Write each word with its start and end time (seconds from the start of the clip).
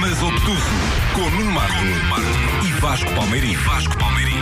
mas 0.00 0.22
obtuso. 0.22 0.62
Com 1.14 1.30
Nuno 1.30 1.52
Marco, 1.52 1.74
e 2.66 2.72
Vasco 2.80 3.10
Palmeirim. 3.14 3.54
Vasco 3.54 3.96
Palmeirim. 3.98 4.34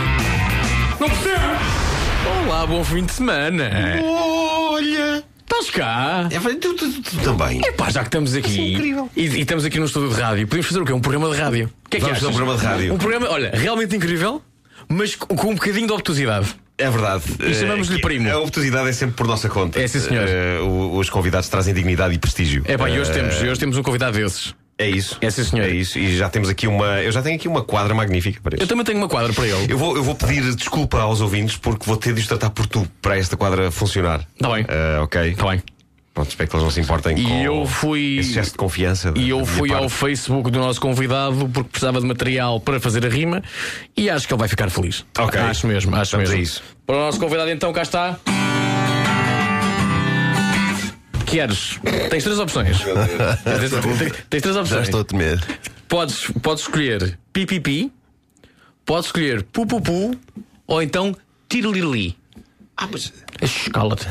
Não 0.99 1.09
percebo! 1.09 2.45
Olá, 2.47 2.65
bom 2.65 2.83
fim 2.83 3.03
de 3.05 3.11
semana! 3.11 3.69
Olha! 4.03 5.23
Estás 5.41 5.69
cá? 5.69 6.27
É, 6.31 6.39
tu, 6.55 6.73
tu, 6.73 7.01
tu 7.01 7.17
também. 7.23 7.61
Epá, 7.65 7.89
já 7.89 8.01
que 8.01 8.07
estamos 8.07 8.33
aqui. 8.35 8.59
É 8.59 8.71
incrível. 8.73 9.09
E, 9.15 9.21
e 9.27 9.41
estamos 9.41 9.65
aqui 9.65 9.79
no 9.79 9.85
estúdio 9.85 10.09
de 10.15 10.19
rádio, 10.21 10.47
podemos 10.47 10.67
fazer 10.67 10.81
o 10.81 10.85
quê? 10.85 10.93
Um 10.93 10.99
programa 11.01 11.29
de 11.33 11.39
rádio. 11.41 11.69
O 11.85 11.89
que 11.89 11.97
é 11.97 11.99
que 11.99 12.05
Vamos 12.05 12.17
achas? 12.17 12.19
fazer 12.19 12.31
um 12.33 12.35
programa 12.37 12.59
de 12.59 12.65
rádio. 12.65 12.93
Um 12.93 12.97
programa, 12.97 13.29
olha, 13.29 13.51
realmente 13.53 13.95
incrível, 13.95 14.41
mas 14.87 15.15
com 15.15 15.35
com 15.35 15.49
um 15.51 15.55
bocadinho 15.55 15.87
de 15.87 15.93
obtusidade. 15.93 16.47
É 16.77 16.89
verdade. 16.89 17.23
E 17.39 17.53
chamamos-lhe 17.53 17.97
Eh, 17.99 18.01
primo. 18.01 18.31
A 18.31 18.37
oportunidade 18.39 18.89
é 18.89 18.93
sempre 18.93 19.15
por 19.15 19.27
nossa 19.27 19.47
conta. 19.47 19.79
É, 19.79 19.87
sim, 19.87 19.99
senhor. 19.99 20.25
Eh, 20.27 20.59
o- 20.61 20.97
os 20.97 21.07
convidados 21.09 21.47
trazem 21.47 21.71
dignidade 21.73 22.15
e 22.15 22.17
prestígio. 22.17 22.63
É 22.65 22.75
pá, 22.77 22.89
e 22.89 22.99
hoje 22.99 23.11
Eh, 23.11 23.13
temos, 23.13 23.35
hoje 23.41 23.59
temos 23.59 23.77
um 23.77 23.83
convidado 23.83 24.17
desses. 24.17 24.55
É 24.83 24.89
isso. 24.89 25.17
É, 25.21 25.29
sim, 25.29 25.43
senhor. 25.43 25.65
É 25.67 25.71
isso. 25.71 25.97
E 25.97 26.17
já 26.17 26.29
temos 26.29 26.49
aqui 26.49 26.67
uma. 26.67 27.01
Eu 27.01 27.11
já 27.11 27.21
tenho 27.21 27.35
aqui 27.35 27.47
uma 27.47 27.63
quadra 27.63 27.93
magnífica 27.93 28.39
para 28.41 28.55
Eu 28.55 28.59
isso. 28.59 28.67
também 28.67 28.83
tenho 28.85 28.97
uma 28.97 29.07
quadra 29.09 29.31
para 29.33 29.47
ele. 29.47 29.71
Eu 29.71 29.77
vou, 29.77 29.95
eu 29.95 30.03
vou 30.03 30.15
pedir 30.15 30.53
desculpa 30.55 30.99
aos 31.01 31.21
ouvintes 31.21 31.55
porque 31.57 31.85
vou 31.85 31.97
ter 31.97 32.13
de 32.13 32.21
os 32.21 32.27
tratar 32.27 32.49
por 32.49 32.65
tu 32.67 32.87
para 33.01 33.17
esta 33.17 33.37
quadra 33.37 33.71
funcionar. 33.71 34.25
Tá 34.39 34.49
bem. 34.51 34.65
Eh, 34.67 34.99
ok. 35.01 35.31
Está 35.31 35.49
bem. 35.49 35.63
Pronto, 36.13 36.29
espero 36.29 36.47
que 36.47 36.55
eles 36.55 36.63
não 36.63 36.69
se 36.71 36.79
importem 36.79 37.17
E 37.17 37.23
com 37.23 37.41
eu 37.41 37.65
fui. 37.65 38.17
esse 38.19 38.33
gesto 38.33 38.51
de 38.51 38.57
confiança. 38.59 39.11
da- 39.11 39.19
E 39.19 39.29
eu 39.29 39.43
fui 39.47 39.71
ao 39.73 39.79
parte. 39.79 39.93
Facebook 39.95 40.51
do 40.51 40.59
nosso 40.59 40.79
convidado 40.79 41.49
porque 41.51 41.69
precisava 41.71 41.99
de 41.99 42.05
material 42.05 42.59
para 42.59 42.79
fazer 42.79 43.03
a 43.03 43.09
rima 43.09 43.41
e 43.97 44.09
acho 44.11 44.27
que 44.27 44.33
ele 44.33 44.39
vai 44.39 44.47
ficar 44.47 44.69
feliz. 44.69 45.03
Ok. 45.17 45.39
Acho 45.41 45.65
mesmo, 45.65 45.95
acho 45.95 46.15
a 46.15 46.19
mesmo. 46.19 46.35
isso. 46.35 46.61
Para 46.85 46.97
o 46.97 46.99
nosso 46.99 47.19
convidado, 47.19 47.49
então, 47.49 47.73
cá 47.73 47.81
está. 47.81 48.19
Queres? 51.33 51.79
Tens 52.11 52.23
três 52.23 52.37
opções. 52.37 52.77
tens, 52.79 53.71
tens- 53.71 54.13
tens 54.29 54.41
três 54.43 54.53
Já 54.55 54.61
opções. 54.61 54.83
estou 54.83 55.01
a 55.01 55.03
temer. 55.03 55.43
Podes, 55.87 56.27
podes 56.43 56.61
escolher 56.63 57.17
pipipi, 57.33 57.91
podes 58.85 59.07
escolher 59.07 59.41
pupupu 59.41 60.15
ou 60.67 60.83
então 60.83 61.15
tirilili. 61.49 62.15
Ah, 62.77 62.87
mas. 62.91 63.11
Escala-te. 63.41 64.05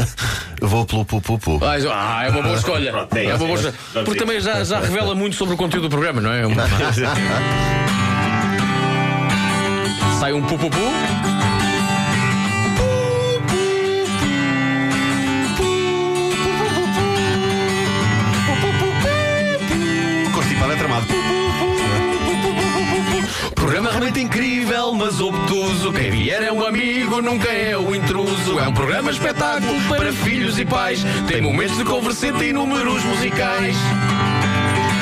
Vou 0.60 0.84
pelo 0.84 1.06
pupupu. 1.06 1.58
Ah, 1.64 1.76
ah, 1.90 2.26
é 2.26 2.30
uma 2.30 2.42
boa 2.42 2.56
escolha. 2.56 2.92
É 3.14 3.24
É 3.24 3.28
uma 3.34 3.38
boa 3.38 3.50
é 3.50 3.54
escolha. 3.54 3.74
Porque 4.04 4.18
também 4.18 4.38
já, 4.38 4.62
já 4.62 4.78
revela 4.78 5.14
muito 5.14 5.36
sobre 5.36 5.54
o 5.54 5.56
conteúdo 5.56 5.84
do 5.88 5.90
programa, 5.90 6.20
não 6.20 6.30
é? 6.30 6.42
Sai 10.20 10.34
um 10.34 10.42
pupupu. 10.42 10.76
Programa 23.54 23.90
realmente 23.90 24.20
incrível, 24.20 24.94
mas 24.94 25.20
obtuso. 25.20 25.92
Quem 25.92 26.10
vier 26.10 26.42
é 26.42 26.52
um 26.52 26.64
amigo, 26.66 27.20
nunca 27.20 27.48
é 27.48 27.76
o 27.76 27.94
intruso. 27.94 28.58
É 28.58 28.66
um 28.66 28.72
programa 28.72 29.10
espetáculo 29.10 29.80
para 29.88 30.12
filhos 30.12 30.58
e 30.58 30.64
pais. 30.64 31.04
Tem 31.26 31.40
momentos 31.40 31.76
de 31.76 31.84
converseta 31.84 32.44
e 32.44 32.52
números 32.52 33.04
musicais. 33.04 33.76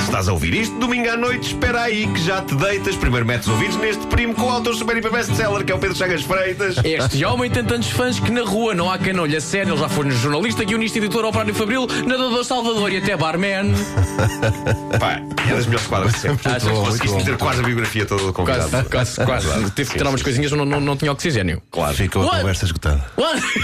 Se 0.06 0.10
estás 0.10 0.28
a 0.28 0.32
ouvir 0.32 0.54
isto 0.54 0.78
domingo 0.78 1.10
à 1.10 1.16
noite, 1.16 1.48
espera 1.48 1.82
aí 1.82 2.06
que 2.06 2.20
já 2.22 2.40
te 2.40 2.54
deitas. 2.54 2.94
Primeiro 2.94 3.26
metes 3.26 3.48
os 3.48 3.54
ouvidos 3.54 3.76
neste 3.78 4.06
primo 4.06 4.32
com 4.36 4.42
o 4.42 4.50
autor 4.50 4.72
super 4.76 4.96
hiper 4.96 5.10
best-seller, 5.10 5.64
que 5.64 5.72
é 5.72 5.74
o 5.74 5.80
Pedro 5.80 5.96
Chagas 5.96 6.22
Freitas. 6.22 6.76
Este 6.84 7.24
homem 7.24 7.50
tem 7.50 7.64
tantos 7.64 7.90
fãs 7.90 8.20
que 8.20 8.30
na 8.30 8.42
rua 8.42 8.72
não 8.72 8.88
há 8.88 8.98
quem 8.98 9.12
não 9.12 9.26
lhe 9.26 9.34
a 9.34 9.40
sério. 9.40 9.72
Ele 9.72 9.80
já 9.80 9.88
foi 9.88 10.08
jornalista, 10.12 10.62
guionista, 10.62 10.98
editor, 10.98 11.24
operário 11.24 11.52
fabril, 11.52 11.88
nadador 12.06 12.44
Salvador 12.44 12.92
e 12.92 12.98
até 12.98 13.16
barman. 13.16 13.72
Pá, 15.00 15.20
é 15.44 15.54
das 15.56 15.66
melhores 15.66 15.88
quadras 15.88 16.12
de 16.12 16.20
sempre. 16.20 16.52
Achas? 16.52 16.70
Conseguiste 16.70 17.08
Muito 17.08 17.24
bom. 17.24 17.24
ter 17.24 17.36
quase 17.38 17.60
a 17.60 17.64
biografia 17.64 18.06
toda 18.06 18.22
do 18.22 18.32
convidado. 18.32 18.70
Quase, 18.88 19.16
quase, 19.24 19.24
quase. 19.48 19.70
Tive 19.72 19.90
que 19.90 19.98
tirar 19.98 20.10
umas 20.10 20.22
coisinhas, 20.22 20.52
não, 20.52 20.64
não, 20.64 20.80
não 20.80 20.96
tinha 20.96 21.10
oxigênio. 21.10 21.60
Claro. 21.72 21.96
Ficou 21.96 22.30
a 22.30 22.38
conversa 22.38 22.64
esgotada. 22.64 23.04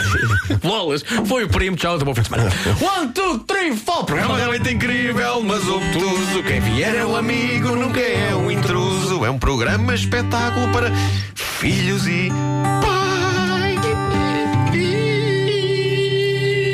Bolas, 0.60 1.04
foi 1.24 1.44
o 1.44 1.48
primo, 1.48 1.76
tchau, 1.76 1.94
até 1.94 2.04
bom 2.04 2.12
fim 2.16 2.22
de 2.22 2.28
semana. 2.28 2.50
One, 2.98 3.12
two, 3.12 3.38
three, 3.46 3.76
four. 3.76 4.04
Programa 4.04 4.36
realmente 4.36 4.68
incrível, 4.72 5.40
mas 5.44 5.62
obtuso. 5.68 6.31
Quem 6.40 6.60
vier 6.60 6.94
é 6.96 7.04
um 7.06 7.14
amigo, 7.16 7.74
nunca 7.76 8.00
é 8.00 8.34
um 8.34 8.50
intruso. 8.50 9.24
É 9.24 9.30
um 9.30 9.38
programa 9.38 9.94
espetáculo 9.94 10.68
para 10.72 10.90
filhos 11.34 12.06
e 12.06 12.30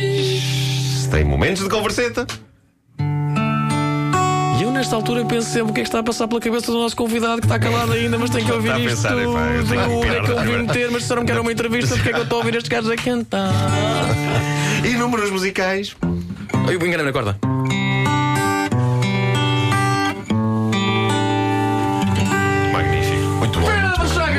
pais. 0.08 1.08
Tem 1.10 1.24
momentos 1.24 1.62
de 1.62 1.68
converseta. 1.68 2.26
E 4.58 4.62
eu, 4.62 4.70
nesta 4.72 4.96
altura, 4.96 5.24
penso 5.24 5.48
sempre 5.50 5.70
o 5.70 5.74
que 5.74 5.80
é 5.80 5.82
que 5.84 5.88
está 5.88 6.00
a 6.00 6.02
passar 6.02 6.26
pela 6.28 6.40
cabeça 6.40 6.72
do 6.72 6.78
nosso 6.78 6.96
convidado 6.96 7.40
que 7.40 7.46
está 7.46 7.58
calado 7.58 7.92
ainda, 7.92 8.18
mas 8.18 8.30
tem 8.30 8.44
que 8.44 8.50
ouvir 8.52 8.68
Está 8.68 8.76
a 8.76 8.80
isto. 8.80 8.96
pensar, 9.02 9.18
epá, 9.18 9.40
eu 9.52 9.64
tenho 9.66 9.82
que 9.82 9.88
tudo. 9.88 10.00
pirar 10.00 10.16
é 10.16 10.20
que 10.22 10.30
eu 10.30 10.40
vim 10.44 10.66
meter, 10.66 10.90
mas 10.90 11.02
disseram 11.02 11.24
que 11.24 11.32
era 11.32 11.40
uma 11.40 11.52
entrevista, 11.52 11.94
porque 11.94 12.08
é 12.08 12.12
que 12.12 12.18
eu 12.18 12.22
estou 12.24 12.36
a 12.36 12.40
ouvir 12.40 12.54
estes 12.56 12.68
gajos 12.68 12.90
a 12.90 12.96
cantar? 12.96 13.52
E 14.84 14.90
números 14.94 15.30
musicais. 15.30 15.96
Eu 16.70 16.74
enganei 16.86 17.04
na 17.04 17.12
corda. 17.12 17.36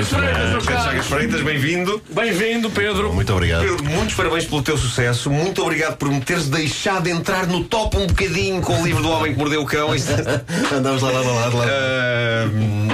Chagas 0.03 0.07
Freitas, 0.07 0.47
Pedro 0.47 0.61
Chagas. 0.63 1.05
Freitas, 1.07 1.41
bem-vindo. 1.41 2.01
Bem-vindo, 2.09 2.69
Pedro. 2.69 3.11
Muito 3.13 3.33
obrigado. 3.33 3.61
Pedro, 3.61 3.83
muitos 3.83 4.15
parabéns 4.15 4.45
pelo 4.45 4.61
teu 4.61 4.77
sucesso. 4.77 5.29
Muito 5.29 5.61
obrigado 5.61 5.97
por 5.97 6.09
me 6.09 6.21
teres 6.21 6.47
deixado 6.47 7.07
entrar 7.07 7.45
no 7.47 7.63
top 7.65 7.97
um 7.97 8.07
bocadinho 8.07 8.61
com 8.61 8.79
o 8.81 8.85
livro 8.85 9.01
do 9.03 9.09
Homem 9.09 9.33
que 9.33 9.37
Mordeu 9.39 9.61
o 9.61 9.65
Cão. 9.65 9.89
Andamos 10.73 11.01
lá, 11.01 11.11
lá, 11.11 11.19
lá, 11.19 11.47
lá. 11.47 11.65
Ah, 11.67 12.47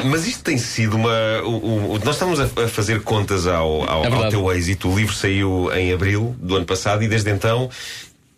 mas 0.06 0.26
isto 0.28 0.44
tem 0.44 0.58
sido 0.58 0.96
uma. 0.96 1.12
o- 1.44 1.94
o- 1.94 2.00
nós 2.04 2.16
estamos 2.16 2.40
a, 2.40 2.48
fazer 2.68 3.02
contas 3.04 3.46
ao, 3.46 3.88
ao, 3.90 4.04
É 4.06 4.08
ao 4.08 4.30
teu 4.30 4.52
êxito. 4.52 4.90
O 4.90 4.96
livro 4.98 5.14
saiu 5.14 5.70
em 5.76 5.94
abril 5.94 6.36
do 6.40 6.56
ano 6.56 6.66
passado 6.66 7.04
e 7.04 7.08
desde 7.08 7.30
então. 7.30 7.70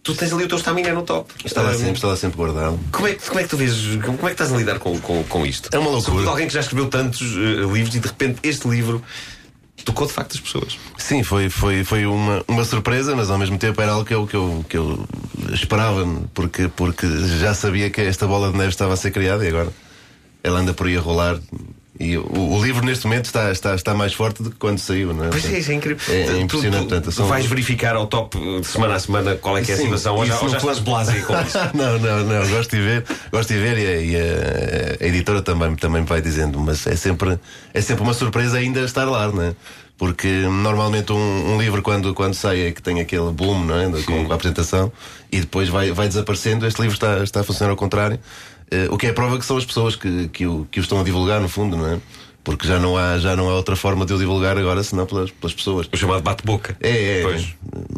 Tu 0.07 0.16
tens 0.16 0.31
ali 0.31 0.45
o 0.45 0.47
teu 0.47 0.57
estaminé 0.57 0.94
no 0.94 1.03
top. 1.03 1.29
Está 1.44 1.62
lá 1.62 1.72
Ah, 1.72 1.73
sempre, 1.73 1.91
está 1.95 2.07
lá 2.07 2.16
sempre 2.16 2.38
guardado. 2.38 2.79
Como 2.94 3.07
é, 3.09 3.13
que- 3.16 3.28
como 3.28 3.40
é 3.41 3.44
que 3.44 3.50
tu 3.50 3.57
vês? 3.57 3.73
Como 4.06 4.18
é 4.23 4.25
que 4.28 4.31
estás 4.31 4.53
a 4.53 4.56
lidar 4.56 4.79
com, 4.79 4.97
com, 5.01 5.22
com 5.25 5.45
isto? 5.45 5.68
É 5.73 5.78
uma 5.78 5.90
loucura. 5.90 6.06
Sobretudo 6.06 6.29
alguém 6.29 6.47
que 6.47 6.53
já 6.53 6.62
escreveu 6.62 6.88
tantos 6.88 7.22
eh, 7.22 7.72
livros 7.73 7.94
e 7.94 8.00
de 8.00 8.07
repente 8.07 8.40
este 8.41 8.67
livro 8.69 9.03
tocou 9.84 10.07
de 10.07 10.13
facto 10.13 10.35
as 10.35 10.40
pessoas. 10.40 10.78
Sim, 10.97 11.23
foi, 11.23 11.50
foi, 11.50 11.84
foi 11.84 12.06
uma, 12.06 12.41
uma 12.47 12.63
surpresa, 12.63 13.16
mas 13.17 13.29
ao 13.29 13.38
mesmo 13.38 13.57
tempo 13.57 13.81
era 13.81 13.91
algo 13.91 14.06
que 14.06 14.13
eu, 14.13 14.25
que 14.25 14.35
eu, 14.38 14.66
que 14.69 14.78
eu 14.78 15.06
esperava, 15.51 16.06
porque, 16.34 16.69
porque 16.73 17.06
já 17.40 17.53
sabia 17.53 17.90
que 17.90 18.00
esta 18.00 18.25
bola 18.25 18.50
de 18.50 18.57
neve 18.57 18.69
estava 18.69 18.94
a 18.94 18.97
ser 18.97 19.12
criada 19.12 19.44
e 19.44 19.50
agora 19.50 19.73
ela 20.41 20.59
anda 20.62 20.73
por 20.73 20.88
aí 20.88 20.96
a 20.97 21.01
rolar. 21.01 21.38
E 22.00 22.16
o, 22.18 22.24
o 22.53 22.63
livro 22.63 22.85
neste 22.85 23.06
momento 23.08 23.25
está, 23.25 23.52
está, 23.52 23.74
está 23.74 23.94
mais 23.96 24.13
forte 24.13 24.44
do 24.44 24.52
que 24.52 24.58
quando 24.58 24.78
saiu, 24.78 25.13
não 25.13 25.25
é? 25.25 25.30
Pois 25.30 25.46
é, 25.46 25.58
isso 25.59 25.72
é 25.72 25.74
incrível. 25.74 26.13
É, 26.13 26.22
é 26.22 26.25
Tu- 26.28 26.38
impressionante. 26.38 26.84
Tu, 26.84 26.88
portanto, 26.90 27.06
tu 27.06 27.12
são- 27.12 27.28
vais 27.28 27.46
verificar 27.47 27.96
ao 27.96 28.06
top 28.06 28.38
eh, 28.38 28.59
de 28.59 28.68
semana 28.68 28.96
a 28.96 29.00
semana 29.00 29.35
qual 29.35 29.58
é 29.58 29.63
que 29.63 29.72
é 29.72 29.74
a 29.74 29.78
Sim, 29.78 29.84
situação 29.85 30.16
ou 30.16 30.25
já, 30.25 30.40
ou 30.40 30.47
já 30.50 30.58
estás 30.58 30.80
blasé 30.80 31.19
com 31.22 31.34
isso? 31.41 31.58
não, 31.74 31.97
não, 32.00 32.24
não, 32.24 32.47
gosto 32.50 32.75
de 32.75 32.81
ver, 32.81 33.03
gosto 33.31 33.52
de 33.53 33.59
ver 33.59 33.78
e, 33.78 33.88
a, 33.88 34.02
e 34.02 34.16
a- 34.16 35.03
a 35.03 35.08
editora 35.08 35.41
também, 35.41 35.75
também 35.75 36.02
me 36.02 36.08
vai 36.08 36.22
dizendo, 36.22 36.59
mas 36.59 36.85
é 36.85 36.96
sempre, 36.96 37.40
é 37.74 37.81
sempre 37.81 38.03
uma 38.03 38.14
surpresa 38.14 38.58
ainda 38.58 38.81
estar 38.81 39.06
lá, 39.06 39.28
não 39.31 39.41
é? 39.41 39.56
Porque 39.97 40.28
normalmente 40.28 41.12
um, 41.12 41.56
um 41.56 41.59
livro 41.59 41.81
quando, 41.81 42.14
quando 42.14 42.35
sai 42.35 42.68
é 42.68 42.72
que 42.72 42.84
tem 42.84 43.00
aquele 43.00 43.31
boom, 43.31 43.66
não 43.66 43.75
é? 43.75 44.02
Com 44.03 44.31
a 44.31 44.35
apresentação 44.35 44.91
e 45.31 45.40
depois 45.40 45.68
vai, 45.69 45.91
vai 45.91 46.08
desaparecendo. 46.08 46.68
Este 46.68 46.79
livro 46.79 46.94
está, 46.94 47.24
está 47.24 47.40
a 47.40 47.44
funcionar 47.44 47.72
ao 47.72 47.75
contrário, 47.78 48.19
Eh, 48.19 48.56
o 48.91 48.97
que 48.97 49.07
é 49.07 49.13
prova 49.13 49.38
que 49.39 49.45
são 49.45 49.57
as 49.57 49.66
pessoas 49.66 49.95
que, 49.95 50.28
que, 50.29 50.45
o, 50.45 50.67
que 50.69 50.79
o 50.79 50.81
estão 50.81 51.00
a 51.00 51.03
divulgar, 51.03 51.39
no 51.41 51.50
fundo, 51.50 51.78
não 51.78 51.88
é? 51.94 52.00
Porque 52.44 52.66
já 52.66 52.79
não 52.79 52.97
há, 52.97 53.17
já 53.17 53.35
não 53.35 53.50
há 53.50 53.55
outra 53.55 53.75
forma 53.75 54.05
de 54.05 54.13
o 54.13 54.17
divulgar 54.17 54.57
agora 54.57 54.81
senão 54.81 55.05
pelas, 55.05 55.31
pelas 55.31 55.53
pessoas. 55.53 55.89
O 55.91 55.97
chamado 55.97 56.22
bate-boca. 56.22 56.78
É, 56.79 57.19
é, 57.19 57.22
Pois. 57.22 57.47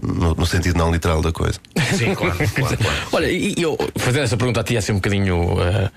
no, 0.02 0.34
no 0.34 0.46
sentido 0.46 0.76
não 0.76 0.92
literal 0.92 1.22
da 1.22 1.32
coisa. 1.32 1.60
Sim, 1.96 2.16
claro, 2.16 2.36
claro, 2.36 2.78
claro. 2.78 2.98
Olha, 3.14 3.28
e 3.30 3.54
eu 3.60 3.78
fazer 3.98 4.22
essa 4.22 4.36
pergunta 4.36 4.62
a 4.62 4.64
ti 4.64 4.76
é 4.76 4.80
assim 4.80 4.92
um 4.92 4.96
bocadinho. 4.96 5.62
eh, 5.62 5.92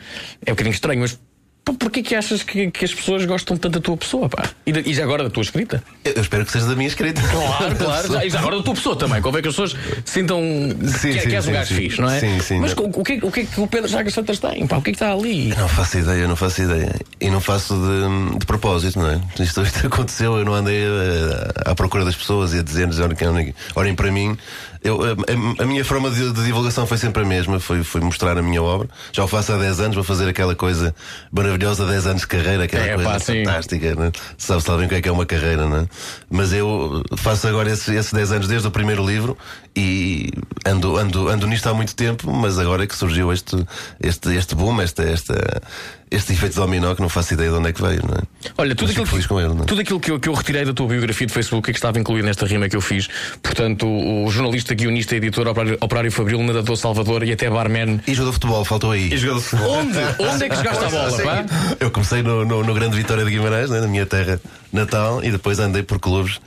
é 0.44 0.50
um 0.50 0.54
bocadinho 0.54 0.74
estranho, 0.74 1.00
mas 1.00 1.18
porquê 1.64 2.02
que 2.02 2.14
achas 2.14 2.42
que, 2.42 2.70
que 2.70 2.84
as 2.84 2.92
pessoas 2.92 3.24
gostam 3.24 3.56
tanto 3.56 3.74
da 3.78 3.80
tua 3.80 3.96
pessoa, 3.96 4.28
pá? 4.28 4.44
E, 4.66 4.72
da- 4.72 4.80
e 4.80 4.92
já 4.94 5.04
agora 5.04 5.24
da 5.24 5.30
tua 5.30 5.42
escrita? 5.42 5.82
Eu 6.04 6.20
espero 6.20 6.44
que 6.44 6.52
seja 6.52 6.66
da 6.66 6.74
minha 6.74 6.88
escrita. 6.88 7.20
Claro, 7.22 7.76
claro. 7.78 8.12
Já, 8.12 8.24
e 8.24 8.30
já 8.30 8.38
agora 8.40 8.56
da 8.58 8.62
tua 8.62 8.74
pessoa 8.74 8.96
também. 8.96 9.22
Convém 9.22 9.42
que 9.42 9.48
as 9.48 9.54
pessoas 9.54 9.76
sintam 10.04 10.40
Sim, 10.40 11.12
que, 11.12 11.20
sim, 11.20 11.28
que 11.28 11.34
és 11.36 11.46
um 11.46 11.52
gajo 11.52 11.74
fixe, 11.74 12.00
não 12.00 12.10
é? 12.10 12.18
Sim, 12.20 12.40
sim. 12.40 12.60
Mas 12.60 12.72
o, 12.72 12.82
o 12.82 13.04
que, 13.04 13.12
é- 13.14 13.20
o 13.22 13.30
que 13.30 13.40
é 13.40 13.44
que 13.44 13.60
o 13.60 13.66
Pedro 13.66 13.88
Chagas 13.88 14.12
Santas 14.14 14.38
tem? 14.38 14.66
Pá, 14.66 14.76
o 14.78 14.82
que 14.82 14.90
é 14.90 14.92
que 14.92 14.96
está 14.96 15.12
ali? 15.12 15.48
Não 15.56 15.68
faço 15.68 15.98
ideia, 15.98 16.26
não 16.28 16.36
faço 16.36 16.62
ideia. 16.62 16.94
E 17.20 17.30
não 17.30 17.40
faço 17.40 17.74
de, 17.74 18.38
de 18.38 18.46
propósito, 18.46 18.98
não 18.98 19.08
é? 19.10 19.20
Isto, 19.40 19.62
isto 19.62 19.86
aconteceu, 19.86 20.36
eu 20.36 20.44
não 20.44 20.54
andei 20.54 20.82
eh, 20.82 21.52
à 21.66 21.74
procura 21.74 22.04
das 22.04 22.16
pessoas 22.16 22.52
e 22.54 22.58
a 22.58 22.62
dizer-lhes 22.62 22.98
olhem, 22.98 23.54
olhem 23.76 23.94
para 23.94 24.10
mim. 24.10 24.36
Eu, 24.84 24.98
a, 25.02 25.62
a- 25.62 25.66
minha 25.66 25.84
forma 25.84 26.10
de, 26.10 26.32
de 26.32 26.44
divulgação 26.44 26.86
foi 26.86 26.98
sempre 26.98 27.22
a 27.22 27.24
mesma, 27.26 27.60
foi, 27.60 27.84
foi 27.84 28.00
mostrar 28.00 28.36
a 28.36 28.42
minha 28.42 28.62
obra. 28.62 28.88
Já 29.12 29.22
o 29.24 29.28
faço 29.28 29.52
há 29.52 29.56
10 29.56 29.80
anos, 29.80 29.94
vou 29.94 30.04
fazer 30.04 30.28
aquela 30.28 30.54
coisa 30.54 30.94
maravilhosa, 31.30 31.86
10 31.86 32.06
anos 32.06 32.22
de 32.22 32.26
carreira, 32.28 32.64
aquela 32.64 32.84
É, 32.84 32.94
coisa 32.94 33.10
pá, 33.10 33.20
fantástica, 33.20 33.94
né? 33.94 34.10
Sabe, 34.36 34.62
sabem 34.62 34.86
o 34.86 34.88
que 34.88 34.94
é 34.96 35.00
que 35.02 35.08
é 35.08 35.12
uma 35.12 35.24
carreira, 35.26 35.68
não 35.68 35.76
é? 35.78 35.86
Mas 36.30 36.52
eu 36.52 37.02
faço 37.16 37.46
agora 37.46 37.70
esses, 37.70 37.88
esses 37.88 38.12
10 38.12 38.32
anos 38.32 38.48
desde 38.48 38.66
o 38.66 38.70
primeiro 38.70 39.06
livro 39.06 39.38
e 39.76 40.30
ando, 40.66 40.96
ando, 40.96 41.28
ando 41.28 41.46
nisto 41.46 41.68
há 41.68 41.74
muito 41.74 41.94
tempo, 41.94 42.30
mas 42.32 42.58
agora 42.58 42.84
é 42.84 42.86
que 42.86 42.96
surgiu 42.96 43.32
este, 43.32 43.56
este, 44.02 44.34
este 44.34 44.54
boom, 44.54 44.80
esta, 44.80 45.02
esta, 45.04 45.62
este 46.12 46.32
efeito 46.34 46.56
dominó 46.56 46.94
que 46.94 47.00
não 47.00 47.08
faço 47.08 47.32
ideia 47.32 47.50
de 47.50 47.56
onde 47.56 47.70
é 47.70 47.72
que 47.72 47.80
veio, 47.80 48.02
não 48.06 48.14
é? 48.14 48.20
Olha, 48.58 48.74
tudo 48.74 48.90
aquilo, 48.90 49.06
com 49.26 49.40
ele, 49.40 49.54
não 49.54 49.62
é? 49.62 49.64
tudo 49.64 49.80
aquilo 49.80 49.98
que 49.98 50.10
eu, 50.10 50.20
que 50.20 50.28
eu 50.28 50.34
retirei 50.34 50.64
da 50.64 50.72
tua 50.72 50.86
biografia 50.86 51.26
de 51.26 51.32
Facebook 51.32 51.70
e 51.70 51.72
que 51.72 51.78
estava 51.78 51.98
incluído 51.98 52.26
nesta 52.26 52.46
rima 52.46 52.68
que 52.68 52.76
eu 52.76 52.80
fiz, 52.80 53.08
portanto, 53.42 53.86
o, 53.86 54.26
o 54.26 54.30
jornalista, 54.30 54.74
guionista, 54.74 55.16
editor, 55.16 55.48
operário, 55.48 55.78
operário 55.80 56.12
Fabril, 56.12 56.42
nadador 56.42 56.76
Salvador 56.76 57.22
e 57.22 57.32
até 57.32 57.48
barman. 57.48 58.00
E 58.06 58.14
jogo 58.14 58.28
de 58.28 58.34
futebol, 58.34 58.64
faltou 58.64 58.92
aí. 58.92 59.12
E 59.12 59.16
jogador 59.16 59.40
de 59.40 59.46
futebol. 59.46 59.72
Onde? 59.72 59.98
Onde 60.18 60.44
é 60.44 60.48
que 60.48 60.56
jogaste 60.56 60.84
a 60.84 60.88
bola, 60.90 61.22
pá? 61.22 61.44
Eu 61.80 61.90
comecei 61.90 62.22
no, 62.22 62.44
no, 62.44 62.62
no 62.62 62.74
Grande 62.74 62.96
Vitória 62.96 63.24
de 63.24 63.30
Guimarães, 63.30 63.70
né, 63.70 63.80
na 63.80 63.88
minha 63.88 64.06
terra 64.06 64.40
natal, 64.72 65.24
e 65.24 65.30
depois 65.30 65.58
andei 65.58 65.82
por 65.82 65.98
clubes 65.98 66.40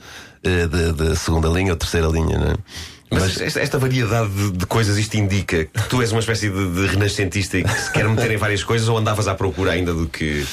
eh, 0.44 0.66
de, 0.68 0.92
de 0.92 1.16
segunda 1.16 1.48
linha 1.48 1.72
ou 1.72 1.76
terceira 1.76 2.06
linha. 2.06 2.38
Né? 2.38 2.54
Mas 3.10 3.40
esta, 3.40 3.78
variedade 3.78 4.30
de, 4.30 4.50
de 4.52 4.66
coisas, 4.66 4.96
isto 4.98 5.16
indica 5.16 5.64
que 5.64 5.88
tu 5.88 6.02
és 6.02 6.10
uma 6.10 6.20
espécie 6.20 6.50
de, 6.50 6.72
de 6.72 6.86
renascentista 6.86 7.58
e 7.58 7.64
que 7.64 7.70
se 7.70 7.92
quer 7.92 8.08
meter 8.08 8.32
em 8.32 8.36
várias 8.36 8.64
coisas 8.64 8.88
ou 8.88 8.98
andavas 8.98 9.28
à 9.28 9.34
procura 9.34 9.72
ainda 9.72 9.94
do 9.94 10.08
que. 10.08 10.44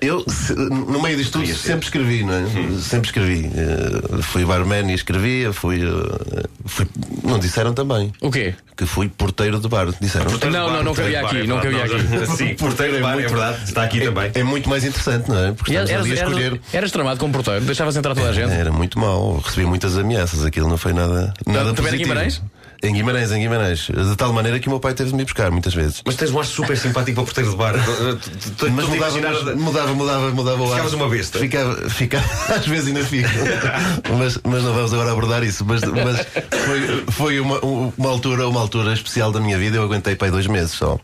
Eu, 0.00 0.24
se- 0.28 0.54
no 0.54 1.02
meio 1.02 1.16
disto 1.16 1.40
tudo, 1.40 1.52
sempre 1.54 1.86
escrevi, 1.86 2.22
não 2.22 2.34
é? 2.34 2.44
Sempre 2.80 3.08
escrevi. 3.08 3.50
Eh, 3.54 4.22
fui 4.22 4.44
barman 4.44 4.88
e 4.90 4.94
escrevia, 4.94 5.52
fui, 5.52 5.82
eh, 5.82 6.42
fui. 6.66 6.86
Não 7.24 7.38
disseram 7.38 7.74
também 7.74 8.12
O 8.20 8.30
quê? 8.30 8.54
que 8.76 8.86
fui 8.86 9.08
porteiro 9.08 9.58
de 9.58 9.68
bar. 9.68 9.88
Disseram. 10.00 10.30
Não, 10.30 10.38
de 10.38 10.46
bar, 10.50 10.52
não, 10.52 10.82
não 10.84 10.94
cabia 10.94 11.20
aqui, 11.26 11.40
é 11.40 11.44
não 11.44 11.60
verdade. 11.60 11.90
cabia 11.90 12.26
Não, 12.26 12.36
Sim, 12.36 12.54
porteiro 12.54 12.94
de 12.96 13.02
bar, 13.02 13.14
é 13.18 13.26
verdade. 13.26 13.64
Está 13.64 13.82
aqui 13.82 14.00
também. 14.00 14.30
É 14.34 14.42
muito 14.44 14.68
mais 14.68 14.84
interessante, 14.84 15.28
não 15.28 15.38
é? 15.46 15.52
Porque 15.52 15.72
estamos 15.72 15.90
eras, 15.90 16.04
ali 16.06 16.12
a 16.12 16.14
escolher. 16.14 16.46
eras, 16.46 16.60
eras 16.74 16.90
tramado 16.92 17.18
como 17.18 17.32
porteiro, 17.32 17.64
deixavas 17.64 17.96
entrar 17.96 18.14
toda 18.14 18.28
a 18.28 18.32
gente. 18.32 18.52
Era 18.52 18.70
muito 18.70 18.98
mau, 19.00 19.38
recebi 19.44 19.66
muitas 19.66 19.98
ameaças, 19.98 20.44
aquilo 20.44 20.68
não 20.68 20.78
foi 20.78 20.92
nada, 20.92 21.34
nada 21.44 21.74
também 21.74 21.94
em 21.94 21.98
positivo. 21.98 21.98
Guimarães? 22.08 22.42
Em 22.82 22.92
Guimarães, 22.92 23.30
em 23.30 23.40
Guimarães. 23.40 23.86
De 23.86 24.16
tal 24.16 24.32
maneira 24.32 24.58
que 24.58 24.66
o 24.66 24.70
meu 24.70 24.80
pai 24.80 24.92
teve 24.92 25.10
de 25.10 25.16
me 25.16 25.22
buscar 25.22 25.52
muitas 25.52 25.72
vezes. 25.72 26.02
Mas 26.04 26.16
tens 26.16 26.32
um 26.32 26.38
ar 26.40 26.44
super 26.44 26.76
simpático 26.76 27.14
para 27.14 27.24
porteiro 27.24 27.50
de 27.50 27.56
bar. 27.56 27.74
Mas 28.74 28.88
mudava, 28.88 29.54
mudava, 29.54 29.94
mudava, 29.94 30.30
mudava 30.30 30.62
o 30.62 30.64
ar. 30.64 30.70
Ficavas 30.70 30.92
uma 30.94 31.08
besta. 31.08 31.38
Ficava, 31.38 31.88
ficava, 31.88 32.24
às 32.54 32.66
vezes 32.66 32.88
ainda 32.88 33.04
fico. 33.04 33.28
mas, 34.18 34.38
mas 34.44 34.62
não 34.64 34.74
vamos 34.74 34.92
agora 34.92 35.12
abordar 35.12 35.44
isso. 35.44 35.64
Mas, 35.64 35.82
mas 35.82 36.26
foi, 36.64 37.04
foi 37.10 37.40
uma, 37.40 37.60
uma, 37.60 38.08
altura, 38.08 38.48
uma 38.48 38.60
altura 38.60 38.92
especial 38.92 39.30
da 39.30 39.40
minha 39.40 39.56
vida. 39.56 39.76
Eu 39.76 39.84
aguentei 39.84 40.16
para 40.16 40.26
aí 40.26 40.32
dois 40.32 40.48
meses 40.48 40.72
só. 40.72 40.98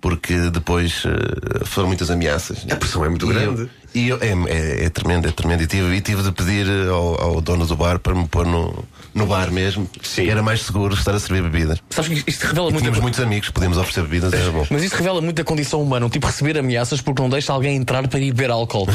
Porque 0.00 0.50
depois 0.50 1.02
eh, 1.06 1.64
foram 1.64 1.88
muitas 1.88 2.10
ameaças. 2.10 2.66
A 2.70 2.76
pressão 2.76 3.04
é 3.04 3.08
muito 3.08 3.26
grande. 3.26 3.70
E 3.96 4.08
eu, 4.08 4.18
é, 4.20 4.28
é, 4.52 4.84
é 4.84 4.90
tremendo, 4.90 5.26
é 5.26 5.30
tremendo. 5.32 5.62
E 5.62 5.66
tive, 5.66 5.94
e 5.96 6.00
tive 6.02 6.22
de 6.22 6.30
pedir 6.30 6.66
eh, 6.68 6.88
ao, 6.90 7.18
ao 7.20 7.40
dono 7.40 7.64
do 7.66 7.74
bar 7.74 7.98
para 7.98 8.14
me 8.14 8.28
pôr 8.28 8.44
no, 8.44 8.84
no 9.14 9.24
bar 9.26 9.50
mesmo. 9.50 9.88
Sim. 10.02 10.28
Era 10.28 10.42
mais 10.42 10.60
seguro 10.62 10.92
estar 10.94 11.14
a 11.14 11.18
servir 11.18 11.42
bebidas. 11.42 11.78
Sabes 11.88 12.22
que 12.22 12.30
isto 12.30 12.42
revela 12.46 12.68
E 12.68 12.72
muito. 12.72 12.82
tínhamos 12.82 13.00
muitos 13.00 13.20
amigos, 13.20 13.48
podíamos 13.48 13.78
oferecer 13.78 14.02
bebidas, 14.02 14.34
era 14.34 14.50
bom. 14.50 14.66
Mas 14.70 14.82
isto 14.82 14.96
revela 14.96 15.22
muito 15.22 15.40
a 15.40 15.44
condição 15.44 15.80
humana, 15.82 16.04
um 16.04 16.10
tipo 16.10 16.26
receber 16.26 16.58
ameaças 16.58 17.00
porque 17.00 17.22
não 17.22 17.30
deixa 17.30 17.54
alguém 17.54 17.74
entrar 17.76 18.06
para 18.06 18.18
ir 18.20 18.32
beber 18.32 18.50
álcool. 18.50 18.86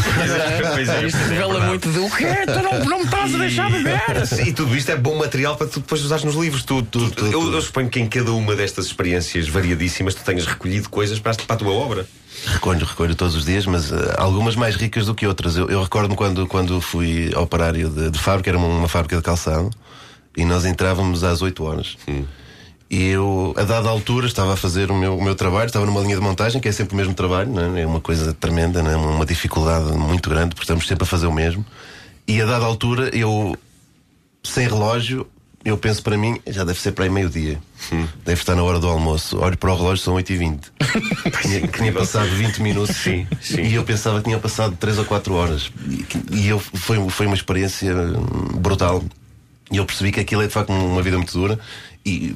Pois 0.72 0.88
é, 0.88 1.06
isto 1.06 1.18
pois 1.18 1.30
é, 1.30 1.30
revela 1.30 1.54
verdade. 1.54 1.70
muito 1.70 1.90
de 1.92 1.98
o 2.00 2.10
quê? 2.12 2.26
Tu 2.46 2.62
não, 2.64 2.86
não 2.86 3.00
me 3.00 3.06
estás 3.06 3.34
a 3.34 3.38
deixar 3.40 3.72
beber? 3.72 4.02
E 4.48 4.54
tudo 4.54 4.76
isto 4.76 4.92
é 4.92 4.96
bom 4.96 5.16
material 5.18 5.56
para 5.56 5.66
tu 5.68 5.80
depois 5.80 6.04
usares 6.04 6.24
nos 6.24 6.36
livros. 6.36 6.64
Tu, 6.64 6.82
tu- 6.84 7.10
tudo, 7.10 7.32
eu, 7.32 7.54
eu 7.54 7.62
suponho 7.62 7.90
que 7.90 8.00
em 8.00 8.08
cada 8.08 8.32
uma 8.32 8.56
destas 8.56 8.86
experiências 8.86 9.48
variadíssimas 9.48 10.14
tu 10.14 10.24
tenhas 10.24 10.46
recolhido 10.46 10.90
coisas 10.90 11.20
para, 11.20 11.32
a- 11.32 11.36
para 11.36 11.56
a 11.56 11.60
tua 11.60 11.74
obra. 11.74 12.06
Recolho, 12.46 12.86
recolho 12.86 13.16
todos 13.16 13.36
os 13.36 13.46
dias, 13.46 13.66
mas 13.66 13.92
eh, 13.92 14.16
algumas 14.18 14.56
mais 14.56 14.76
ricas 14.76 15.06
do 15.06 15.14
que 15.14 15.28
outras. 15.28 15.56
Eu, 15.56 15.70
eu 15.70 15.84
recordo-me 15.84 16.16
quando, 16.16 16.48
quando 16.48 16.82
fui 16.82 17.32
operário 17.36 17.90
de, 17.90 18.10
de 18.10 18.20
fábrica, 18.20 18.50
era 18.50 18.58
uma, 18.58 18.68
uma 18.68 18.88
fábrica 18.88 19.18
de 19.18 19.22
calçado, 19.22 19.70
e 20.36 20.46
nós 20.46 20.66
entrávamos 20.66 21.24
às 21.24 21.42
8 21.42 21.64
horas. 21.64 21.98
E 22.90 23.08
eu, 23.08 23.54
a 23.58 23.64
dada 23.64 23.90
altura, 23.90 24.28
estava 24.28 24.54
a 24.54 24.58
fazer 24.58 24.92
o 24.92 24.96
meu, 24.96 25.18
o 25.18 25.24
meu 25.24 25.36
trabalho, 25.36 25.68
estava 25.68 25.86
numa 25.86 26.02
linha 26.02 26.16
de 26.16 26.22
montagem, 26.22 26.60
que 26.60 26.68
é 26.68 26.72
sempre 26.72 26.94
o 26.94 26.98
mesmo 26.98 27.14
trabalho, 27.14 27.50
não 27.50 27.78
é? 27.78 27.82
é 27.82 27.88
uma 27.88 28.02
coisa 28.02 28.34
tremenda, 28.34 28.82
não 28.82 28.92
é? 28.92 28.96
uma 28.98 29.26
dificuldade 29.26 29.92
muito 29.94 30.30
grande, 30.30 30.50
porque 30.50 30.64
estamos 30.64 30.88
sempre 30.88 31.04
a 31.04 31.08
fazer 31.08 31.28
o 31.28 31.32
mesmo. 31.32 31.66
E 32.28 32.42
a 32.42 32.46
dada 32.46 32.66
altura, 32.66 33.16
eu, 33.16 33.56
sem 34.44 34.68
relógio, 34.68 35.28
eu 35.64 35.78
penso 35.78 36.02
para 36.02 36.18
mim, 36.18 36.40
já 36.48 36.64
deve 36.64 36.80
ser 36.80 36.92
para 36.92 37.06
aí 37.06 37.10
meio-dia. 37.10 37.62
Deve 38.26 38.42
estar 38.42 38.56
na 38.56 38.64
hora 38.64 38.80
do 38.80 38.88
almoço. 38.88 39.40
Olho 39.40 39.58
para 39.58 39.72
o 39.72 39.76
relógio, 39.76 40.04
são 40.04 40.16
8h20. 40.16 40.60
tinha, 41.42 41.68
tinha 41.68 41.94
passado 41.94 42.30
20 42.30 42.62
minutos 42.62 42.96
Sim, 42.96 43.28
sim. 43.40 43.62
e 43.62 43.76
eu 43.76 43.84
pensava 43.84 44.18
que 44.20 44.26
tinha 44.26 44.40
passado 44.40 44.76
3 44.76 45.00
ou 45.00 45.06
4 45.06 45.34
horas. 45.34 45.72
E, 45.88 46.06
e 46.32 46.48
eu, 46.48 46.60
foi, 46.60 47.10
foi 47.10 47.28
uma 47.28 47.36
experiência 47.36 47.94
hum, 47.94 48.58
brutal. 48.58 49.04
E 49.72 49.78
eu 49.78 49.86
percebi 49.86 50.12
que 50.12 50.20
aquilo 50.20 50.42
é 50.42 50.48
de 50.48 50.54
facto 50.54 50.72
uma 50.72 51.02
vida 51.02 51.18
muito 51.18 51.32
dura 51.32 51.60
e 52.06 52.36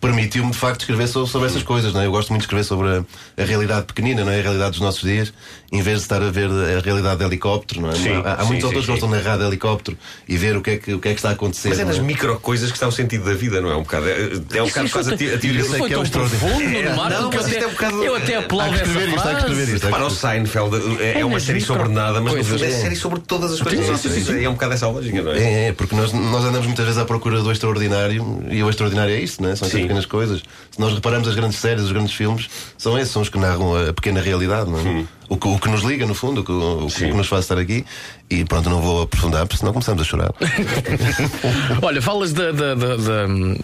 permitiu-me 0.00 0.50
de 0.50 0.56
facto 0.56 0.80
escrever 0.80 1.06
sobre, 1.08 1.30
sobre 1.30 1.48
essas 1.48 1.62
coisas. 1.62 1.92
Não 1.92 2.00
é? 2.00 2.06
Eu 2.06 2.10
gosto 2.12 2.28
muito 2.30 2.42
de 2.42 2.46
escrever 2.46 2.64
sobre 2.64 2.88
a, 2.88 3.42
a 3.42 3.44
realidade 3.44 3.86
pequenina, 3.86 4.24
não 4.24 4.32
é? 4.32 4.38
a 4.38 4.42
realidade 4.42 4.70
dos 4.72 4.80
nossos 4.80 5.02
dias, 5.02 5.32
em 5.72 5.82
vez 5.82 5.98
de 5.98 6.02
estar 6.04 6.22
a 6.22 6.30
ver 6.30 6.48
a 6.50 6.80
realidade 6.80 7.18
de 7.18 7.24
helicóptero. 7.24 7.80
Não 7.82 7.90
é? 7.90 7.94
Sim, 7.94 8.10
há 8.24 8.34
há 8.34 8.38
sim, 8.42 8.46
muitos 8.46 8.60
sim, 8.60 8.66
autores 8.66 8.86
que 8.86 8.92
gostam 8.92 9.10
de 9.10 9.16
narrar 9.16 9.36
de 9.38 9.44
helicóptero 9.44 9.96
e 10.28 10.36
ver 10.36 10.56
o 10.56 10.62
que 10.62 10.70
é 10.70 10.76
que, 10.76 10.94
o 10.94 11.00
que, 11.00 11.08
é 11.08 11.12
que 11.12 11.18
está 11.18 11.30
a 11.30 11.32
acontecer. 11.32 11.68
Mas 11.70 11.78
é 11.78 11.82
não 11.82 11.90
nas 11.90 11.98
é? 11.98 12.02
micro 12.02 12.38
coisas 12.40 12.70
que 12.70 12.76
está 12.76 12.86
o 12.86 12.92
sentido 12.92 13.24
da 13.24 13.34
vida, 13.34 13.60
não 13.60 13.70
é? 13.70 13.76
Um 13.76 13.82
bocado, 13.82 14.08
é, 14.08 14.30
é 14.54 14.62
um 14.62 14.66
bocado 14.68 14.90
quase 14.90 15.14
a, 15.14 15.16
te- 15.16 15.34
a 15.34 15.38
teoria 15.38 15.60
Isso 15.60 15.76
foi 15.76 15.88
que 15.88 15.94
é 15.94 15.96
tão 15.96 16.08
profundo, 16.08 16.62
É, 16.62 16.94
Marco, 16.94 17.22
não, 17.22 17.30
que 17.30 17.36
eu 17.36 17.42
mas 17.42 17.50
isto 17.52 17.56
até, 17.56 17.64
é 17.64 17.66
um 17.66 17.70
bocado- 17.70 18.04
eu 18.04 18.14
até 18.16 18.34
Há 18.36 18.38
aplaudo 18.40 18.74
que 18.74 18.80
essa 18.80 18.90
escrever 18.90 19.08
isto, 19.14 19.28
há 19.28 19.34
que 19.34 19.40
escrever 19.40 19.74
isto. 19.74 19.88
Para 19.88 20.06
o 20.06 20.10
Seinfeld 20.10 21.02
é, 21.02 21.20
é 21.20 21.24
uma 21.24 21.40
série 21.40 21.60
sobre 21.60 21.88
nada, 21.88 22.20
mas 22.20 22.62
é 22.62 22.70
série 22.70 22.96
sobre 22.96 23.20
todas 23.20 23.52
as 23.52 23.60
coisas. 23.60 24.28
É 24.28 24.48
um 24.48 24.52
bocado 24.52 24.74
essa 24.74 24.86
lógica, 24.88 25.22
não 25.22 25.32
é? 25.32 25.38
É, 25.38 25.68
é, 25.68 25.72
porque 25.72 25.94
nós, 25.94 26.12
andamos 26.14 26.66
muitas 26.66 26.84
vezes 26.84 27.00
à 27.00 27.04
procura 27.04 27.40
do 27.42 27.50
extraordinário 27.50 28.44
e 28.50 28.62
o 28.62 28.70
extraordinário 28.70 29.14
é 29.14 29.20
isso, 29.20 29.42
né? 29.42 29.56
são 29.56 29.66
essas 29.66 29.80
Sim. 29.80 29.87
Pequenas 29.88 30.06
coisas. 30.06 30.42
Se 30.70 30.78
nós 30.80 30.92
reparamos 30.94 31.26
as 31.26 31.34
grandes 31.34 31.58
séries, 31.58 31.82
os 31.84 31.92
grandes 31.92 32.14
filmes, 32.14 32.48
são 32.76 32.98
esses, 32.98 33.12
são 33.12 33.22
os 33.22 33.28
que 33.28 33.38
narram 33.38 33.74
a 33.88 33.92
pequena 33.92 34.20
realidade, 34.20 34.70
não 34.70 34.78
é? 34.78 35.04
O, 35.30 35.36
que, 35.36 35.46
o 35.46 35.58
que 35.58 35.68
nos 35.68 35.82
liga, 35.82 36.06
no 36.06 36.14
fundo, 36.14 36.40
o 36.40 36.44
que, 36.44 36.52
o, 36.52 36.86
que- 36.88 37.12
nos 37.12 37.26
faz 37.26 37.44
estar 37.44 37.58
aqui. 37.58 37.84
E 38.30 38.44
pronto, 38.44 38.70
não 38.70 38.80
vou 38.80 39.02
aprofundar, 39.02 39.46
porque 39.46 39.58
senão 39.58 39.72
começamos 39.72 40.00
a 40.00 40.04
chorar. 40.04 40.30
Olha, 41.82 42.00
falas 42.00 42.32
da, 42.32 42.50
da, 42.52 42.74
da, 42.74 42.96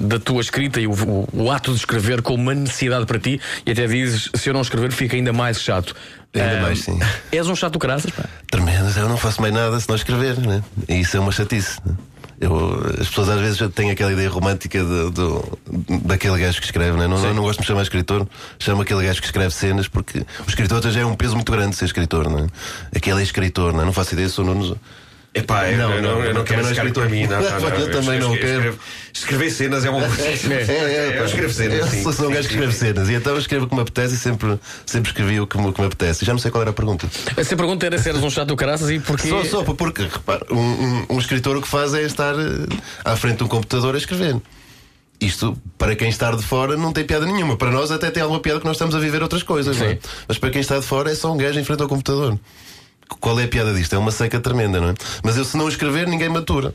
da- 0.01 0.19
tua 0.19 0.41
escrita 0.41 0.81
e 0.81 0.87
o, 0.87 0.93
o- 0.93 1.29
o 1.33 1.51
ato 1.51 1.71
de 1.73 1.79
escrever 1.79 2.23
como 2.23 2.43
uma 2.43 2.55
necessidade 2.55 3.07
para 3.07 3.19
ti 3.19 3.41
e 3.67 3.71
até 3.71 3.87
dizes 3.87 4.31
se 4.35 4.49
eu 4.49 4.55
não 4.55 4.61
escrever 4.61 4.93
fica 4.93 5.17
ainda 5.17 5.33
mais 5.33 5.61
chato. 5.61 5.95
Ainda 6.35 6.59
Ah, 6.59 6.63
mais, 6.63 6.81
sim. 6.81 6.99
És 7.33 7.47
um 7.49 7.55
chato 7.57 7.79
caraças, 7.79 8.11
pá. 8.11 8.25
Tremendo, 8.51 8.91
eu 8.99 9.09
não 9.09 9.17
faço 9.17 9.41
mais 9.41 9.53
nada 9.55 9.79
se 9.81 9.89
não 9.89 9.97
escrever, 9.97 10.39
né? 10.39 10.63
E 10.89 11.01
isso 11.01 11.17
é 11.17 11.21
uma 11.21 11.33
chatice. 11.33 11.79
né? 11.85 11.95
Eu, 12.41 12.83
as 13.01 13.09
pessoas 13.09 13.29
às 13.29 13.41
vezes 13.41 13.61
têm 13.75 13.91
aquela 13.91 14.13
ideia 14.13 14.29
romântica 14.29 14.79
de- 14.79 15.11
do, 15.13 15.59
daquele 16.05 16.39
gajo 16.39 16.59
que 16.61 16.67
escreve, 16.67 16.97
né? 16.99 17.07
não, 17.07 17.17
eu 17.29 17.35
não 17.35 17.43
gosto 17.43 17.59
de 17.59 17.63
me 17.63 17.67
chamar 17.69 17.83
escritor, 17.83 18.27
chamo 18.59 18.83
aquele 18.83 19.05
gajo 19.07 19.21
que 19.21 19.27
escreve 19.27 19.55
cenas, 19.55 19.87
porque 19.89 20.19
o 20.19 20.49
escritor 20.49 20.83
já 20.91 21.01
é 21.01 21.07
um 21.07 21.15
peso 21.15 21.35
muito 21.35 21.51
grande 21.53 21.77
ser 21.77 21.85
escritor, 21.85 22.29
não 22.29 22.41
é? 22.41 22.47
Aquele 22.97 23.21
é 23.21 23.23
escritor, 23.23 23.73
não, 23.73 23.83
é? 23.83 23.85
não 23.85 23.93
faço 23.93 24.15
ideia, 24.15 24.29
sou 24.29 24.45
Nuno. 24.45 24.77
Epá, 25.37 25.69
eu 25.69 25.77
Não, 25.79 25.89
não, 25.89 25.97
eu 25.97 26.03
não, 26.03 26.11
não, 26.13 26.25
eu 26.27 26.35
não 26.35 26.45
também 26.45 26.45
quero 26.45 26.69
é 26.69 26.71
escritor. 26.73 27.03
para 27.03 27.11
mim, 27.11 27.27
não, 27.27 27.41
não, 27.43 27.61
não, 27.61 27.69
Eu 27.77 27.91
também 27.91 28.21
não 28.21 28.37
quero. 28.37 28.79
Escrever 29.13 29.51
cenas 29.51 29.85
é 29.85 29.91
uma 29.91 30.05
É, 30.05 31.19
Eu 31.19 31.25
escrevo 31.25 31.53
cenas, 31.53 31.91
sim. 31.91 32.03
Eu 32.05 32.13
sou 32.13 32.29
um 32.29 32.33
gajo 32.33 32.47
que 32.49 32.55
escreve 32.55 32.73
cenas, 32.73 33.09
e 33.09 33.15
então 33.15 33.33
eu 33.33 33.39
escrevo 33.41 33.65
o 33.65 33.69
que 33.69 33.75
me 33.75 33.81
apetece 33.81 34.15
e 34.15 34.17
sempre, 34.19 34.59
sempre 34.87 35.11
escrevi 35.11 35.41
o 35.41 35.47
que 35.47 35.59
me, 35.59 35.67
o 35.69 35.73
que 35.73 35.81
me 35.81 35.87
apetece. 35.89 36.23
E 36.23 36.27
já 36.27 36.33
não 36.33 36.39
sei 36.39 36.51
qual 36.53 36.63
era 36.63 36.71
a 36.71 36.75
pergunta. 36.75 37.09
Essa 37.37 37.57
pergunta 37.57 37.85
era 37.85 37.99
se 37.99 38.09
eras 38.09 38.23
um 38.23 38.31
chato 38.31 38.55
caraças 38.55 38.89
e 38.91 39.01
porquê. 39.01 39.29
Só, 39.29 39.45
só 39.45 39.63
porque, 39.65 40.03
repara, 40.03 40.47
um, 40.51 40.57
um- 40.59 41.07
um 41.11 41.19
escritor 41.19 41.57
o 41.57 41.63
que 41.63 41.69
faz 41.69 41.95
é 41.95 42.03
estar 42.03 42.35
eh, 42.39 42.67
à 43.05 43.17
frente 43.17 43.39
de 43.39 43.45
um 43.45 43.49
computador 43.49 43.95
a 43.97 43.99
escrever. 43.99 44.37
Isto, 45.21 45.57
para 45.79 45.97
quem 45.97 46.09
está 46.09 46.31
de 46.33 46.43
fora, 46.43 46.77
não 46.77 46.93
tem 46.93 47.05
piada 47.05 47.25
nenhuma. 47.27 47.57
Para 47.57 47.71
nós, 47.71 47.91
até 47.91 48.11
tem 48.11 48.23
alguma 48.23 48.41
piada 48.41 48.61
que 48.61 48.67
nós 48.67 48.77
estamos 48.77 48.95
a 48.95 48.99
viver 48.99 49.23
outras 49.23 49.43
coisas. 49.43 49.77
não 49.79 49.87
é? 49.87 49.99
Mas 50.29 50.39
para 50.39 50.51
quem 50.51 50.61
está 50.61 50.79
de 50.79 50.85
fora, 50.85 51.11
é 51.11 51.15
só 51.15 51.33
um 51.33 51.37
gajo 51.37 51.59
em 51.59 51.65
frente 51.65 51.83
ao 51.83 51.89
computador. 51.89 52.39
Qual 53.21 53.39
é 53.41 53.45
a 53.45 53.49
piada 53.49 53.73
disto? 53.73 53.95
É 53.95 53.99
uma 53.99 54.11
seca 54.11 54.41
tremenda, 54.41 54.81
não 54.81 54.91
é? 54.91 54.95
Mas 55.23 55.37
eu, 55.37 55.45
se 55.45 55.57
não 55.57 55.69
escrever, 55.69 56.07
ninguém 56.07 56.29
me 56.29 56.39
atura. 56.39 56.75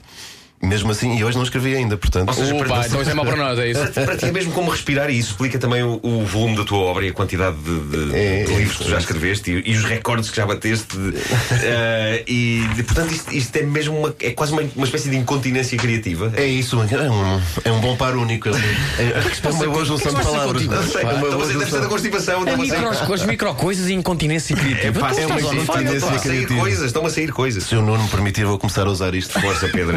Mesmo 0.61 0.91
assim, 0.91 1.17
e 1.17 1.23
hoje 1.23 1.37
não 1.37 1.43
escrevi 1.45 1.73
ainda, 1.73 1.95
portanto. 1.95 2.27
Ou 2.27 2.33
seja, 2.33 2.53
Opa, 2.53 2.85
então 2.85 3.01
isso 3.01 3.09
é 3.11 3.13
mau 3.13 3.25
para 3.25 3.37
nós, 3.37 3.57
é 3.59 3.69
isso. 3.71 3.79
Para 3.93 4.17
ti 4.17 4.25
é 4.25 4.31
mesmo 4.31 4.51
como 4.51 4.69
respirar, 4.69 5.09
e 5.09 5.17
isso 5.17 5.29
explica 5.31 5.57
também 5.57 5.81
o, 5.83 5.99
o 6.03 6.25
volume 6.25 6.57
da 6.57 6.65
tua 6.65 6.79
obra 6.79 7.05
e 7.05 7.09
a 7.09 7.13
quantidade 7.13 7.55
de, 7.57 7.79
de- 7.79 8.15
É, 8.15 8.43
de 8.43 8.53
é 8.53 8.57
livros 8.57 8.77
que 8.77 8.83
tu 8.83 8.89
já 8.89 8.97
é. 8.97 8.99
escreveste 8.99 9.51
e, 9.51 9.71
e 9.71 9.77
os 9.77 9.85
recordes 9.85 10.29
que 10.29 10.35
já 10.35 10.45
bateste. 10.45 10.97
de- 10.97 11.13
eh, 11.63 12.23
e 12.27 12.67
de- 12.75 12.83
portanto, 12.83 13.13
isto, 13.13 13.33
isto 13.33 13.55
é 13.55 13.63
mesmo 13.63 13.97
uma, 13.97 14.13
é 14.19 14.31
quase 14.31 14.51
uma, 14.51 14.61
uma 14.75 14.85
espécie 14.85 15.09
de 15.09 15.15
incontinência 15.15 15.77
criativa. 15.77 16.33
É 16.35 16.45
isso, 16.45 16.75
é 16.75 17.09
um, 17.09 17.41
é 17.63 17.71
um 17.71 17.79
bom 17.79 17.95
par 17.95 18.15
único. 18.17 18.49
É, 18.49 18.51
é 18.53 19.49
uma 19.49 19.65
boa 19.65 19.85
junção 19.85 20.13
de 20.13 20.21
palavras. 20.21 20.65
não 20.65 20.73
é? 20.73 20.75
Não 20.81 20.83
sei, 20.91 21.01
É 21.01 21.05
uma 21.05 21.13
então 21.13 21.29
boa 21.31 21.47
deve 21.47 21.53
ser 21.53 21.59
da 21.59 21.65
junção. 21.77 21.89
constipação. 21.89 22.39
É 22.39 22.41
então 22.51 22.57
você- 22.57 22.77
micro, 22.77 23.07
com 23.07 23.13
as 23.13 23.25
micro 23.25 23.55
coisas 23.55 23.87
e 23.87 23.93
incontinência 23.93 24.55
criativa. 24.57 24.87
É, 24.99 25.01
pá, 25.01 25.11
é 25.17 25.25
uma 25.25 25.39
incontinência 25.39 25.65
pá. 25.73 25.81
Estão 25.81 26.09
a 26.09 26.19
sair 26.19 26.21
criativa. 26.35 26.59
coisas, 26.59 26.85
estão 26.85 27.05
a 27.05 27.09
sair 27.09 27.31
coisas. 27.31 27.63
Se 27.63 27.75
o 27.77 27.81
Nuno 27.81 28.03
me 28.03 28.09
permitir, 28.09 28.43
vou 28.45 28.59
começar 28.59 28.85
a 28.85 28.89
usar 28.91 29.15
isto. 29.15 29.39
Força, 29.39 29.69
Pedro. 29.69 29.95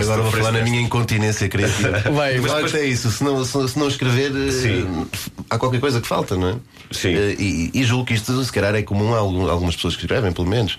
Agora 0.00 0.22
vou 0.22 0.32
falar 0.32 0.52
na 0.52 0.62
minha 0.62 0.80
incontinência 0.80 1.48
criativa. 1.48 1.98
Vai, 2.10 2.38
mas, 2.38 2.52
mas- 2.52 2.74
é 2.74 2.84
isso, 2.86 3.10
se 3.10 3.22
não, 3.22 3.44
se, 3.44 3.68
se 3.68 3.78
não 3.78 3.88
escrever, 3.88 4.32
eh, 4.36 4.50
Sim. 4.50 5.06
há 5.50 5.58
qualquer 5.58 5.80
coisa 5.80 6.00
que 6.00 6.06
falta, 6.08 6.36
não 6.36 6.48
é? 6.48 6.54
Sim. 6.90 7.14
Eh, 7.14 7.36
E, 7.38 7.70
e 7.74 7.84
julgo 7.84 8.04
que 8.06 8.14
isto, 8.14 8.42
se 8.44 8.52
calhar, 8.52 8.74
é 8.74 8.82
comum 8.82 9.14
a 9.14 9.18
algum- 9.18 9.48
algumas 9.48 9.74
pessoas 9.76 9.94
que 9.96 10.02
escrevem, 10.02 10.32
pelo 10.32 10.46
menos. 10.48 10.76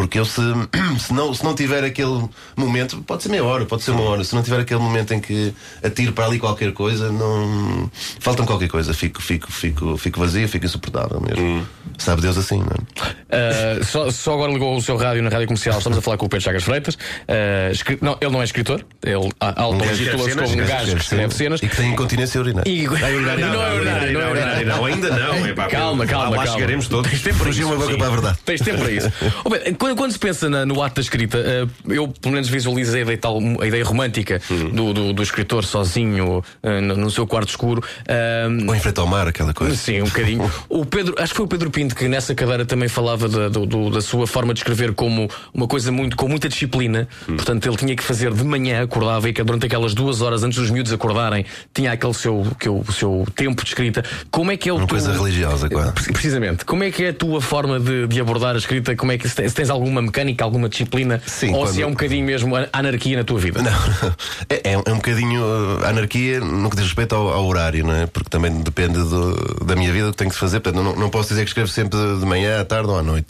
Porque 0.00 0.18
eu, 0.18 0.24
se, 0.24 0.40
se, 0.98 1.12
não, 1.12 1.32
se 1.34 1.44
não 1.44 1.54
tiver 1.54 1.84
aquele 1.84 2.24
momento, 2.56 3.02
pode 3.06 3.22
ser 3.22 3.28
meia 3.28 3.44
hora, 3.44 3.64
pode 3.66 3.82
ser 3.82 3.90
uma 3.92 4.02
hora, 4.02 4.24
se 4.24 4.34
não 4.34 4.42
tiver 4.42 4.60
aquele 4.60 4.80
momento 4.80 5.12
em 5.14 5.20
que 5.20 5.54
atiro 5.82 6.12
para 6.12 6.26
ali 6.26 6.38
qualquer 6.38 6.72
coisa, 6.72 7.10
não. 7.12 7.90
Falta-me 8.18 8.46
qualquer 8.46 8.68
coisa, 8.68 8.92
fico, 8.94 9.20
fico, 9.22 9.50
fico, 9.52 9.96
fico 9.96 10.18
vazio, 10.20 10.48
fico 10.48 10.64
insuportável 10.66 11.20
mesmo. 11.20 11.44
Hum. 11.44 11.64
Sabe 11.98 12.22
Deus 12.22 12.38
assim, 12.38 12.58
não 12.58 12.66
é? 12.68 13.80
Uh, 13.80 13.84
só, 13.84 14.10
só 14.10 14.34
agora 14.34 14.52
ligou 14.52 14.74
o 14.76 14.80
seu 14.82 14.96
rádio 14.96 15.22
na 15.22 15.28
rádio 15.28 15.46
comercial. 15.46 15.76
Estamos 15.78 15.98
a 15.98 16.00
falar 16.02 16.16
com 16.16 16.26
o 16.26 16.28
Pedro 16.28 16.44
Chagas 16.44 16.62
Freitas. 16.64 16.94
Uh, 16.94 17.70
escri- 17.72 17.98
não, 18.00 18.16
ele 18.20 18.30
não 18.30 18.40
é 18.40 18.44
escritor, 18.44 18.84
ele 19.04 19.30
auto-intitula-se 19.38 20.34
como 20.36 20.48
um 20.52 20.66
gajo 20.66 20.96
que 20.96 21.02
escreve 21.02 21.34
cenas. 21.34 21.62
E 21.62 21.68
que 21.68 21.76
tem 21.76 21.92
incontinência 21.92 22.40
urinária. 22.40 22.68
E... 22.70 22.86
Não, 22.86 22.96
é 22.96 23.10
verdade, 23.10 23.42
não 23.42 23.62
é 23.62 23.70
verdade, 23.74 24.12
não 24.12 24.20
é 24.22 24.32
verdade. 24.32 24.64
não, 24.64 24.84
ainda 24.86 25.10
não. 25.10 25.46
epá, 25.46 25.66
Calma, 25.68 26.04
lá- 26.04 26.10
calma, 26.10 26.28
Lá 26.30 26.36
calma. 26.44 26.52
chegaremos 26.52 26.88
todos. 26.88 27.10
Tens 27.10 27.22
tempo 27.22 27.36
para 27.36 27.46
Fugiu 27.46 27.66
isso. 27.66 27.76
uma 27.76 27.84
boca 27.84 27.98
para 27.98 28.06
a 28.06 28.10
verdade. 28.10 28.38
Tens 28.44 28.60
tempo 28.60 28.78
para 28.78 28.90
isso. 28.90 29.12
Quando, 29.90 29.96
quando 29.96 30.12
se 30.12 30.18
pensa 30.18 30.48
na- 30.48 30.64
no 30.66 30.82
ato 30.82 30.96
da 30.96 31.00
escrita, 31.00 31.38
eh, 31.38 31.66
eu 31.88 32.08
pelo 32.08 32.34
menos 32.34 32.48
visualizo 32.48 32.96
a 32.96 33.00
ideia, 33.00 33.18
tal, 33.18 33.38
a 33.60 33.66
ideia 33.66 33.84
romântica 33.84 34.40
do, 34.72 34.92
do, 34.92 35.12
do 35.12 35.22
escritor 35.22 35.64
sozinho 35.64 36.42
eh, 36.62 36.80
no, 36.80 36.96
no 36.96 37.10
seu 37.10 37.26
quarto 37.26 37.48
escuro. 37.50 37.82
Eh, 38.06 38.46
Ou 38.68 38.74
em 38.74 38.80
frente 38.80 38.98
ao 39.00 39.06
mar, 39.06 39.26
aquela 39.28 39.52
coisa. 39.54 39.74
Sim, 39.76 40.02
um 40.02 40.06
bocadinho. 40.06 40.50
O 40.68 40.84
Pedro, 40.84 41.14
acho 41.18 41.32
que 41.32 41.36
foi 41.36 41.46
o 41.46 41.48
Pedro 41.48 41.70
Pinto 41.70 41.94
que 41.94 42.08
nessa 42.08 42.34
cadeira 42.34 42.64
também 42.64 42.88
falava 42.88 43.28
da, 43.28 43.48
do- 43.48 43.90
da 43.90 44.00
sua 44.00 44.26
forma 44.26 44.52
de 44.54 44.60
escrever 44.60 44.92
como 44.94 45.28
uma 45.52 45.66
coisa 45.66 45.90
muito 45.92 46.16
com 46.16 46.28
muita 46.28 46.48
disciplina. 46.48 47.08
Portanto, 47.26 47.66
ele 47.66 47.76
tinha 47.76 47.96
que 47.96 48.02
fazer 48.02 48.32
de 48.32 48.44
manhã, 48.44 48.82
acordava 48.82 49.28
e 49.28 49.32
que 49.32 49.42
durante 49.42 49.66
aquelas 49.66 49.94
duas 49.94 50.20
horas 50.22 50.42
antes 50.42 50.58
dos 50.58 50.70
miúdos 50.70 50.92
acordarem, 50.92 51.44
tinha 51.74 51.92
aquele 51.92 52.14
seu, 52.14 52.46
que 52.58 52.68
o, 52.68 52.80
o 52.86 52.92
seu 52.92 53.26
tempo 53.34 53.62
de 53.62 53.68
escrita. 53.68 54.04
Como 54.30 54.50
é 54.52 54.56
que 54.56 54.68
é 54.68 54.72
o 54.72 54.76
Uma 54.76 54.86
teu- 54.86 54.96
coisa 54.98 55.12
religiosa, 55.12 55.68
quase. 55.68 55.92
Pre- 55.92 56.12
Precisamente. 56.12 56.64
Como 56.64 56.84
é 56.84 56.90
que 56.90 57.04
é 57.04 57.08
a 57.08 57.14
tua 57.14 57.40
forma 57.40 57.80
de, 57.80 58.06
de 58.06 58.20
abordar 58.20 58.54
a 58.54 58.58
escrita? 58.58 58.94
Como 58.96 59.12
é 59.12 59.18
que 59.18 59.28
se 59.28 59.34
tens, 59.34 59.52
tens 59.70 59.74
alguma 59.74 60.02
mecânica, 60.02 60.44
alguma 60.44 60.68
disciplina? 60.68 61.22
Sim, 61.26 61.52
Ou 61.54 61.60
quando- 61.64 61.74
se 61.74 61.82
é 61.82 61.86
um 61.86 61.90
bocadinho 61.90 62.26
mesmo 62.26 62.54
anarquia 62.72 63.16
na 63.16 63.24
tua 63.24 63.38
vida? 63.38 63.62
Não, 63.62 63.70
é, 64.50 64.72
é 64.72 64.78
um- 64.78 64.82
é 64.84 64.94
bocadinho 64.94 65.42
uh, 65.42 65.86
anarquia 65.86 66.40
no 66.40 66.68
que 66.68 66.76
diz 66.76 66.86
respeito 66.86 67.14
ao, 67.14 67.28
ao 67.28 67.46
horário, 67.46 67.84
não 67.86 67.94
é? 67.94 68.06
Porque 68.06 68.28
também 68.28 68.52
depende 68.60 68.98
do- 68.98 69.64
da 69.64 69.76
minha 69.76 69.92
vida 69.92 70.08
o 70.08 70.10
que 70.10 70.16
tenho 70.18 70.30
que 70.30 70.36
fazer. 70.36 70.60
Portanto, 70.60 70.82
não, 70.82 70.96
não 70.96 71.08
posso 71.10 71.28
dizer 71.30 71.42
que 71.42 71.48
escrevo 71.50 71.68
sempre 71.68 71.98
de 71.98 72.26
manhã, 72.26 72.60
à 72.60 72.64
tarde 72.64 72.88
ou 72.90 72.98
à 72.98 73.02
noite. 73.02 73.28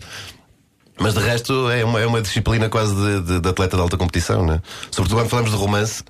Mas 0.98 1.14
de 1.14 1.20
resto 1.20 1.70
é 1.70 1.84
uma, 1.84 2.00
é 2.00 2.06
uma 2.06 2.20
disciplina 2.20 2.68
quase 2.68 2.94
de, 2.94 3.20
de- 3.22 3.40
de 3.40 3.48
atleta 3.48 3.76
de 3.76 3.82
alta 3.82 3.96
competição, 3.96 4.44
né? 4.44 4.60
Sobretudo 4.90 5.20
quando 5.20 5.28
falamos 5.28 5.50
de 5.50 5.56
romance. 5.56 6.02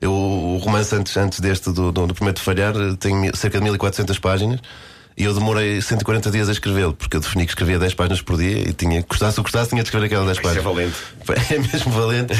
Eu, 0.00 0.12
o 0.12 0.58
romance 0.58 0.94
antes, 0.94 1.16
antes 1.16 1.40
deste, 1.40 1.72
do, 1.72 1.90
do, 1.90 2.06
do 2.06 2.14
Prometo 2.14 2.40
Falhar, 2.42 2.74
tem 3.00 3.14
mi- 3.16 3.30
cerca 3.34 3.56
de 3.58 3.64
1400 3.64 4.18
páginas. 4.18 4.60
E 5.16 5.24
eu 5.24 5.32
demorei 5.32 5.80
140 5.80 6.30
dias 6.30 6.48
a 6.48 6.52
escrevê-lo, 6.52 6.92
porque 6.92 7.16
eu 7.16 7.20
defini 7.20 7.46
que 7.46 7.52
escrevia 7.52 7.78
10 7.78 7.94
páginas 7.94 8.20
por 8.20 8.36
dia 8.36 8.68
e 8.68 8.72
tinha, 8.74 9.02
gostasse 9.08 9.40
ou 9.40 9.42
gostasse, 9.44 9.70
tinha 9.70 9.82
de 9.82 9.88
escrever 9.88 10.06
aquelas 10.06 10.26
10 10.26 10.38
Isso 10.38 10.46
é 10.46 10.62
páginas. 10.62 10.74
valente. 10.74 10.96
É 11.54 11.58
mesmo 11.58 11.90
valente. 11.90 12.34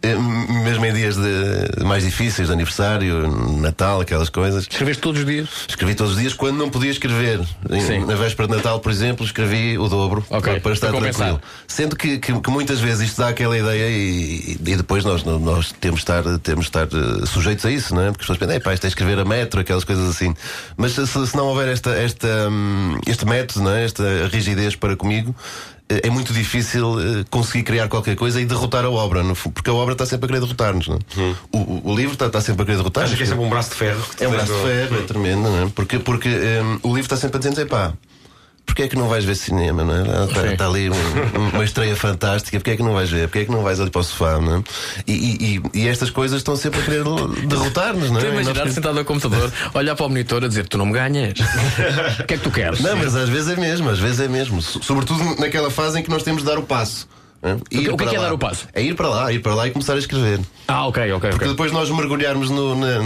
É, 0.00 0.12
m- 0.12 0.62
mesmo 0.64 0.86
em 0.86 0.92
dias 0.94 1.16
de- 1.16 1.84
mais 1.84 2.04
difíceis, 2.04 2.48
de 2.48 2.54
aniversário, 2.54 3.28
Natal, 3.58 4.00
aquelas 4.00 4.28
coisas. 4.30 4.62
Escreveste 4.70 5.02
todos 5.02 5.20
os 5.20 5.26
dias? 5.26 5.48
Escrevi 5.68 5.94
todos 5.94 6.14
os 6.14 6.18
dias 6.20 6.32
quando 6.32 6.56
não 6.56 6.70
podia 6.70 6.90
escrever. 6.90 7.40
Sim. 7.86 8.04
Na 8.06 8.14
véspera 8.14 8.48
de 8.48 8.54
Natal, 8.56 8.80
por 8.80 8.90
exemplo, 8.92 9.26
escrevi 9.26 9.76
o 9.76 9.88
dobro 9.88 10.24
Ok, 10.30 10.60
para, 10.60 10.72
estar 10.72 10.90
para 10.92 11.00
tranquilo. 11.12 11.40
Sendo 11.66 11.96
que, 11.96 12.18
que- 12.18 12.40
que 12.40 12.50
muitas 12.50 12.80
vezes 12.80 13.08
isto 13.08 13.20
dá 13.20 13.28
aquela 13.28 13.58
ideia 13.58 13.88
e, 13.90 14.52
e 14.64 14.76
depois 14.76 15.04
nós, 15.04 15.22
nós 15.24 15.72
temos 15.80 15.96
de 16.00 16.02
estar, 16.04 16.22
temos 16.38 16.66
de 16.66 16.68
estar 16.70 16.84
eh, 16.86 17.26
sujeitos 17.26 17.64
a 17.66 17.70
isso, 17.70 17.94
não 17.94 18.02
é? 18.02 18.06
Porque 18.10 18.22
as 18.22 18.26
pessoas 18.26 18.38
pensam, 18.38 18.54
"Ei, 18.54 18.60
pá, 18.60 18.72
isto 18.72 18.84
é 18.84 18.88
escrever 18.88 19.18
a 19.18 19.24
metro, 19.24 19.60
aquelas 19.60 19.84
coisas 19.84 20.08
assim. 20.08 20.34
Mas 20.76 20.92
se, 20.92 21.06
se 21.06 21.36
não 21.36 21.46
houver 21.46 21.68
esta, 21.68 21.90
esta, 21.90 22.19
hum, 22.26 22.98
este 23.06 23.24
método, 23.26 23.64
não 23.64 23.70
é? 23.72 23.84
esta 23.84 24.02
rigidez 24.32 24.76
para 24.76 24.96
comigo. 24.96 25.34
eh, 25.88 26.00
É 26.04 26.10
muito 26.10 26.32
difícil 26.32 26.98
eh, 27.00 27.24
conseguir 27.30 27.62
criar 27.64 27.88
qualquer 27.88 28.16
coisa 28.16 28.40
e 28.40 28.44
derrotar 28.44 28.84
a 28.84 28.90
obra, 28.90 29.22
porque 29.54 29.70
a 29.70 29.72
obra 29.74 29.92
está 29.92 30.06
sempre 30.06 30.26
a 30.26 30.28
querer 30.28 30.40
derrotar-nos. 30.40 30.88
é? 30.88 30.98
O, 31.52 31.58
o- 31.58 31.82
o 31.92 31.96
livro 31.96 32.12
está, 32.14 32.26
está 32.26 32.40
sempre 32.40 32.62
a 32.62 32.64
querer 32.66 32.78
derrotar-nos. 32.78 33.10
Acho 33.10 33.16
que 33.18 33.22
é 33.24 33.26
sempre 33.26 33.44
um 33.44 33.48
braço 33.50 33.70
de 33.70 33.76
ferro. 33.76 34.04
É 34.20 34.28
um 34.28 34.30
braço 34.30 34.52
de 34.52 34.62
ferro, 34.62 34.96
é 34.98 35.02
tremendo, 35.02 35.42
não 35.42 35.66
é? 35.66 35.70
Porque, 35.74 35.98
porque 35.98 36.28
hum, 36.28 36.78
o 36.82 36.88
livro 36.88 37.02
está 37.02 37.16
sempre 37.16 37.36
a 37.38 37.40
dizer, 37.50 37.66
pá, 37.66 37.92
porque 38.66 38.82
é 38.82 38.88
que 38.88 38.96
não 38.96 39.08
vais 39.08 39.24
ver 39.24 39.34
cinema, 39.34 39.82
não 39.84 39.94
é? 39.96 40.24
Está, 40.26 40.42
Sim. 40.42 40.52
está 40.52 40.66
ali 40.66 40.88
um- 40.90 41.48
uma 41.54 41.64
estreia 41.64 41.96
fantástica, 41.96 42.58
porque 42.58 42.70
é 42.70 42.76
que 42.76 42.82
não 42.82 42.92
vais 42.94 43.10
ver? 43.10 43.26
Porque 43.28 43.40
é 43.40 43.44
que 43.44 43.50
não 43.50 43.62
vais 43.62 43.80
ali 43.80 43.90
para 43.90 44.00
o 44.00 44.04
sofá, 44.04 44.38
não 44.40 44.58
é? 44.58 44.62
E, 45.06 45.12
e- 45.56 45.80
e- 45.80 45.88
estas 45.88 46.08
coisas 46.10 46.38
estão 46.38 46.54
sempre 46.56 46.80
a 46.80 46.84
querer 46.84 47.02
derrotar-nos, 47.46 48.10
não 48.10 48.20
é? 48.20 48.24
Nós- 48.24 48.32
imaginar 48.46 48.68
sentado 48.70 48.98
ao 48.98 49.04
computador, 49.04 49.52
olhar 49.74 49.94
para 49.96 50.06
o 50.06 50.08
monitor 50.08 50.44
a 50.44 50.48
dizer: 50.48 50.66
Tu 50.68 50.78
não 50.78 50.86
me 50.86 50.92
ganhas. 50.92 51.34
O 52.20 52.24
que 52.26 52.34
é 52.34 52.36
que 52.36 52.42
tu 52.44 52.50
queres? 52.50 52.80
Não, 52.80 52.96
mas 52.96 53.14
às 53.16 53.28
vezes 53.28 53.48
é 53.48 53.60
mesmo, 53.60 53.88
às 53.90 53.98
vezes 53.98 54.20
é 54.20 54.28
mesmo. 54.28 54.62
So- 54.62 54.80
Sobretudo 54.82 55.22
naquela 55.40 55.70
fase 55.70 55.98
em 55.98 56.02
que 56.02 56.10
nós 56.10 56.22
temos 56.22 56.42
de 56.42 56.48
dar 56.48 56.58
o 56.58 56.62
passo. 56.62 57.08
O 57.42 57.96
que 57.96 58.04
é 58.04 58.06
que 58.08 58.16
é 58.16 58.20
dar 58.20 58.32
o 58.32 58.38
passo? 58.38 58.68
É 58.74 58.82
ir 58.82 58.94
para 58.94 59.08
lá, 59.08 59.32
ir 59.32 59.38
para 59.40 59.54
lá 59.54 59.66
e 59.66 59.70
começar 59.70 59.94
a 59.94 59.98
escrever. 59.98 60.40
Ah, 60.68 60.86
ok, 60.86 61.02
ok, 61.12 61.30
Porque 61.30 61.44
ok. 61.44 61.48
depois 61.48 61.72
nós 61.72 61.90
mergulharmos 61.90 62.50
no- 62.50 62.76
na, 62.76 62.98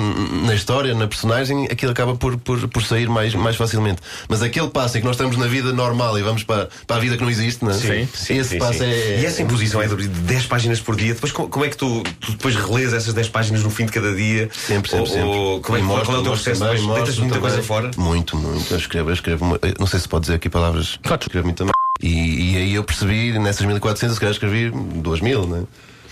na 0.47 0.55
história, 0.55 0.93
na 0.95 1.07
personagem, 1.07 1.65
aquilo 1.71 1.93
acaba 1.93 2.15
por, 2.17 2.37
por, 2.37 2.69
por 2.69 2.83
sair 2.83 3.09
mais, 3.09 3.35
mais 3.35 3.57
facilmente. 3.57 4.03
Mas 4.29 4.43
aquele 4.43 4.69
passo 4.69 4.99
em 4.99 5.01
que 5.01 5.07
nós 5.07 5.17
estamos 5.17 5.37
na 5.37 5.47
vida 5.47 5.73
normal 5.73 6.19
e 6.19 6.23
vamos 6.23 6.43
para, 6.43 6.69
para 6.87 6.97
a 6.97 6.99
vida 6.99 7.17
que 7.17 7.23
não 7.23 7.31
existe, 7.31 7.65
não 7.65 7.71
é? 7.71 7.75
Sim, 7.75 8.09
Esse 8.35 8.45
sim, 8.45 8.59
passo 8.59 8.81
sim. 8.81 8.85
é. 8.85 9.21
E 9.21 9.25
essa 9.27 9.41
imposição 9.41 9.81
é 9.81 9.87
de 9.87 10.09
10 10.09 10.47
páginas 10.47 10.81
por 10.81 10.97
dia. 10.97 11.15
Depois, 11.15 11.33
co- 11.33 11.49
como 11.49 11.65
é 11.65 11.69
que 11.69 11.77
tu, 11.77 12.03
tu 12.21 12.33
depois 12.33 12.55
relês 12.57 12.93
essas 12.93 13.15
10 13.15 13.29
páginas 13.29 13.63
no 13.63 13.71
fim 13.71 13.87
de 13.87 13.93
cada 13.93 14.15
dia? 14.15 14.51
Sempre, 14.53 14.91
sempre, 14.91 15.21
Ou- 15.23 15.61
como 15.61 15.79
é, 15.79 15.81
que- 15.81 15.87
qual 15.87 15.99
é 15.99 16.03
o 16.03 16.05
teu 16.05 16.15
mostro 16.15 16.31
processo? 16.33 16.61
também, 16.61 16.83
mostro 16.83 17.05
muita 17.21 17.35
também. 17.37 17.41
coisa 17.41 17.63
fora? 17.63 17.91
Muito, 17.97 18.37
muito. 18.37 18.73
Eu 18.75 18.79
escrevo, 18.79 19.11
eu 19.11 19.15
escrevo. 19.15 19.59
Não 19.79 19.87
sei 19.87 20.01
se 20.01 20.09
pode 20.09 20.23
dizer 20.23 20.35
aqui 20.35 20.49
palavras. 20.51 20.99
Pode. 21.03 21.23
Escrevo 21.25 21.47
muito 21.47 21.59
também. 21.59 21.74
E, 22.03 22.53
e 22.53 22.57
aí 22.57 22.75
eu 22.75 22.85
percebi, 22.85 23.39
nessas 23.39 23.65
1400, 23.65 24.15
se 24.15 24.21
calhar 24.21 24.33
escrevi 24.33 24.71
2000, 24.71 25.47
né? 25.47 25.65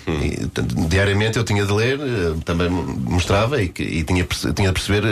E, 0.07 0.49
diariamente 0.89 1.39
eu 1.39 1.45
tinha 1.45 1.65
de 1.65 1.73
ler, 1.73 1.99
eh, 2.01 2.35
também 2.45 2.69
mostrava 2.69 3.63
e, 3.63 3.73
e 3.79 4.05
tinha, 4.05 4.27
tinha 4.55 4.69
de 4.69 4.73
perceber 4.73 5.05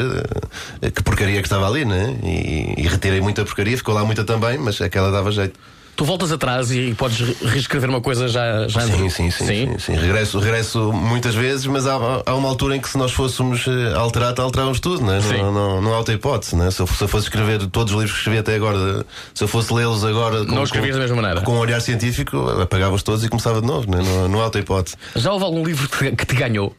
eh, 0.82 0.90
que 0.90 1.02
porcaria 1.02 1.40
que 1.40 1.46
estava 1.46 1.66
ali, 1.66 1.84
né? 1.84 2.18
E, 2.22 2.82
e 2.82 2.88
retirei 2.88 3.20
muita 3.20 3.44
porcaria, 3.44 3.76
ficou 3.76 3.94
lá 3.94 4.04
muita 4.04 4.24
também, 4.24 4.58
mas 4.58 4.80
aquela 4.80 5.10
dava 5.10 5.30
jeito. 5.30 5.58
Tu 5.96 6.04
voltas 6.04 6.32
atrás 6.32 6.70
e 6.70 6.94
podes 6.94 7.20
re- 7.20 7.36
reescrever 7.50 7.90
uma 7.90 8.00
coisa 8.00 8.26
já, 8.26 8.66
já 8.68 8.80
Sim, 8.80 9.08
sim, 9.10 9.30
sim, 9.30 9.78
sim. 9.78 9.94
Regresso, 9.94 10.38
regresso 10.38 10.92
muitas 10.92 11.34
vezes, 11.34 11.66
mas 11.66 11.86
há, 11.86 11.98
há 12.24 12.34
uma 12.34 12.48
altura 12.48 12.76
em 12.76 12.80
que 12.80 12.88
se 12.88 12.96
nós 12.96 13.12
fôssemos 13.12 13.66
eh, 13.68 13.94
alterar, 13.94 14.32
alterávamos 14.40 14.80
tudo, 14.80 15.04
né? 15.04 15.20
Sim. 15.20 15.36
não, 15.36 15.52
não, 15.52 15.82
não 15.82 15.92
há 15.94 15.98
outra 15.98 16.14
hipótese. 16.14 16.56
Né? 16.56 16.70
Se, 16.70 16.80
eu, 16.80 16.86
se 16.86 17.02
eu 17.04 17.08
fosse 17.08 17.26
escrever 17.26 17.66
todos 17.66 17.92
os 17.92 17.98
livros 17.98 18.12
que 18.12 18.18
escrevi 18.20 18.38
até 18.38 18.54
agora, 18.54 19.04
se 19.34 19.44
eu 19.44 19.48
fosse 19.48 19.74
lê-los 19.74 20.02
agora 20.04 20.46
com, 20.46 20.54
Não 20.54 20.62
escrevias 20.64 20.94
da 20.96 21.02
mesma 21.02 21.16
maneira. 21.16 21.42
com 21.42 21.52
um 21.52 21.58
olhar 21.58 21.80
científico, 21.80 22.48
apagava-os 22.62 23.02
todos 23.02 23.22
e 23.22 23.28
começava 23.28 23.60
de 23.60 23.66
novo, 23.66 23.90
né? 23.90 23.98
não, 24.02 24.26
não 24.28 24.40
há 24.40 24.44
outra 24.44 24.60
hipótese. 24.60 24.96
Já 25.16 25.32
houve 25.32 25.44
algum 25.44 25.62
livro 25.64 25.86
que 25.88 26.24
te 26.24 26.34
ganhou? 26.34 26.74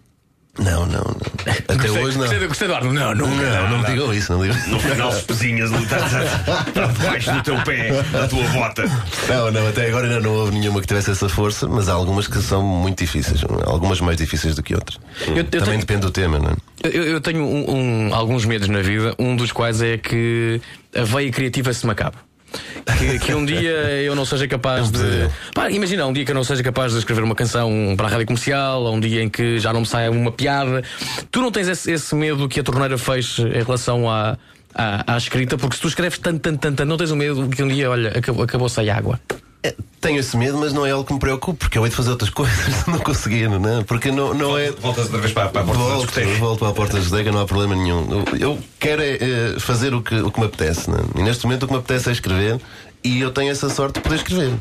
Não, 0.61 0.85
não, 0.85 0.99
não. 0.99 1.15
Até 1.53 1.73
Gostei- 1.75 1.89
hoje 2.03 2.17
não. 2.17 2.27
Gostei, 2.27 2.47
gostei 2.47 2.67
do. 2.67 2.93
Não, 2.93 3.15
nunca. 3.15 3.31
Não, 3.61 3.69
não 3.71 3.79
me 3.79 3.85
digam 3.85 4.13
isso, 4.13 4.31
não 4.33 4.41
digam. 4.41 4.57
No 4.67 4.79
final, 4.79 5.09
as 5.09 5.21
pezinhas 5.23 5.71
está 5.71 5.97
debaixo 6.87 7.31
do 7.31 7.43
teu 7.43 7.57
pé, 7.63 7.91
da 8.11 8.27
tua 8.27 8.43
bota. 8.49 8.83
Não, 9.27 9.51
não, 9.51 9.67
até 9.67 9.87
agora 9.87 10.07
ainda 10.07 10.19
não 10.19 10.33
houve 10.35 10.57
nenhuma 10.57 10.79
que 10.81 10.87
tivesse 10.87 11.11
essa 11.11 11.27
força, 11.27 11.67
mas 11.67 11.89
há 11.89 11.93
algumas 11.93 12.27
que 12.27 12.39
são 12.41 12.61
muito 12.63 12.99
difíceis, 12.99 13.41
algumas 13.65 13.99
mais 14.01 14.17
difíceis 14.17 14.55
do 14.55 14.61
que 14.63 14.75
outras. 14.75 14.99
Eu- 15.27 15.37
eu 15.37 15.43
Também 15.45 15.65
tenho- 15.65 15.79
depende 15.79 16.01
do 16.01 16.11
tema, 16.11 16.37
não 16.39 16.49
é? 16.51 16.55
Eu, 16.83 17.03
eu 17.03 17.21
tenho 17.21 17.43
um- 17.43 18.07
um- 18.09 18.13
alguns 18.15 18.45
medos 18.45 18.67
na 18.67 18.81
vida, 18.81 19.15
um 19.19 19.35
dos 19.35 19.51
quais 19.51 19.81
é 19.81 19.97
que 19.97 20.61
a 20.95 21.03
veia 21.03 21.31
criativa 21.31 21.73
se 21.73 21.85
me 21.85 21.91
acabe. 21.91 22.17
Que, 22.97 23.19
que 23.19 23.33
um 23.33 23.45
dia 23.45 23.71
eu 24.03 24.15
não 24.15 24.25
seja 24.25 24.47
capaz 24.47 24.91
de. 24.91 24.97
pesadelo. 24.99 25.31
Pá, 25.53 25.69
imagina, 25.71 26.05
um 26.05 26.13
dia 26.13 26.25
que 26.25 26.31
eu 26.31 26.35
não 26.35 26.43
seja 26.43 26.61
capaz 26.63 26.91
de 26.93 26.99
escrever 26.99 27.23
uma 27.23 27.35
canção 27.35 27.93
para 27.95 28.07
a 28.07 28.09
rádio 28.09 28.25
comercial, 28.27 28.83
ou 28.83 28.95
um 28.95 28.99
dia 28.99 29.21
em 29.23 29.29
que 29.29 29.59
já 29.59 29.71
não 29.71 29.81
me 29.81 29.85
saia 29.85 30.11
uma 30.11 30.31
piada. 30.31 30.83
Tu 31.31 31.41
não 31.41 31.51
tens 31.51 31.67
esse, 31.67 31.91
esse 31.91 32.13
medo 32.15 32.47
que 32.49 32.59
a 32.59 32.63
torneira 32.63 32.97
fez 32.97 33.37
em 33.39 33.63
relação 33.63 34.09
à, 34.09 34.37
à, 34.73 35.13
à 35.13 35.17
escrita, 35.17 35.57
porque 35.57 35.75
se 35.75 35.81
tu 35.81 35.87
escreves 35.87 36.17
tanto, 36.17 36.39
tanto, 36.39 36.59
tanto, 36.59 36.75
tanto, 36.77 36.87
não 36.89 36.97
tens 36.97 37.11
o 37.11 37.15
medo 37.15 37.47
que 37.49 37.63
um 37.63 37.67
dia, 37.67 37.89
olha, 37.89 38.09
acabou- 38.17 38.43
acabou-se 38.43 38.79
a 38.89 38.95
água. 38.97 39.19
É, 39.63 39.75
Tenho 39.99 40.17
esse 40.19 40.35
medo, 40.35 40.57
mas 40.57 40.73
não 40.73 40.83
é 40.85 40.91
algo 40.91 41.05
que 41.05 41.13
me 41.13 41.19
preocupe, 41.19 41.59
porque 41.59 41.77
eu 41.77 41.83
hei 41.83 41.89
de 41.91 41.95
fazer 41.95 42.09
outras 42.09 42.29
coisas, 42.33 42.87
não 42.87 42.97
conseguindo, 42.99 43.59
não 43.59 43.79
é? 43.79 43.83
Porque 43.83 44.09
não, 44.11 44.33
não 44.33 44.57
é. 44.57 44.71
Voltas 44.71 45.05
outra 45.05 45.19
vez 45.19 45.31
para, 45.33 45.49
para 45.49 45.61
a 45.61 45.63
porta 45.65 45.79
da 45.81 45.87
Volto, 45.89 46.05
discoteca. 46.07 46.39
volto 46.39 46.59
para 46.59 46.67
a 46.69 46.73
porta 46.73 46.93
da 46.93 46.99
discoteca, 46.99 47.31
não 47.31 47.41
há 47.41 47.45
problema 47.45 47.75
nenhum. 47.75 48.07
Eu, 48.11 48.37
eu 48.39 48.59
quero 48.79 49.01
é, 49.03 49.17
é, 49.55 49.59
fazer 49.59 49.93
o 49.93 50.01
que, 50.01 50.15
o 50.15 50.31
que 50.31 50.39
me 50.39 50.47
apetece, 50.47 50.89
não 50.89 50.97
é? 50.97 51.01
E 51.19 51.21
neste 51.23 51.45
momento 51.45 51.63
o 51.63 51.67
que 51.67 51.73
me 51.73 51.79
apetece 51.79 52.09
é 52.09 52.11
escrever, 52.11 52.59
e 53.03 53.19
eu 53.21 53.29
tenho 53.31 53.51
essa 53.51 53.69
sorte 53.69 53.95
de 53.95 54.01
poder 54.01 54.15
escrever. 54.15 54.53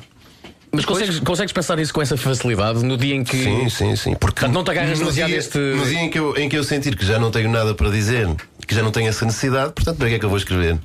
Mas 0.73 0.85
consegues, 0.85 1.19
consegues 1.21 1.53
pensar 1.53 1.77
nisso 1.77 1.93
com 1.93 2.01
essa 2.03 2.17
facilidade 2.17 2.85
no 2.85 2.97
dia 2.97 3.15
em 3.17 3.25
que. 3.25 3.43
Sim, 3.43 3.69
sim, 3.71 3.97
sim. 3.97 4.15
Porque 4.15 4.41
Portanto, 4.41 4.53
não 4.55 4.63
te 4.63 4.71
agarras 4.71 4.91
no 4.93 4.99
demasiado 4.99 5.27
dia, 5.29 5.37
neste- 5.37 5.59
No 5.59 5.85
dia 5.87 6.01
em 6.01 6.11
que, 6.11 6.19
eu, 6.19 6.37
em 6.37 6.49
que 6.49 6.57
eu 6.57 6.63
sentir 6.63 6.95
que 6.95 7.05
já 7.05 7.19
não 7.19 7.31
tenho 7.31 7.51
nada 7.51 7.75
para 7.75 7.89
dizer, 7.91 8.29
que 8.69 8.75
já 8.75 8.83
não 8.83 8.93
tenho 8.93 9.09
essa 9.09 9.25
necessidade, 9.25 9.73
portanto, 9.73 9.97
para 9.97 10.09
que 10.09 10.15
é 10.15 10.19
que 10.19 10.25
eu 10.25 10.29
vou 10.29 10.39
escrever? 10.39 10.79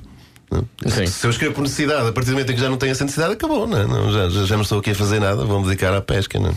Não 0.50 0.64
é? 1.02 1.06
Se 1.06 1.26
eu 1.26 1.30
escrevo 1.30 1.54
por 1.54 1.62
necessidade, 1.62 2.08
a 2.08 2.12
partir 2.12 2.30
do 2.30 2.32
momento 2.34 2.50
em 2.52 2.54
que 2.54 2.60
já 2.60 2.68
não 2.68 2.76
tenho 2.76 2.92
essa 2.92 3.04
necessidade, 3.04 3.34
acabou, 3.34 3.66
não 3.66 3.78
é? 3.78 3.86
Não, 3.86 4.12
já, 4.12 4.28
já, 4.28 4.44
já 4.44 4.54
não 4.56 4.62
estou 4.62 4.78
aqui 4.78 4.90
a 4.90 4.94
fazer 4.94 5.20
nada, 5.20 5.44
vou-me 5.44 5.64
dedicar 5.66 5.92
à 5.94 6.00
pesca. 6.00 6.38
Não 6.38 6.50
é? 6.50 6.54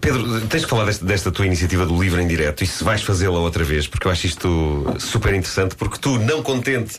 Pedro, 0.00 0.40
tens 0.48 0.64
que 0.64 0.70
falar 0.70 0.84
desta, 0.84 1.04
desta 1.04 1.30
tua 1.30 1.46
iniciativa 1.46 1.86
do 1.86 2.00
livro 2.00 2.20
em 2.20 2.26
direto 2.26 2.64
e 2.64 2.66
se 2.66 2.82
vais 2.82 3.02
fazê-la 3.02 3.38
outra 3.38 3.62
vez, 3.64 3.86
porque 3.86 4.06
eu 4.06 4.10
acho 4.10 4.26
isto 4.26 4.84
super 4.98 5.32
interessante, 5.34 5.74
porque 5.76 5.98
tu, 5.98 6.18
não 6.18 6.42
contente 6.42 6.98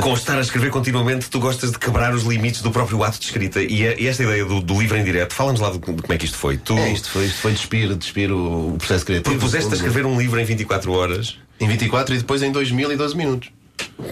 com 0.00 0.14
estar 0.14 0.36
a 0.36 0.40
escrever 0.40 0.70
continuamente, 0.70 1.28
tu 1.30 1.38
gostas 1.38 1.70
de 1.70 1.78
quebrar 1.78 2.14
os 2.14 2.22
limites 2.24 2.62
do 2.62 2.70
próprio 2.70 3.02
ato 3.04 3.18
de 3.18 3.26
escrita. 3.26 3.62
E, 3.62 3.86
a- 3.86 3.94
e 4.00 4.06
esta 4.08 4.22
ideia 4.24 4.44
do, 4.44 4.60
do 4.60 4.80
livro 4.80 4.96
em 4.96 5.04
direto, 5.04 5.32
fala-nos 5.34 5.60
lá 5.60 5.70
de, 5.70 5.78
de 5.78 5.80
como 6.02 6.12
é 6.12 6.18
que 6.18 6.24
isto 6.24 6.36
foi. 6.36 6.56
Tu 6.58 6.76
É, 6.76 6.92
isto 6.92 7.08
foi, 7.08 7.24
isto 7.26 7.38
foi 7.40 7.52
despir, 7.52 7.94
despir 7.94 8.32
o, 8.32 8.74
o 8.74 8.78
processo 8.78 9.04
criativo. 9.06 9.36
propuseste 9.36 9.70
a 9.72 9.76
escrever 9.76 10.04
um 10.06 10.18
livro 10.18 10.40
em 10.40 10.44
24 10.44 10.90
horas. 10.92 11.36
Em 11.60 11.68
24 11.68 12.14
e 12.14 12.18
depois 12.18 12.42
em 12.42 12.50
2012 12.50 13.16
minutos. 13.16 13.48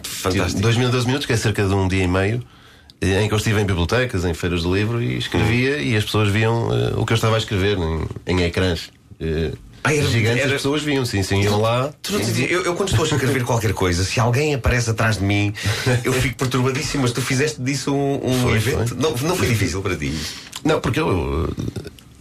Fantástico. 0.02 0.60
2012 0.60 1.06
minutos, 1.06 1.26
que 1.26 1.32
é 1.32 1.36
cerca 1.36 1.66
de 1.66 1.74
um 1.74 1.88
dia 1.88 2.04
e 2.04 2.08
meio, 2.08 2.42
eh, 3.00 3.22
em 3.22 3.28
que 3.28 3.34
eu 3.34 3.38
estive 3.38 3.60
em 3.60 3.64
bibliotecas, 3.64 4.24
em 4.24 4.34
feiras 4.34 4.62
do 4.62 4.74
livro 4.74 5.02
e 5.02 5.16
escrevia 5.18 5.78
e 5.78 5.96
as 5.96 6.04
pessoas 6.04 6.28
viam 6.28 6.68
eh, 6.72 6.92
o 6.96 7.06
que 7.06 7.12
eu 7.12 7.16
estava 7.16 7.34
a 7.36 7.38
escrever 7.38 7.78
em, 7.78 8.06
em 8.26 8.42
ecrãs. 8.42 8.90
eh, 9.20 9.52
Ah, 9.82 9.94
era- 9.94 10.06
gigantes, 10.06 10.40
era- 10.42 10.46
as 10.50 10.52
pessoas 10.60 10.82
viam, 10.82 11.06
sim, 11.06 11.22
sim, 11.22 11.40
iam 11.42 11.58
lá. 11.60 11.90
Eu, 12.50 12.64
eu 12.64 12.74
quando 12.74 12.90
estou 12.90 13.02
a 13.04 13.08
escrever 13.08 13.44
qualquer 13.44 13.72
coisa, 13.72 14.04
se 14.04 14.20
alguém 14.20 14.52
aparece 14.54 14.90
atrás 14.90 15.16
de 15.16 15.24
mim, 15.24 15.54
eu 16.04 16.12
fico 16.12 16.36
perturbadíssimo, 16.36 17.02
mas 17.04 17.12
tu 17.12 17.22
fizeste 17.22 17.62
disso 17.62 17.94
um, 17.94 18.20
um 18.30 18.42
Foi, 18.42 18.56
evento. 18.56 18.94
Não, 18.94 19.12
não 19.16 19.34
foi 19.34 19.48
difícil 19.48 19.80
para 19.80 19.96
ti. 19.96 20.12
Não, 20.62 20.78
porque 20.82 21.00
eu 21.00 21.48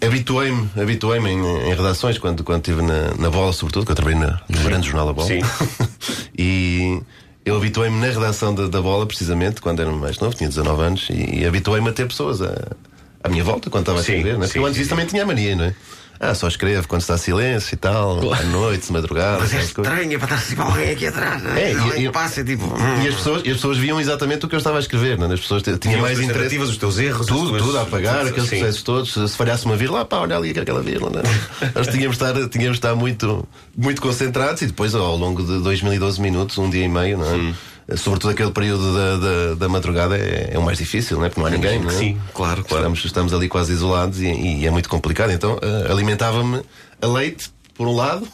habituei-me 0.01 0.69
habituei 0.81 1.19
em, 1.19 1.37
em 1.69 1.75
redações 1.75 2.17
quando, 2.17 2.43
quando 2.45 2.59
estive 2.61 2.81
na, 2.81 3.13
na 3.15 3.29
bola, 3.29 3.51
sobretudo, 3.51 3.85
que 3.85 3.91
eu 3.91 3.95
trabalhei 3.95 4.19
na- 4.19 4.39
no 4.47 4.61
grande 4.63 4.87
jornal 4.87 5.07
da 5.07 5.11
bola. 5.13 5.27
Sim. 5.27 5.41
e 6.37 7.01
eu 7.45 7.55
habituei-me 7.55 7.99
na 7.99 8.07
redação 8.07 8.53
da, 8.53 8.67
da 8.67 8.81
bola, 8.81 9.05
precisamente, 9.05 9.61
quando 9.61 9.81
era 9.81 9.91
mais 9.91 10.19
novo, 10.19 10.35
tinha 10.35 10.49
19 10.49 10.81
anos, 10.81 11.07
e, 11.09 11.45
habituei-me 11.45 11.89
a 11.89 11.93
ter 11.93 12.07
pessoas 12.07 12.41
à, 12.41 12.75
à 13.23 13.29
minha 13.29 13.43
volta 13.43 13.69
quando 13.69 13.83
estava 13.83 13.99
a 13.99 14.01
escrever, 14.01 14.37
não 14.37 14.43
é? 14.43 14.47
sim, 14.47 14.47
Porque 14.47 14.59
eu 14.59 14.65
antes 14.65 14.77
disso 14.77 14.89
também 14.89 15.05
tinha 15.05 15.23
a 15.23 15.25
mania, 15.25 15.55
não 15.55 15.65
é? 15.65 15.75
Ah, 16.21 16.33
só 16.35 16.49
escrevo 16.49 16.85
quando 16.85 16.99
está 16.99 17.17
silêncio 17.17 17.73
e 17.73 17.77
tal, 17.77 18.19
à 18.33 18.43
noite, 18.43 18.87
de 18.87 18.91
madrugada. 18.91 19.39
Mas 19.39 19.53
é 19.53 19.61
estranho, 19.61 20.13
é 20.13 20.17
para 20.17 20.35
estar 20.35 20.37
sempre 20.45 20.63
alguém 20.65 20.89
aqui 20.91 21.07
atrás. 21.07 21.41
não 21.41 21.51
É, 21.55 21.71
e- 21.71 21.77
Alguém 21.77 22.05
e- 22.07 22.11
passa, 22.11 22.43
tipo. 22.43 22.65
E 23.01 23.07
as 23.07 23.15
pessoas, 23.15 23.41
e 23.45 23.49
as 23.49 23.55
pessoas 23.55 23.77
viam 23.77 24.01
exatamente 24.01 24.45
o 24.45 24.49
que 24.49 24.53
eu 24.53 24.57
estava 24.57 24.75
a 24.75 24.79
escrever, 24.81 25.17
não 25.17 25.31
é? 25.31 25.33
As 25.33 25.39
pessoas 25.39 25.63
tinham 25.63 26.01
mais 26.01 26.17
interesse. 26.19 26.33
tentativas, 26.39 26.69
os 26.69 26.77
teus 26.77 26.97
erros, 26.99 27.25
Tudo, 27.25 27.49
tuas- 27.51 27.61
tudo 27.63 27.77
a 27.77 27.83
apagar, 27.83 28.17
tudo, 28.19 28.27
aqueles 28.31 28.49
sim. 28.49 28.57
processos 28.59 28.83
todos. 28.83 29.13
Se 29.31 29.37
falhasse 29.37 29.65
uma 29.65 29.77
vírgula, 29.77 30.01
ah, 30.01 30.05
pá, 30.05 30.17
olha 30.17 30.35
ali 30.35 30.49
aquela 30.51 30.81
vírgula. 30.81 31.09
Não 31.11 31.19
é? 31.21 31.23
Nós 31.73 31.87
tínhamos 31.87 32.17
de 32.17 32.23
estar, 32.25 32.33
tínhamos 32.49 32.77
de 32.79 32.85
estar 32.85 32.95
muito, 32.95 33.47
muito 33.77 34.01
concentrados 34.01 34.61
e 34.61 34.65
depois, 34.67 34.93
ao 34.93 35.15
longo 35.15 35.41
de 35.41 35.59
2012 35.63 36.19
minutos, 36.21 36.57
um 36.57 36.69
dia 36.69 36.83
e 36.83 36.89
meio, 36.89 37.17
não 37.17 37.25
é? 37.33 37.53
Sobretudo 37.97 38.31
aquele 38.31 38.51
período 38.51 38.93
da, 38.93 39.17
da, 39.17 39.55
da 39.55 39.69
madrugada 39.69 40.17
é, 40.17 40.51
é 40.53 40.59
o 40.59 40.61
mais 40.61 40.77
difícil, 40.77 41.17
não 41.17 41.25
é? 41.25 41.29
Porque 41.29 41.41
não 41.41 41.47
há 41.47 41.49
ninguém, 41.49 41.79
não 41.79 41.89
é? 41.89 41.93
Sim, 41.93 42.19
claro, 42.33 42.63
claro. 42.63 42.83
Estamos, 42.83 43.05
estamos 43.05 43.33
ali 43.33 43.47
quase 43.47 43.73
isolados 43.73 44.19
e, 44.21 44.27
e 44.27 44.67
é 44.67 44.71
muito 44.71 44.89
complicado. 44.89 45.31
Então 45.31 45.57
eh, 45.61 45.91
alimentava-me 45.91 46.61
a 47.01 47.07
leite, 47.07 47.49
por 47.75 47.87
um 47.87 47.95
lado, 47.95 48.27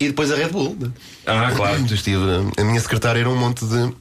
e 0.00 0.06
depois 0.08 0.30
a 0.30 0.36
Red 0.36 0.48
Bull. 0.48 0.76
Ah, 1.26 1.52
claro. 1.54 1.84
Estive, 1.92 2.22
a 2.56 2.64
minha 2.64 2.80
secretária 2.80 3.20
era 3.20 3.28
um 3.28 3.36
monte 3.36 3.64
de, 3.64 3.92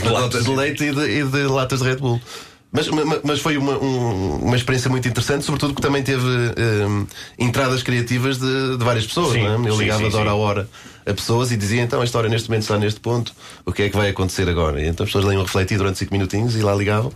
de 0.00 0.08
latas 0.08 0.44
de 0.44 0.50
leite 0.50 0.84
e 0.84 0.92
de, 0.92 1.20
e 1.20 1.24
de 1.24 1.42
latas 1.44 1.80
de 1.80 1.86
Red 1.86 1.96
Bull. 1.96 2.20
Mas, 2.70 2.86
ma- 2.88 3.18
mas 3.24 3.40
foi 3.40 3.56
uma, 3.56 3.78
um- 3.78 4.36
uma 4.42 4.56
experiência 4.56 4.90
muito 4.90 5.08
interessante, 5.08 5.44
sobretudo 5.44 5.72
porque 5.72 5.86
também 5.86 6.02
teve 6.02 6.22
hum, 6.26 7.06
entradas 7.38 7.82
criativas 7.82 8.38
de, 8.38 8.76
de 8.76 8.84
várias 8.84 9.06
pessoas. 9.06 9.32
Sim, 9.32 9.42
não 9.44 9.64
é? 9.66 9.68
Eu 9.68 9.72
sim, 9.74 9.78
ligava 9.82 10.02
sim, 10.04 10.10
de 10.10 10.16
hora 10.16 10.30
a 10.30 10.34
hora 10.34 10.68
a 11.06 11.14
pessoas 11.14 11.50
e 11.50 11.56
dizia 11.56 11.80
então 11.80 12.02
a 12.02 12.04
história 12.04 12.28
neste 12.28 12.50
momento 12.50 12.62
está 12.64 12.76
neste 12.76 13.00
ponto, 13.00 13.32
o 13.64 13.72
que 13.72 13.84
é 13.84 13.88
que 13.88 13.96
vai 13.96 14.10
acontecer 14.10 14.46
agora? 14.46 14.82
E 14.82 14.86
então 14.86 15.04
as 15.04 15.08
pessoas 15.10 15.24
liam 15.32 15.42
refletir 15.42 15.78
durante 15.78 15.98
5 15.98 16.12
minutinhos 16.12 16.54
e 16.54 16.58
lá 16.60 16.74
ligavam. 16.74 17.10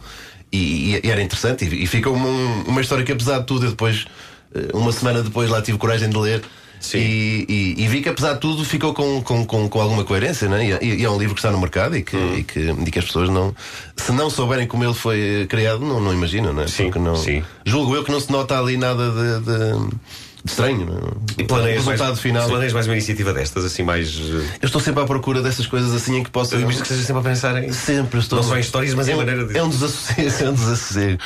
E, 0.51 0.95
e- 0.97 1.01
e 1.07 1.11
era 1.11 1.21
interessante. 1.23 1.67
E, 1.67 1.83
e 1.83 1.87
ficou 1.87 2.15
uma, 2.15 2.29
uma 2.67 2.81
história 2.81 3.05
que, 3.05 3.13
apesar 3.13 3.41
de 3.41 3.47
tudo, 3.47 3.67
eu 3.67 3.71
depois, 3.71 4.07
eh, 4.55 4.69
uma 4.73 4.91
semana 4.93 5.23
depois, 5.23 5.51
lá 5.51 5.61
tive 5.61 5.77
coragem 5.77 6.09
de 6.09 6.17
ler. 6.17 6.43
Sim. 6.83 6.99
E, 6.99 7.47
e- 7.49 7.85
e 7.85 7.89
vi 7.89 8.03
que 8.03 8.09
apesar 8.09 8.35
de 8.35 8.41
tudo 8.41 8.65
ficou 8.65 8.93
com, 8.93 9.23
com, 9.23 9.47
com, 9.47 9.69
com 9.69 9.81
alguma 9.81 10.03
coerência, 10.05 10.49
né? 10.49 10.67
e, 10.83 10.85
e- 10.87 10.97
e 11.01 11.05
é 11.05 11.09
um 11.09 11.17
livro 11.17 11.35
que 11.35 11.39
está 11.41 11.51
no 11.53 11.59
mercado 11.61 11.97
e 11.97 12.03
que, 12.03 12.17
Hum. 12.17 12.37
e 12.39 12.43
que, 12.45 12.59
e 12.61 12.91
que 12.91 12.99
as 12.99 13.05
pessoas 13.05 13.29
não, 13.31 13.55
se 13.97 14.11
não 14.13 14.29
souberem 14.29 14.67
como 14.67 14.83
ele 14.85 14.93
foi 14.93 15.43
eh, 15.43 15.47
criado, 15.47 15.81
não, 15.81 16.01
não 16.01 16.13
imaginam, 16.13 16.53
né? 16.53 16.67
Sim, 16.67 16.85
Porque 16.87 16.99
não, 16.99 17.15
sim. 17.17 17.43
julgo 17.65 17.95
eu 17.95 18.03
que 18.05 18.11
não 18.11 18.21
se 18.21 18.31
nota 18.33 18.59
ali 18.59 18.77
nada 18.77 19.11
de, 19.11 19.45
de- 19.47 19.97
estranho. 20.45 20.85
Não? 20.87 21.23
E 21.39 21.43
o 21.45 21.47
planeias 21.47 21.77
resultado 21.85 22.09
mais, 22.09 22.21
final. 22.21 22.49
planeias 22.49 22.73
mais 22.73 22.87
uma 22.89 22.95
iniciativa 22.95 23.33
destas, 23.33 23.65
assim, 23.65 23.85
mais. 23.85 24.09
eh, 24.19 24.59
Eu 24.61 24.67
estou 24.67 24.81
sempre 24.81 25.01
à 25.03 25.07
procura 25.07 25.41
dessas 25.41 25.69
coisas 25.69 25.95
assim 25.95 26.17
em 26.17 26.25
que 26.25 26.31
possa. 26.31 26.57
Eu 26.57 26.63
imagino 26.63 26.83
que 26.83 26.89
estejas 26.93 27.07
sempre 27.07 27.21
a 27.21 27.25
pensar 27.33 27.63
em. 27.63 27.73
Sempre 27.73 28.19
estou. 28.19 28.39
Não 28.41 28.43
só 28.43 28.57
em 28.57 28.61
histórias, 28.61 28.93
mas 28.95 29.07
em 29.09 29.13
é, 29.13 29.15
maneira 29.17 29.45
de- 29.47 29.57
É 29.57 29.63
um 29.63 29.69
desassossego, 29.69 30.21
é 30.45 30.51
um 30.51 30.55
desassossego. 30.55 31.19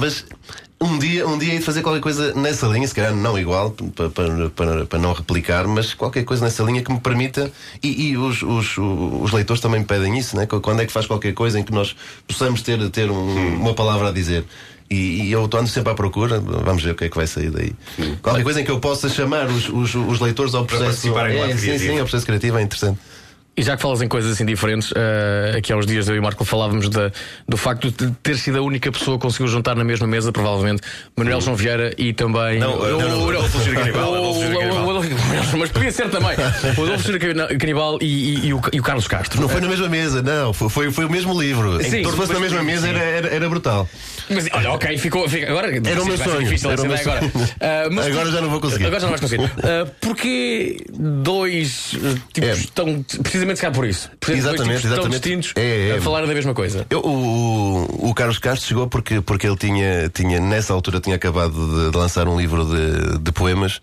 Mas 0.00 0.24
um 0.82 0.98
dia, 0.98 1.26
um 1.26 1.38
dia 1.38 1.52
hei 1.52 1.58
de 1.58 1.64
fazer 1.64 1.82
qualquer 1.82 2.00
coisa 2.00 2.34
nessa 2.34 2.66
linha, 2.66 2.86
se 2.86 2.94
calhar 2.94 3.14
não 3.14 3.38
igual, 3.38 3.70
para, 3.94 4.10
para, 4.10 4.50
para, 4.50 4.86
para 4.86 4.98
não 4.98 5.12
replicar, 5.12 5.66
mas 5.66 5.94
qualquer 5.94 6.24
coisa 6.24 6.44
nessa 6.44 6.62
linha 6.62 6.82
que 6.82 6.92
me 6.92 7.00
permita. 7.00 7.50
E, 7.82 8.08
e 8.10 8.16
os, 8.16 8.42
os, 8.42 8.76
os 8.78 9.32
leitores 9.32 9.60
também 9.60 9.80
me 9.80 9.86
pedem 9.86 10.18
isso, 10.18 10.36
né? 10.36 10.46
Quando 10.46 10.80
é 10.82 10.86
que 10.86 10.92
faz 10.92 11.06
qualquer 11.06 11.32
coisa 11.34 11.58
em 11.58 11.62
que 11.64 11.72
nós 11.72 11.94
possamos 12.26 12.62
ter, 12.62 12.88
ter 12.90 13.10
um- 13.10 13.56
uma 13.56 13.74
palavra 13.74 14.08
a 14.08 14.12
dizer. 14.12 14.44
E, 14.90 15.22
e 15.22 15.32
eu 15.32 15.46
estou 15.46 15.66
sempre 15.66 15.90
à 15.92 15.94
procura, 15.94 16.38
vamos 16.38 16.82
ver 16.82 16.90
o 16.90 16.94
que 16.94 17.04
é 17.04 17.08
que 17.08 17.16
vai 17.16 17.26
sair 17.26 17.50
daí. 17.50 17.72
Qualquer 18.20 18.42
coisa 18.42 18.60
em 18.60 18.64
que 18.64 18.70
eu 18.70 18.78
possa 18.78 19.08
chamar 19.08 19.46
os, 19.46 19.68
os, 19.70 19.94
os 19.94 20.20
leitores 20.20 20.54
ao 20.54 20.66
processo. 20.66 21.00
no 21.08 21.14
ato 21.44 21.52
é, 21.52 21.56
sim, 21.56 21.78
sim, 21.78 21.98
ao 21.98 22.04
processo 22.04 22.26
criativo 22.26 22.58
é 22.58 22.62
interessante. 22.62 22.98
E 23.54 23.62
já 23.62 23.76
que 23.76 23.82
falas 23.82 24.00
em 24.00 24.08
coisas 24.08 24.32
assim 24.32 24.46
diferentes, 24.46 24.90
eh, 24.96 25.56
aqui 25.58 25.74
há 25.74 25.76
uns 25.76 25.84
dias 25.84 26.08
eu 26.08 26.16
e 26.16 26.18
o 26.18 26.22
Marco 26.22 26.42
falávamos 26.42 26.88
da- 26.88 27.12
do 27.46 27.56
facto 27.58 27.90
de 27.90 28.10
ter 28.22 28.38
sido 28.38 28.56
a 28.58 28.62
única 28.62 28.90
pessoa 28.90 29.18
que 29.18 29.22
conseguiu 29.22 29.46
juntar 29.46 29.76
na 29.76 29.84
mesma 29.84 30.06
mesa, 30.06 30.32
provavelmente, 30.32 30.80
Manuel 31.14 31.38
João 31.42 31.54
Vieira 31.54 31.92
e 31.98 32.14
também. 32.14 32.58
Não, 32.58 32.78
o- 32.78 33.28
Adolfo 33.30 33.58
Canibal, 33.74 35.02
Mas 35.58 35.70
podia 35.70 35.92
ser 35.92 36.08
também. 36.08 36.30
O 36.78 36.82
Adolfo 36.84 37.08
Canibal 37.60 37.98
e, 38.00 38.06
e- 38.06 38.46
e 38.46 38.54
o, 38.54 38.60
e 38.72 38.80
o 38.80 38.82
Carlos 38.82 39.06
Castro. 39.06 39.38
Não 39.40 39.48
foi 39.50 39.60
na 39.60 39.68
mesma 39.68 39.88
mesa, 39.88 40.22
não, 40.22 40.54
foi, 40.54 40.68
foi, 40.70 40.90
foi 40.90 41.04
o 41.04 41.10
mesmo 41.10 41.38
livro. 41.38 41.82
Sim, 41.82 42.04
Se 42.04 42.16
fosse 42.16 42.32
na 42.32 42.40
mesma 42.40 42.62
mesa 42.62 42.88
era, 42.88 42.98
era, 43.00 43.28
era 43.28 43.48
brutal. 43.50 43.86
Mas 44.30 44.48
olha, 44.52 44.70
ok, 44.72 44.96
ficou. 44.96 45.28
fica- 45.28 45.50
agora 45.50 45.66
Era 45.76 46.02
o 46.02 46.06
meu 46.06 46.16
sonho, 46.16 46.40
difícil 46.44 46.70
era 46.70 46.80
o 46.80 46.86
meu 46.86 46.96
sonho. 46.96 47.32
Ah, 47.60 47.88
mas 47.90 48.06
Agora 48.06 48.24
tu- 48.26 48.32
já 48.32 48.40
não 48.40 48.48
vou 48.48 48.60
conseguir. 48.60 48.86
Agora 48.86 49.00
já 49.00 49.06
não 49.08 49.16
vais 49.16 49.20
conseguir. 49.20 49.50
Ah, 49.62 49.86
porquê 50.00 50.78
dois 50.90 51.92
eh, 52.02 52.18
tipos 52.32 52.60
É. 52.60 52.66
tão. 52.74 53.04
Precisamente 53.46 53.56
se 53.56 53.62
calhar 53.62 53.74
por 53.74 53.86
isso. 53.86 54.10
Precisamente 54.20 54.56
dois 54.58 54.84
Exatamente, 54.84 55.26
exatamente. 55.26 55.52
É, 55.56 55.88
é. 55.90 55.98
a 55.98 56.00
falar 56.02 56.20
da 56.26 56.32
mesma 56.34 56.54
coisa. 56.54 56.86
Eu, 56.88 57.00
o, 57.00 57.84
o- 58.06 58.10
o 58.10 58.14
Carlos 58.14 58.38
Castro 58.38 58.66
chegou 58.68 58.86
porque, 58.86 59.20
porque 59.20 59.46
ele 59.46 59.56
tinha, 59.56 60.08
tinha, 60.08 60.38
nessa 60.40 60.72
altura, 60.72 61.00
tinha 61.00 61.16
acabado 61.16 61.52
de, 61.52 61.90
de 61.90 61.96
lançar 61.96 62.28
um 62.28 62.38
livro 62.38 62.64
de, 62.64 63.18
de 63.18 63.32
poemas. 63.32 63.80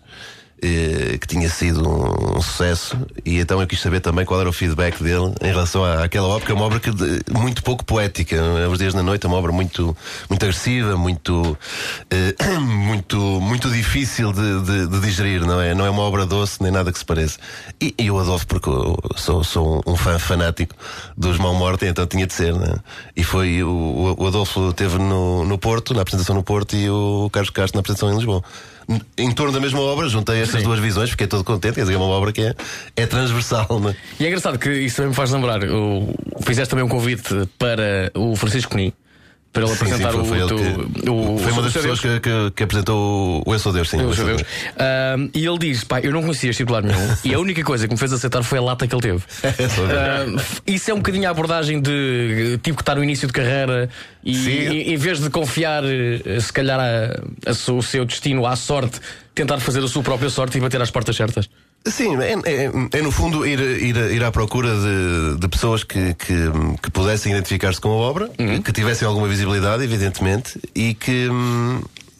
Eh, 0.62 1.16
que 1.18 1.26
tinha 1.26 1.48
sido 1.48 1.88
um, 1.88 2.40
sucesso 2.40 2.96
e 3.24 3.38
então 3.38 3.60
eu 3.60 3.66
quis 3.66 3.80
saber 3.80 4.00
também 4.00 4.24
qual 4.24 4.40
era 4.40 4.48
o 4.48 4.52
feedback 4.52 5.02
dele 5.02 5.32
em 5.42 5.46
relação 5.48 5.84
à, 5.84 6.04
àquela 6.04 6.26
obra, 6.28 6.44
que 6.46 6.52
é 6.52 6.54
uma 6.54 6.64
obra 6.64 6.80
que 6.80 6.90
de- 6.90 7.20
muito 7.30 7.62
pouco 7.62 7.84
poética? 7.84 8.36
Os 8.70 8.78
Dias 8.78 8.94
da 8.94 9.02
Noite 9.02 9.24
é 9.26 9.28
uma 9.28 9.38
obra 9.38 9.52
muito, 9.52 9.96
muito 10.28 10.42
agressiva, 10.42 10.96
muito, 10.96 11.56
eh, 12.10 12.34
muito, 12.60 13.16
muito 13.40 13.70
difícil 13.70 14.32
de, 14.32 14.60
de- 14.62 14.86
de 14.86 15.00
digerir, 15.00 15.44
não 15.46 15.60
é? 15.60 15.74
Não 15.74 15.84
é 15.86 15.90
uma 15.90 16.02
obra 16.02 16.24
doce 16.26 16.62
nem 16.62 16.70
nada 16.72 16.92
que 16.92 16.98
se 16.98 17.04
pareça. 17.04 17.38
E, 17.80 17.94
e 17.98 18.06
eu 18.08 18.18
adoro 18.18 18.46
porque 18.46 18.68
eu 18.68 18.98
sou, 19.16 19.42
sou 19.44 19.82
um 19.86 19.96
fã 19.96 20.18
fanático 20.18 20.74
dos 21.16 21.38
Mão 21.38 21.54
Morte, 21.54 21.86
então 21.86 22.06
tinha 22.06 22.26
de 22.26 22.32
ser, 22.34 22.54
né? 22.54 22.74
E 23.16 23.22
foi 23.24 23.62
o, 23.62 24.14
o 24.18 24.26
Adolfo 24.26 24.70
esteve 24.70 24.98
no, 24.98 25.44
no 25.44 25.58
Porto, 25.58 25.94
na 25.94 26.02
apresentação 26.02 26.34
no 26.34 26.42
Porto, 26.42 26.76
e 26.76 26.88
o 26.90 27.28
Carlos 27.32 27.50
Castro 27.50 27.76
na 27.76 27.80
apresentação 27.80 28.10
em 28.12 28.16
Lisboa. 28.16 28.42
Em 29.16 29.30
torno 29.32 29.52
da 29.52 29.60
mesma 29.60 29.80
obra, 29.80 30.08
juntei 30.08 30.40
estas 30.40 30.60
Sim. 30.60 30.66
duas 30.66 30.80
visões, 30.80 31.10
fiquei 31.10 31.26
todo 31.26 31.44
contente, 31.44 31.74
quer 31.74 31.82
dizer, 31.82 31.94
é 31.94 31.96
uma 31.96 32.06
obra 32.06 32.32
que 32.32 32.42
é, 32.42 32.54
é 32.96 33.06
transversal, 33.06 33.78
né? 33.80 33.94
E 34.18 34.24
é 34.24 34.28
engraçado 34.28 34.58
que 34.58 34.70
isso 34.70 34.96
também 34.96 35.10
me 35.10 35.14
faz 35.14 35.30
lembrar. 35.30 35.62
O, 35.64 36.14
fizeste 36.40 36.70
também 36.70 36.84
um 36.84 36.88
convite 36.88 37.48
para 37.58 38.10
o 38.14 38.34
Francisco 38.34 38.76
Ni 38.76 38.92
para 39.52 39.64
ele 39.64 39.72
Sim, 39.72 39.78
sim, 39.78 39.84
apresentar 39.86 40.12
foi, 40.12 40.24
foi 40.24 40.42
o, 40.42 40.46
teu- 40.46 40.56
que- 40.58 41.10
o- 41.10 41.38
foi 41.38 41.52
uma 41.52 41.62
das 41.62 41.72
pessoas 41.72 41.98
que, 42.00 42.20
que- 42.20 42.50
que 42.54 42.62
apresentou 42.62 43.42
o 43.44 43.52
Eu 43.52 43.58
Sou 43.58 43.72
Deus, 43.72 43.90
sim. 43.90 44.00
Eu 44.00 44.12
sou 44.14 44.24
Deus. 44.24 44.42
Ahm, 44.78 45.28
e 45.34 45.44
ele 45.44 45.58
diz: 45.58 45.82
pá, 45.82 45.98
eu 46.00 46.12
não 46.12 46.22
conhecia 46.22 46.50
este 46.50 46.62
titular 46.62 46.82
nenhum. 46.84 47.16
e 47.24 47.34
a 47.34 47.38
única 47.40 47.62
coisa 47.64 47.88
que 47.88 47.92
me 47.92 47.98
fez 47.98 48.12
aceitar 48.12 48.42
foi 48.44 48.58
a 48.58 48.62
lata 48.62 48.86
que 48.86 48.94
ele 48.94 49.02
teve. 49.02 49.18
Ver. 49.42 49.98
Ahm, 49.98 50.36
isso 50.66 50.90
é 50.90 50.94
um 50.94 50.98
bocadinho 50.98 51.26
a 51.26 51.30
abordagem 51.32 51.80
de 51.80 52.58
tipo 52.62 52.76
que 52.76 52.82
está 52.82 52.94
no 52.94 53.02
início 53.02 53.26
de 53.26 53.32
carreira 53.32 53.88
e 54.24 54.34
Sim. 54.36 54.50
em, 54.92 54.96
vez 54.96 55.18
de 55.20 55.28
confiar, 55.30 55.82
eh, 55.84 56.38
se 56.40 56.52
calhar, 56.52 56.78
a- 56.78 57.50
a 57.50 57.72
o 57.72 57.82
seu 57.82 58.04
destino 58.04 58.46
à 58.46 58.54
sorte, 58.54 59.00
tentar 59.34 59.58
fazer 59.58 59.82
a 59.82 59.88
sua 59.88 60.02
própria 60.02 60.30
sorte 60.30 60.58
e 60.58 60.60
bater 60.60 60.80
às 60.80 60.90
portas 60.90 61.16
certas. 61.16 61.48
Sim, 61.86 62.16
é, 62.16 62.32
é- 62.44 62.70
é, 62.98 63.02
no 63.02 63.10
fundo 63.10 63.46
ir, 63.46 63.58
ir, 63.58 63.96
ir 63.96 64.22
à 64.24 64.30
procura 64.30 64.68
de, 64.74 65.38
de 65.40 65.48
pessoas 65.48 65.82
que, 65.82 66.14
que, 66.14 66.34
que 66.82 66.90
pudessem 66.90 67.32
identificar-se 67.32 67.80
com 67.80 67.88
a 67.88 67.92
obra, 67.96 68.30
Uhum. 68.38 68.60
que 68.60 68.70
tivessem 68.72 69.08
alguma 69.08 69.26
visibilidade, 69.26 69.82
evidentemente, 69.82 70.60
e 70.74 70.92
que, 70.92 71.28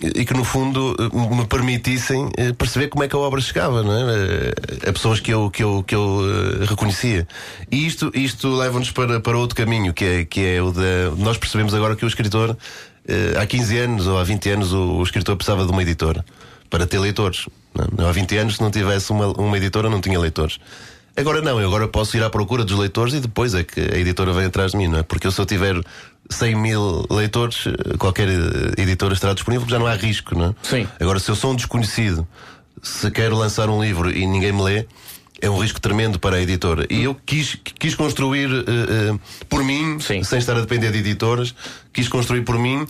e 0.03 0.25
que 0.25 0.33
no 0.33 0.45
fundo 0.45 0.97
me 1.37 1.45
permitissem 1.47 2.31
eh, 2.39 2.55
perceber 2.55 2.89
como 2.89 3.05
é 3.05 3.09
que 3.09 3.15
a 3.15 3.19
obra 3.19 3.39
chegava 3.43 3.83
não 3.83 3.93
é? 3.93 4.15
Eh, 4.85 4.89
a 4.89 4.93
pessoas 4.95 5.21
que 5.21 5.31
eu, 5.31 5.51
que 5.51 5.63
eu, 5.63 5.85
que 5.87 5.95
eu 5.95 6.21
eh, 6.63 6.65
reconhecia. 6.65 7.29
E 7.71 7.87
isto, 7.87 8.11
isto 8.15 8.49
leva-nos 8.57 8.91
para, 8.91 9.21
para 9.21 9.37
outro 9.37 9.55
caminho, 9.55 9.93
que 9.93 10.05
é, 10.07 10.25
que 10.25 10.41
é 10.43 10.63
o 10.63 10.73
da. 10.73 11.11
Nós 11.19 11.37
percebemos 11.37 11.75
agora 11.75 11.95
que 11.95 12.05
o 12.05 12.09
escritor, 12.09 12.57
há 13.39 13.45
15 13.47 13.79
anos 13.79 14.07
ou 14.07 14.17
há 14.19 14.25
20 14.25 14.49
anos, 14.51 14.73
o, 14.73 14.95
o 14.97 15.03
escritor 15.03 15.37
precisava 15.37 15.67
de 15.67 15.71
uma 15.71 15.83
editora 15.83 16.25
para 16.71 16.87
ter 16.87 16.99
leitores. 16.99 17.45
Não? 17.75 18.09
Há 18.09 18.13
20 18.13 18.37
anos, 18.37 18.57
se 18.57 18.63
não 18.63 18.71
tivesse 18.71 19.11
uma, 19.11 19.29
uma 19.29 19.57
editora, 19.57 19.89
não 19.89 20.01
tinha 20.01 20.19
leitores. 20.19 20.59
Agora 21.17 21.43
não, 21.43 21.61
eu 21.61 21.69
agora 21.69 21.89
posso 21.89 22.17
ir 22.17 22.23
à 22.23 22.31
procura 22.31 22.65
dos 22.65 22.79
leitores 22.79 23.15
e 23.15 23.21
depois 23.21 23.55
é 23.55 23.65
que 23.65 23.81
a 23.81 23.99
editora 23.99 24.33
vem 24.33 24.47
atrás 24.47 24.73
de 24.73 24.79
mim, 24.79 24.89
não 24.89 24.99
é? 24.99 25.03
Porque 25.03 25.27
eu, 25.27 25.33
se 25.33 25.41
eu 25.41 25.47
tiver 25.47 25.75
100 26.31 26.55
mil 26.55 27.05
leitores, 27.11 27.65
qualquer 27.99 28.29
editora 28.79 29.13
estará 29.13 29.35
disponível, 29.35 29.63
porque 29.63 29.75
já 29.75 29.79
não 29.79 29.87
há 29.87 29.95
risco, 29.95 30.39
não 30.39 30.47
é? 30.47 30.55
Sim. 30.63 30.89
Agora, 30.99 31.19
se 31.19 31.29
eu 31.31 31.35
sou 31.35 31.53
um 31.53 31.57
desconhecido, 31.57 32.27
se 32.83 33.11
quero 33.11 33.37
lançar 33.37 33.69
um 33.69 33.83
livro 33.83 34.11
e 34.11 34.25
ninguém 34.27 34.53
me 34.53 34.63
lê, 34.63 34.87
é 35.41 35.51
um 35.51 35.59
risco 35.59 35.81
tremendo 35.81 36.19
para 36.19 36.37
a 36.37 36.41
editora. 36.41 36.87
E 36.91 37.05
eu 37.05 37.15
quis, 37.15 37.57
quis 37.79 37.95
construir 37.95 38.51
eh, 38.51 38.65
eh, 38.69 39.19
por 39.49 39.65
mim, 39.65 39.99
Sim. 39.99 40.23
sem 40.23 40.39
estar 40.39 40.57
a 40.57 40.61
depender 40.61 40.93
de 40.93 40.99
editoras, 40.99 41.55
quis 41.93 42.09
construir 42.09 42.43
por 42.43 42.59
mim. 42.59 42.87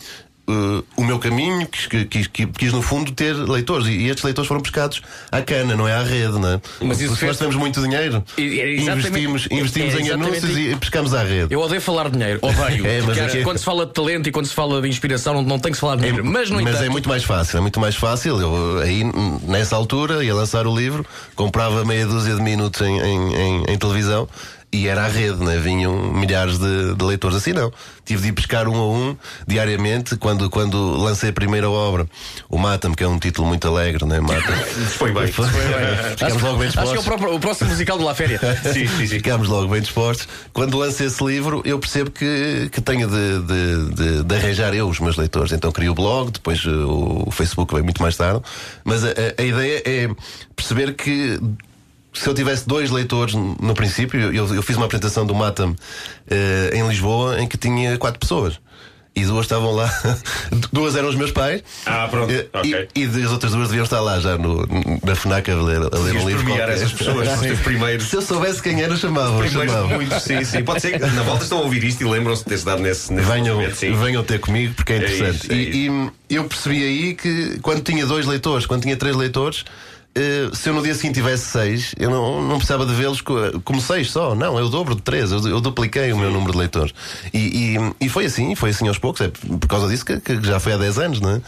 Eh, 0.50 0.82
o 0.96 1.04
meu 1.04 1.18
caminho, 1.18 1.66
quis, 1.66 1.86
quis, 1.86 2.26
quis, 2.26 2.48
quis, 2.56 2.72
no 2.72 2.82
fundo 2.82 3.12
ter 3.12 3.34
leitores 3.34 3.86
e, 3.86 4.06
estes 4.06 4.24
leitores 4.24 4.48
foram 4.48 4.60
pescados 4.60 5.00
à 5.30 5.40
cana, 5.40 5.74
não 5.76 5.86
é 5.86 5.94
à 5.94 6.02
rede, 6.02 6.38
não 6.38 6.48
é? 6.54 6.60
Mas 6.80 7.00
isso 7.00 7.14
Se 7.14 7.20
fez- 7.20 7.30
nós 7.32 7.38
temos 7.38 7.56
muito 7.56 7.80
dinheiro, 7.80 8.22
é 8.36 8.76
investimos, 8.76 9.46
investimos 9.50 9.94
é 9.94 9.98
em 10.00 10.10
anúncios 10.10 10.56
e 10.56 10.76
pescamos 10.76 11.14
à 11.14 11.22
rede. 11.22 11.52
Eu 11.54 11.60
odeio 11.60 11.80
falar 11.80 12.08
de 12.10 12.18
dinheiro, 12.18 12.38
odeio. 12.42 12.86
É, 12.90 13.02
mas 13.02 13.16
Porque 13.18 13.42
quando 13.42 13.58
se 13.58 13.64
fala 13.64 13.86
de 13.86 13.92
talento 13.92 14.28
e 14.28 14.32
quando 14.32 14.46
se 14.46 14.54
fala 14.54 14.80
de 14.82 14.88
inspiração, 14.88 15.34
não, 15.34 15.42
não 15.42 15.58
tem 15.58 15.70
que 15.72 15.76
se 15.76 15.80
falar 15.80 15.96
de 15.96 16.02
dinheiro. 16.02 16.24
mas, 16.24 16.50
no 16.50 16.56
mas 16.56 16.68
entanto, 16.74 16.84
é 16.84 16.88
muito 16.88 17.08
mais 17.08 17.22
fácil, 17.24 17.58
é 17.58 17.60
muito 17.60 17.78
mais 17.80 17.94
fácil. 17.94 18.40
Eu 18.40 18.78
aí, 18.80 19.02
nessa 19.46 19.76
altura, 19.76 20.24
ia 20.24 20.34
lançar 20.34 20.66
o 20.66 20.74
livro, 20.76 21.04
comprava 21.34 21.84
meia 21.84 22.06
dúzia 22.06 22.34
de 22.34 22.42
minutos 22.42 22.80
em, 22.80 22.98
em, 23.00 23.34
em- 23.34 23.64
em 23.68 23.78
televisão 23.78 24.28
e 24.72 24.86
era 24.86 25.04
à 25.04 25.08
rede, 25.08 25.42
né? 25.44 25.56
vinham 25.58 26.12
milhares 26.12 26.58
de, 26.58 26.94
de 26.94 27.04
leitores. 27.04 27.36
Assim 27.36 27.52
não. 27.52 27.72
Tive 28.04 28.22
de 28.22 28.28
ir 28.28 28.32
pescar 28.32 28.68
um 28.68 28.76
a 28.76 28.86
um 28.88 29.16
diariamente. 29.46 30.16
Quando, 30.16 30.48
quando 30.48 30.96
lancei 30.96 31.30
a 31.30 31.32
primeira 31.32 31.68
obra, 31.68 32.06
o 32.48 32.56
Mata-me, 32.56 32.94
que 32.94 33.02
é 33.02 33.08
um 33.08 33.18
título 33.18 33.48
muito 33.48 33.66
alegre, 33.66 34.04
né? 34.04 34.20
Mata. 34.20 34.52
Foi 34.96 35.12
bem. 35.12 35.26
Ficámos 35.26 36.42
logo 36.42 36.58
bem 36.58 36.68
acho 36.68 36.76
que 36.76 36.80
é 36.80 36.82
o, 36.82 36.86
dispostos. 36.86 37.04
próprio- 37.04 37.34
o 37.34 37.40
próximo 37.40 37.70
musical 37.70 37.98
de 37.98 38.04
La 38.04 38.14
Féria. 38.14 38.38
Sim, 38.72 38.86
sim, 38.86 39.06
sim. 39.06 39.06
Ficámos 39.06 39.48
logo 39.48 39.68
bem 39.68 39.80
dispostos. 39.80 40.28
Quando 40.52 40.78
lancei 40.78 41.06
esse 41.06 41.22
livro, 41.24 41.62
eu 41.64 41.78
percebo 41.78 42.10
que, 42.10 42.68
que 42.72 42.80
tenho 42.80 43.08
de, 43.08 43.40
de, 43.40 43.94
de- 43.94 44.22
de 44.24 44.34
arranjar 44.36 44.72
eu 44.74 44.88
os 44.88 45.00
meus 45.00 45.16
leitores. 45.16 45.52
Então 45.52 45.70
criei 45.72 45.90
o 45.90 45.94
blog, 45.94 46.30
depois 46.30 46.64
uh, 46.64 47.24
o 47.26 47.30
Facebook 47.30 47.72
veio 47.72 47.84
muito 47.84 48.00
mais 48.02 48.16
tarde. 48.16 48.40
Mas 48.84 49.04
a, 49.04 49.08
a- 49.08 49.34
a 49.38 49.42
ideia 49.42 49.82
é 49.84 50.08
perceber 50.54 50.94
que. 50.94 51.40
Se 52.12 52.28
eu 52.28 52.34
tivesse 52.34 52.66
dois 52.66 52.90
leitores 52.90 53.34
no 53.34 53.74
princípio, 53.74 54.20
eu, 54.34 54.54
eu 54.54 54.62
fiz 54.62 54.76
uma 54.76 54.86
apresentação 54.86 55.24
do 55.24 55.34
Matam 55.34 55.74
eh, 56.28 56.70
em 56.74 56.86
Lisboa 56.88 57.40
em 57.40 57.46
que 57.46 57.56
tinha 57.56 57.96
quatro 57.98 58.18
pessoas. 58.18 58.58
E 59.14 59.24
duas 59.24 59.44
estavam 59.46 59.72
lá, 59.72 59.92
duas 60.72 60.94
eram 60.94 61.08
os 61.08 61.16
meus 61.16 61.32
pais. 61.32 61.62
Ah, 61.84 62.06
pronto, 62.08 62.32
Eh, 62.32 62.46
ok. 62.52 62.88
E, 62.94 63.00
e 63.04 63.22
as 63.24 63.32
outras 63.32 63.52
duas 63.52 63.66
deviam 63.68 63.82
estar 63.82 64.00
lá 64.00 64.20
já 64.20 64.38
no, 64.38 64.64
na 65.04 65.16
FNAC 65.16 65.50
a 65.50 65.54
ler, 65.56 65.78
a 65.78 65.98
ler 65.98 66.16
um 66.16 66.28
livro. 66.28 66.44
premiar 66.44 66.68
essas 66.70 66.92
pessoas, 66.92 67.28
os 67.42 67.58
primeiros. 67.60 68.06
Se 68.08 68.14
eu 68.16 68.22
soubesse 68.22 68.62
quem 68.62 68.80
era, 68.80 68.96
chamava. 68.96 69.36
Primeiros 69.40 69.72
chamava. 69.74 69.94
muitos, 69.96 70.22
sim, 70.22 70.44
sim. 70.44 70.62
Pode 70.64 70.80
ser 70.80 70.92
que 70.92 70.98
na 71.04 71.22
volta 71.24 71.42
estão 71.42 71.58
a 71.58 71.62
ouvir 71.62 71.82
isto 71.82 72.02
e 72.02 72.08
lembram-se 72.08 72.44
de 72.44 72.50
ter-se 72.50 72.64
dado 72.64 72.82
nesse, 72.82 73.12
nesse 73.12 73.28
Venham, 73.28 73.56
momento, 73.56 73.96
venham 73.96 74.22
ter 74.22 74.38
comigo 74.38 74.74
porque 74.74 74.92
é 74.92 74.96
interessante. 74.98 75.36
isso, 75.42 75.52
é 75.52 75.56
e, 75.56 76.10
e 76.30 76.34
eu 76.36 76.44
percebi 76.44 76.82
aí 76.84 77.14
que 77.14 77.58
quando 77.62 77.82
tinha 77.82 78.06
dois 78.06 78.26
leitores, 78.26 78.64
quando 78.64 78.82
tinha 78.82 78.96
três 78.96 79.16
leitores, 79.16 79.64
eh, 80.14 80.50
se 80.52 80.68
eu 80.68 80.74
no 80.74 80.82
dia 80.82 80.94
seguinte 80.94 81.14
tivesse 81.14 81.46
seis, 81.46 81.94
eu 81.98 82.10
não, 82.10 82.42
não 82.42 82.56
precisava 82.56 82.84
de 82.86 82.92
vê-los 82.94 83.20
co- 83.20 83.60
como 83.64 83.80
seis 83.80 84.10
só. 84.10 84.34
Não, 84.34 84.58
eu 84.58 84.68
dobro 84.68 84.94
de 84.94 85.02
três, 85.02 85.30
eu, 85.32 85.40
eu 85.48 85.60
dupliquei 85.60 86.12
o 86.12 86.18
meu 86.18 86.30
número 86.30 86.52
de 86.52 86.58
leitores. 86.58 86.92
E, 87.32 87.76
e, 87.76 88.06
e 88.06 88.08
foi 88.08 88.24
assim, 88.26 88.54
foi 88.54 88.70
assim 88.70 88.88
aos 88.88 88.98
poucos. 88.98 89.20
É 89.20 89.28
por 89.28 89.66
causa 89.68 89.88
disso 89.88 90.04
que, 90.04 90.18
que 90.20 90.42
já 90.42 90.58
foi 90.60 90.72
há 90.72 90.76
10 90.76 90.98
anos, 90.98 91.20
não 91.20 91.30
é? 91.36 91.40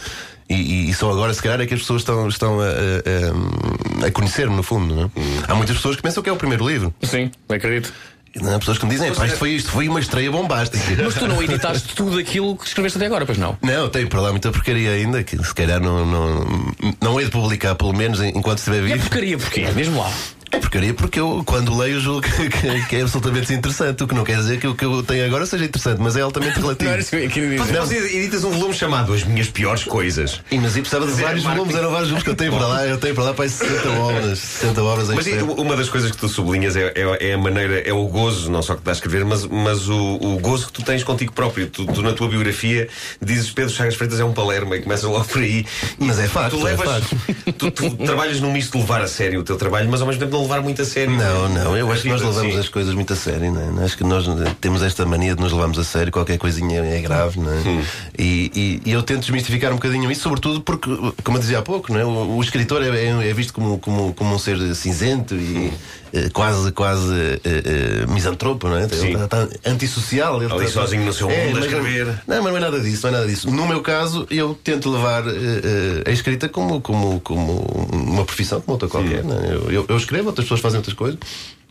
E, 0.50 0.90
e- 0.90 0.94
só 0.94 1.10
agora, 1.10 1.32
se 1.32 1.40
calhar, 1.42 1.60
é 1.60 1.66
que 1.66 1.72
as 1.74 1.80
pessoas 1.80 2.02
estão, 2.02 2.28
estão 2.28 2.60
a, 2.60 2.64
a- 2.64 4.04
a- 4.04 4.06
a 4.06 4.10
conhecer-me, 4.10 4.54
no 4.54 4.62
fundo. 4.62 4.94
Não 4.94 5.04
é? 5.04 5.10
Há 5.48 5.54
muitas 5.54 5.76
pessoas 5.76 5.96
que 5.96 6.02
pensam 6.02 6.22
que 6.22 6.28
é 6.28 6.32
o 6.32 6.36
primeiro 6.36 6.66
livro. 6.68 6.94
Sim, 7.02 7.30
acredito. 7.48 7.92
Não, 8.40 8.54
há 8.54 8.58
pessoas 8.58 8.78
que 8.78 8.86
me 8.86 8.92
dizem, 8.92 9.12
pá, 9.14 9.26
isto 9.26 9.36
foi 9.38 9.50
isto, 9.50 9.70
foi 9.70 9.88
uma 9.88 10.00
estreia 10.00 10.30
bombástica. 10.30 11.02
Mas 11.04 11.14
tu 11.14 11.28
não 11.28 11.42
editaste 11.42 11.94
tudo 11.94 12.18
aquilo 12.18 12.56
que 12.56 12.66
escreveste 12.66 12.96
até 12.96 13.06
agora, 13.06 13.26
pois 13.26 13.36
não? 13.36 13.58
Não, 13.62 13.88
tenho 13.90 14.08
para 14.08 14.20
lá 14.22 14.30
muita 14.30 14.50
porcaria 14.50 14.90
ainda 14.90 15.22
que 15.22 15.36
se 15.44 15.54
calhar 15.54 15.80
não, 15.80 16.06
não, 16.06 16.46
não 17.00 17.18
hei 17.20 17.26
de 17.26 17.30
publicar, 17.30 17.74
pelo 17.74 17.92
menos 17.92 18.20
enquanto 18.22 18.58
estiver 18.58 18.78
E 18.78 18.92
a 18.92 18.94
vivo. 18.94 19.00
porcaria 19.00 19.38
porquê? 19.38 19.66
Mesmo 19.74 19.98
lá. 20.00 20.10
É 20.52 20.58
porcaria 20.58 20.92
porque 20.92 21.18
eu, 21.18 21.42
quando 21.46 21.74
leio, 21.76 21.98
julgo 21.98 22.20
que, 22.20 22.48
que- 22.50 22.86
que 22.86 22.96
é 22.96 23.00
absolutamente 23.02 23.46
desinteressante. 23.46 24.04
O 24.04 24.06
que 24.06 24.14
não 24.14 24.22
quer 24.22 24.36
dizer 24.36 24.60
que 24.60 24.66
o 24.66 24.74
que 24.74 24.84
eu 24.84 25.02
tenho 25.02 25.24
agora 25.24 25.46
seja 25.46 25.64
interessante, 25.64 25.98
mas 25.98 26.14
é 26.14 26.20
altamente 26.20 26.60
relativo. 26.60 26.84
Não 26.84 26.92
era 26.92 27.00
isso 27.00 27.10
que 27.10 27.16
eu 27.16 27.30
queria 27.30 27.50
depois 27.58 27.90
editas 27.90 28.44
um 28.44 28.50
volume 28.50 28.74
chamado 28.74 29.14
As 29.14 29.24
Minhas 29.24 29.48
Piores 29.48 29.84
Coisas. 29.84 30.42
E, 30.50 30.58
mas 30.58 30.76
eu 30.76 30.82
precisava 30.82 31.06
de 31.06 31.12
Zero 31.12 31.26
vários 31.26 31.44
marketing. 31.44 31.58
volumes, 31.64 31.74
eram 31.80 31.90
vários 31.90 32.08
volumes 32.10 32.22
que 32.24 32.30
eu 32.30 32.34
tenho 32.34 32.52
para 32.52 32.66
lá. 32.66 32.86
Eu 32.86 32.98
tenho 32.98 33.14
para 33.14 33.24
lá 33.24 33.32
para 33.34 33.44
aí 33.44 33.50
60 33.50 33.90
obras. 33.92 34.38
60 34.38 34.82
obras 34.82 35.10
em 35.10 35.14
Mas 35.14 35.26
e, 35.26 35.30
extremo. 35.30 35.52
uma 35.54 35.74
das 35.74 35.88
coisas 35.88 36.10
que 36.10 36.16
tu 36.18 36.28
sublinhas 36.28 36.76
é, 36.76 36.92
é- 36.94 37.28
é 37.30 37.32
a 37.32 37.38
maneira, 37.38 37.80
é 37.80 37.92
o 37.94 38.06
gozo, 38.08 38.50
não 38.50 38.60
só 38.62 38.74
que 38.74 38.82
dás 38.84 38.98
a 38.98 38.98
escrever, 38.98 39.24
mas, 39.24 39.46
mas 39.46 39.88
o, 39.88 39.96
o 40.20 40.38
gozo 40.38 40.66
que 40.66 40.72
tu 40.74 40.82
tens 40.82 41.02
contigo 41.02 41.32
próprio. 41.32 41.66
Tu, 41.68 41.86
tu, 41.86 42.02
na 42.02 42.12
tua 42.12 42.28
biografia 42.28 42.88
dizes 43.22 43.50
Pedro 43.50 43.72
Chagas 43.72 43.94
Freitas 43.94 44.20
é 44.20 44.24
um 44.24 44.32
Palermo 44.34 44.74
e 44.74 44.82
começas 44.82 45.08
logo 45.08 45.24
por 45.24 45.40
aí. 45.40 45.64
E 45.98 46.04
Mas 46.04 46.18
é 46.18 46.28
facto, 46.28 46.58
Tu, 46.58 46.60
é 46.60 46.70
levas, 46.72 46.86
facto. 47.04 47.16
tu, 47.56 47.70
tu 47.70 47.90
trabalhas 47.96 48.38
num 48.38 48.52
misto 48.52 48.72
de 48.72 48.78
levar 48.78 49.00
a 49.00 49.08
sério 49.08 49.40
o 49.40 49.42
teu 49.42 49.56
trabalho, 49.56 49.88
mas 49.90 50.00
ao 50.02 50.06
mesmo 50.06 50.20
tempo 50.20 50.36
não 50.36 50.41
levar 50.42 50.60
muito 50.62 50.82
a 50.82 50.84
sério. 50.84 51.16
Não, 51.16 51.48
não, 51.48 51.76
eu 51.76 51.90
acho 51.90 52.02
que 52.02 52.08
nós 52.08 52.20
levamos 52.22 52.56
as 52.56 52.68
coisas 52.68 52.94
muito 52.94 53.12
a 53.12 53.16
sério, 53.16 53.52
não 53.52 53.80
é? 53.80 53.84
Acho 53.84 53.96
que 53.96 54.04
nós 54.04 54.24
temos 54.60 54.82
esta 54.82 55.04
mania 55.06 55.34
de 55.34 55.40
nos 55.40 55.52
levarmos 55.52 55.78
a 55.78 55.84
sério, 55.84 56.12
qualquer 56.12 56.38
coisinha 56.38 56.80
é 56.80 57.00
grave, 57.00 57.38
não 57.40 57.50
é? 57.52 57.62
E, 58.18 58.50
e- 58.54 58.90
e 58.90 58.92
eu 58.92 59.02
tento 59.02 59.20
desmistificar 59.20 59.70
um 59.72 59.76
bocadinho 59.76 60.10
isso, 60.10 60.22
sobretudo 60.22 60.60
porque, 60.60 60.88
como 61.24 61.36
eu 61.36 61.40
dizia 61.40 61.58
há 61.58 61.62
pouco, 61.62 61.92
não 61.92 62.00
é? 62.00 62.04
o, 62.04 62.36
o 62.36 62.42
escritor 62.42 62.82
é, 62.82 62.88
é- 62.88 63.28
é 63.30 63.32
visto 63.34 63.52
como, 63.52 63.78
como, 63.78 64.12
como 64.14 64.34
um 64.34 64.38
ser 64.38 64.58
cinzento 64.74 65.34
e 65.34 65.72
quase, 66.32 66.72
quase 66.72 67.12
eh, 67.12 67.40
eh, 67.44 68.06
misantropo, 68.08 68.68
não 68.68 68.76
é? 68.76 68.82
Ele 68.84 69.12
está, 69.14 69.44
está 69.44 69.70
antissocial. 69.70 70.42
Ele 70.42 70.52
Ali 70.52 70.64
está- 70.66 70.82
sozinho 70.82 71.04
no 71.04 71.12
seu 71.12 71.28
mundo 71.28 71.56
a 71.58 71.60
escrever. 71.60 72.06
Não, 72.26 72.42
mas 72.42 72.52
não 72.52 72.56
é 72.56 72.60
nada 72.60 72.80
disso, 72.80 73.02
não 73.06 73.08
é 73.08 73.12
nada 73.20 73.26
disso. 73.30 73.50
No 73.50 73.66
meu 73.66 73.80
caso, 73.80 74.26
eu 74.30 74.54
tento 74.62 74.90
levar 74.90 75.26
eh, 75.26 75.32
eh, 76.04 76.10
a 76.10 76.12
escrita 76.12 76.48
como, 76.48 76.80
como, 76.80 77.20
como 77.20 77.62
uma 77.92 78.24
profissão, 78.24 78.60
como 78.60 78.72
outra 78.74 78.88
qualquer. 78.88 79.24
é? 79.24 79.54
Eu, 79.54 79.70
eu- 79.70 79.86
eu 79.88 79.96
escrevo, 79.96 80.28
outras 80.28 80.44
pessoas 80.44 80.60
fazem 80.60 80.78
outras 80.78 80.94
coisas. 80.96 81.18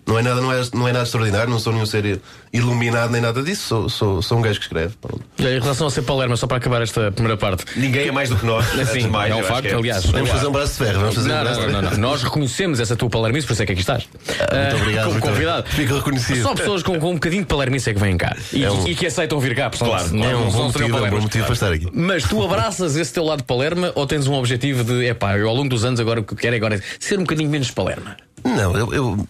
Não 0.07 0.17
é, 0.17 0.23
nada, 0.23 0.41
não, 0.41 0.51
é, 0.51 0.61
não 0.73 0.87
é 0.87 0.91
nada 0.91 1.03
extraordinário, 1.05 1.49
não 1.49 1.59
sou 1.59 1.71
nenhum 1.71 1.85
ser 1.85 2.19
iluminado 2.51 3.11
nem 3.11 3.21
nada 3.21 3.41
disso, 3.43 3.67
sou, 3.67 3.89
sou, 3.89 4.21
sou 4.21 4.39
um 4.39 4.41
gajo 4.41 4.59
que 4.59 4.65
escreve. 4.65 4.95
pronto. 4.99 5.21
E 5.37 5.45
aí, 5.45 5.57
em 5.57 5.59
relação 5.59 5.87
a 5.87 5.91
ser 5.91 6.01
Palermo, 6.01 6.35
só 6.35 6.47
para 6.47 6.57
acabar 6.57 6.81
esta 6.81 7.11
primeira 7.11 7.37
parte. 7.37 7.63
Ninguém 7.77 8.07
é 8.07 8.11
mais 8.11 8.27
do 8.29 8.35
que 8.35 8.45
nós. 8.45 8.65
Assim, 8.79 9.07
mais, 9.07 9.31
é 9.31 9.35
um 9.35 9.43
facto, 9.43 9.67
é- 9.67 9.73
aliás. 9.73 10.05
Vamos 10.07 10.29
fazer 10.29 10.47
um 10.47 10.51
braço 10.51 10.71
de 10.73 10.77
ferro, 10.79 10.99
vamos 11.01 11.15
fazer 11.15 11.29
um 11.29 11.33
Não, 11.35 11.43
braço 11.43 11.59
não, 11.61 11.67
de 11.67 11.73
não, 11.73 11.79
ferro. 11.81 11.91
não. 12.01 12.09
Nós 12.09 12.23
reconhecemos 12.23 12.79
essa 12.79 12.95
tua 12.95 13.09
palermice, 13.09 13.45
por 13.47 13.53
isso 13.53 13.61
é 13.61 13.65
que 13.65 13.71
aqui 13.73 13.81
estás. 13.81 14.07
muito 14.11 14.41
Ah, 14.41 14.75
obrigado, 14.75 15.07
Como 15.09 15.21
convidado. 15.21 15.69
Fico 15.69 15.93
reconhecido. 15.95 16.41
Só 16.41 16.55
pessoas 16.55 16.83
com, 16.83 16.99
com 16.99 17.11
um 17.11 17.13
bocadinho 17.13 17.43
de 17.43 17.47
palermice 17.47 17.89
é 17.89 17.93
que 17.93 17.99
vêm 17.99 18.17
cá. 18.17 18.35
E, 18.51 18.63
É 18.65 18.71
um- 18.71 18.87
e 18.87 18.95
que 18.95 19.05
aceitam 19.05 19.39
vir 19.39 19.55
cá, 19.55 19.69
portanto, 19.69 19.87
Claro, 19.89 20.13
não, 20.13 20.25
É 20.29 20.35
um 20.35 20.45
não 20.45 20.51
bom 20.51 20.63
motivo, 20.63 20.97
é 20.97 21.01
um 21.03 21.09
bom 21.11 21.21
motivo 21.21 21.45
para 21.45 21.53
estar 21.53 21.71
aqui. 21.71 21.87
Mas 21.93 22.23
tu 22.23 22.43
abraças 22.43 22.95
esse 22.95 23.13
teu 23.13 23.23
lado 23.23 23.39
de 23.39 23.45
Palerma 23.45 23.91
ou 23.95 24.05
tens 24.07 24.27
um 24.27 24.33
objetivo 24.33 24.83
de, 24.83 25.05
epá, 25.05 25.37
eu 25.37 25.47
ao 25.47 25.55
longo 25.55 25.69
dos 25.69 25.85
anos 25.85 25.99
agora 25.99 26.19
o 26.19 26.23
que 26.23 26.35
quero 26.35 26.55
é 26.55 26.57
agora 26.57 26.81
ser 26.99 27.17
um 27.19 27.21
bocadinho 27.21 27.49
menos 27.49 27.69
Palerma? 27.71 28.17
Não, 28.43 28.75
eu, 28.75 29.27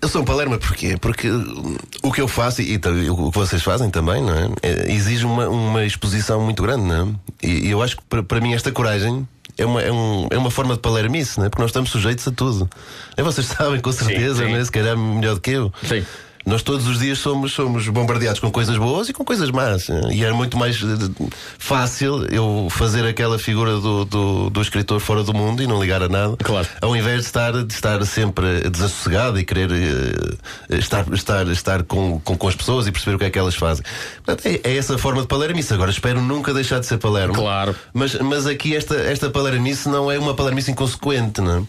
eu, 0.00 0.08
sou 0.08 0.22
um 0.22 0.24
Palerma 0.24 0.58
porquê? 0.58 0.96
Porque 1.00 1.28
uh, 1.28 1.76
o 2.02 2.12
que 2.12 2.20
eu 2.20 2.28
faço 2.28 2.62
e, 2.62 2.72
e 2.74 3.10
o 3.10 3.30
que 3.30 3.38
vocês 3.38 3.62
fazem 3.62 3.90
também, 3.90 4.22
não 4.22 4.34
é? 4.34 4.48
É, 4.62 4.92
exige 4.92 5.24
uma, 5.24 5.48
uma 5.48 5.84
exposição 5.84 6.40
muito 6.42 6.62
grande, 6.62 6.82
não 6.84 7.08
é? 7.42 7.46
E, 7.46 7.68
e 7.68 7.70
eu 7.70 7.82
acho 7.82 7.96
que 7.96 8.02
para, 8.08 8.22
para 8.22 8.40
mim 8.40 8.54
esta 8.54 8.70
coragem 8.72 9.26
é 9.58 9.66
uma, 9.66 9.82
é, 9.82 9.92
um- 9.92 10.26
é 10.30 10.38
uma 10.38 10.50
forma 10.50 10.74
de 10.74 10.80
palermice, 10.80 11.38
não 11.38 11.46
é? 11.46 11.48
Porque 11.48 11.62
nós 11.62 11.70
estamos 11.70 11.90
sujeitos 11.90 12.26
a 12.26 12.30
tudo. 12.32 12.68
E 13.16 13.22
vocês 13.22 13.46
sabem 13.48 13.80
com 13.80 13.92
certeza, 13.92 14.44
sim. 14.44 14.50
não 14.50 14.58
é? 14.58 14.64
Se 14.64 14.70
calhar 14.72 14.96
melhor 14.96 15.34
do 15.34 15.40
que 15.40 15.50
eu. 15.50 15.72
Sim. 15.86 16.04
Nós 16.44 16.62
todos 16.62 16.86
os 16.86 16.98
dias 16.98 17.18
somos, 17.18 17.52
somos 17.52 17.88
bombardeados 17.88 18.40
com 18.40 18.50
coisas 18.50 18.76
boas 18.76 19.08
e 19.08 19.12
com 19.12 19.24
coisas 19.24 19.50
más. 19.50 19.88
E 20.10 20.24
era 20.24 20.34
muito 20.34 20.56
mais 20.56 20.76
eh, 20.76 21.28
fácil 21.58 22.26
eu 22.26 22.68
fazer 22.70 23.06
aquela 23.06 23.38
figura 23.38 23.78
do, 23.78 24.04
do, 24.04 24.50
do 24.50 24.60
escritor 24.60 25.00
fora 25.00 25.22
do 25.22 25.32
mundo 25.32 25.62
e 25.62 25.66
não 25.66 25.80
ligar 25.80 26.02
a 26.02 26.08
nada. 26.08 26.36
Claro. 26.38 26.66
Ao 26.80 26.96
invés 26.96 27.20
de 27.20 27.26
estar, 27.26 27.52
de 27.52 27.72
estar 27.72 28.04
sempre 28.04 28.68
desassossegado 28.68 29.38
e 29.38 29.44
querer 29.44 29.70
eh, 29.70 30.76
estar, 30.76 31.06
estar, 31.12 31.46
estar 31.48 31.82
com, 31.84 32.20
com, 32.20 32.36
com 32.36 32.48
as 32.48 32.56
pessoas 32.56 32.86
e 32.86 32.92
perceber 32.92 33.16
o 33.16 33.18
que 33.18 33.24
é 33.26 33.30
que 33.30 33.38
elas 33.38 33.54
fazem. 33.54 33.84
Portanto, 34.24 34.46
é, 34.46 34.60
é 34.64 34.76
essa 34.76 34.98
forma 34.98 35.22
de 35.22 35.28
palermice. 35.28 35.72
Agora 35.72 35.90
espero 35.90 36.20
nunca 36.20 36.52
deixar 36.52 36.80
de 36.80 36.86
ser 36.86 36.98
palermo. 36.98 37.34
Claro. 37.34 37.74
Mas, 37.94 38.14
mas 38.16 38.46
aqui 38.46 38.74
esta, 38.74 38.96
esta 38.96 39.30
palermice 39.30 39.88
não 39.88 40.10
é 40.10 40.18
uma 40.18 40.34
palermice 40.34 40.72
inconsequente, 40.72 41.40
não 41.40 41.58
é? 41.58 41.62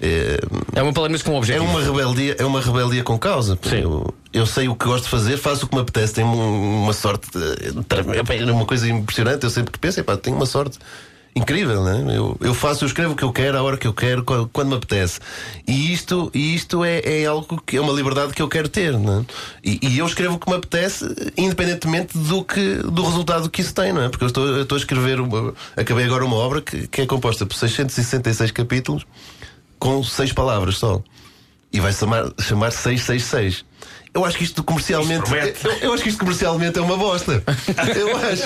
É, 0.00 0.38
É 0.74 0.82
uma 0.82 0.92
Palermice 0.92 1.24
com 1.24 1.32
um 1.32 1.34
é 1.34 1.38
objetivo. 1.38 1.64
uma 1.64 1.82
rebeldia, 1.82 2.36
é 2.38 2.44
uma 2.44 2.60
rebeldia 2.60 3.02
com 3.02 3.18
causa. 3.18 3.58
Sim. 3.62 3.76
Eu, 3.82 4.14
eu 4.32 4.46
sei 4.46 4.68
o 4.68 4.74
que 4.74 4.84
gosto 4.84 5.04
de 5.04 5.10
fazer, 5.10 5.36
faço 5.38 5.66
o 5.66 5.68
que 5.68 5.74
me 5.74 5.80
apetece. 5.82 6.14
Tenho 6.14 6.26
um- 6.28 6.82
uma 6.84 6.92
sorte, 6.92 7.28
é 8.46 8.52
uma 8.52 8.66
coisa 8.66 8.88
impressionante. 8.88 9.44
Eu 9.44 9.50
sempre 9.50 9.72
que 9.72 9.78
penso, 9.78 10.02
tenho 10.22 10.36
uma 10.36 10.46
sorte 10.46 10.78
incrível, 11.34 11.84
né? 11.84 12.16
Eu, 12.16 12.34
eu 12.40 12.54
faço, 12.54 12.82
eu 12.84 12.86
escrevo 12.86 13.12
o 13.12 13.16
que 13.16 13.22
eu 13.22 13.30
quero, 13.30 13.58
a 13.58 13.62
hora 13.62 13.76
que 13.76 13.86
eu 13.86 13.92
quero, 13.92 14.24
quando, 14.24 14.48
quando 14.50 14.68
me 14.68 14.74
apetece. 14.76 15.20
E 15.68 15.92
isto, 15.92 16.30
e 16.34 16.54
isto 16.54 16.82
é, 16.82 17.00
é 17.04 17.26
algo 17.26 17.60
que 17.64 17.76
é 17.76 17.80
uma 17.80 17.92
liberdade 17.92 18.32
que 18.32 18.40
eu 18.40 18.48
quero 18.48 18.70
ter, 18.70 18.98
né? 18.98 19.22
E, 19.62 19.78
e 19.82 19.98
eu 19.98 20.06
escrevo 20.06 20.36
o 20.36 20.38
que 20.38 20.48
me 20.48 20.56
apetece, 20.56 21.04
independentemente 21.36 22.16
do, 22.16 22.42
que, 22.42 22.76
do 22.76 23.02
resultado 23.04 23.50
que 23.50 23.60
isso 23.60 23.74
tem, 23.74 23.92
não 23.92 24.02
é? 24.02 24.08
Porque 24.08 24.24
eu 24.24 24.28
estou, 24.28 24.46
eu 24.46 24.62
estou 24.62 24.76
a 24.76 24.78
escrever, 24.78 25.20
uma, 25.20 25.52
acabei 25.76 26.06
agora 26.06 26.24
uma 26.24 26.36
obra 26.36 26.62
que, 26.62 26.86
que 26.88 27.02
é 27.02 27.06
composta 27.06 27.44
por 27.44 27.54
666 27.54 28.50
capítulos 28.52 29.04
com 29.86 30.02
seis 30.02 30.32
palavras 30.32 30.78
só. 30.78 31.00
E 31.72 31.80
vai 31.80 31.92
chamar, 31.92 32.24
chamar 32.40 32.70
666. 32.72 33.64
Eu 34.14 34.24
acho 34.24 34.38
que 34.38 34.44
isto 34.44 34.64
comercialmente. 34.64 35.24
Isto 35.24 35.68
eu, 35.68 35.72
eu 35.80 35.92
acho 35.92 36.02
que 36.02 36.08
isto 36.08 36.18
comercialmente 36.18 36.78
é 36.78 36.82
uma 36.82 36.96
bosta. 36.96 37.42
Eu 37.94 38.16
acho. 38.16 38.44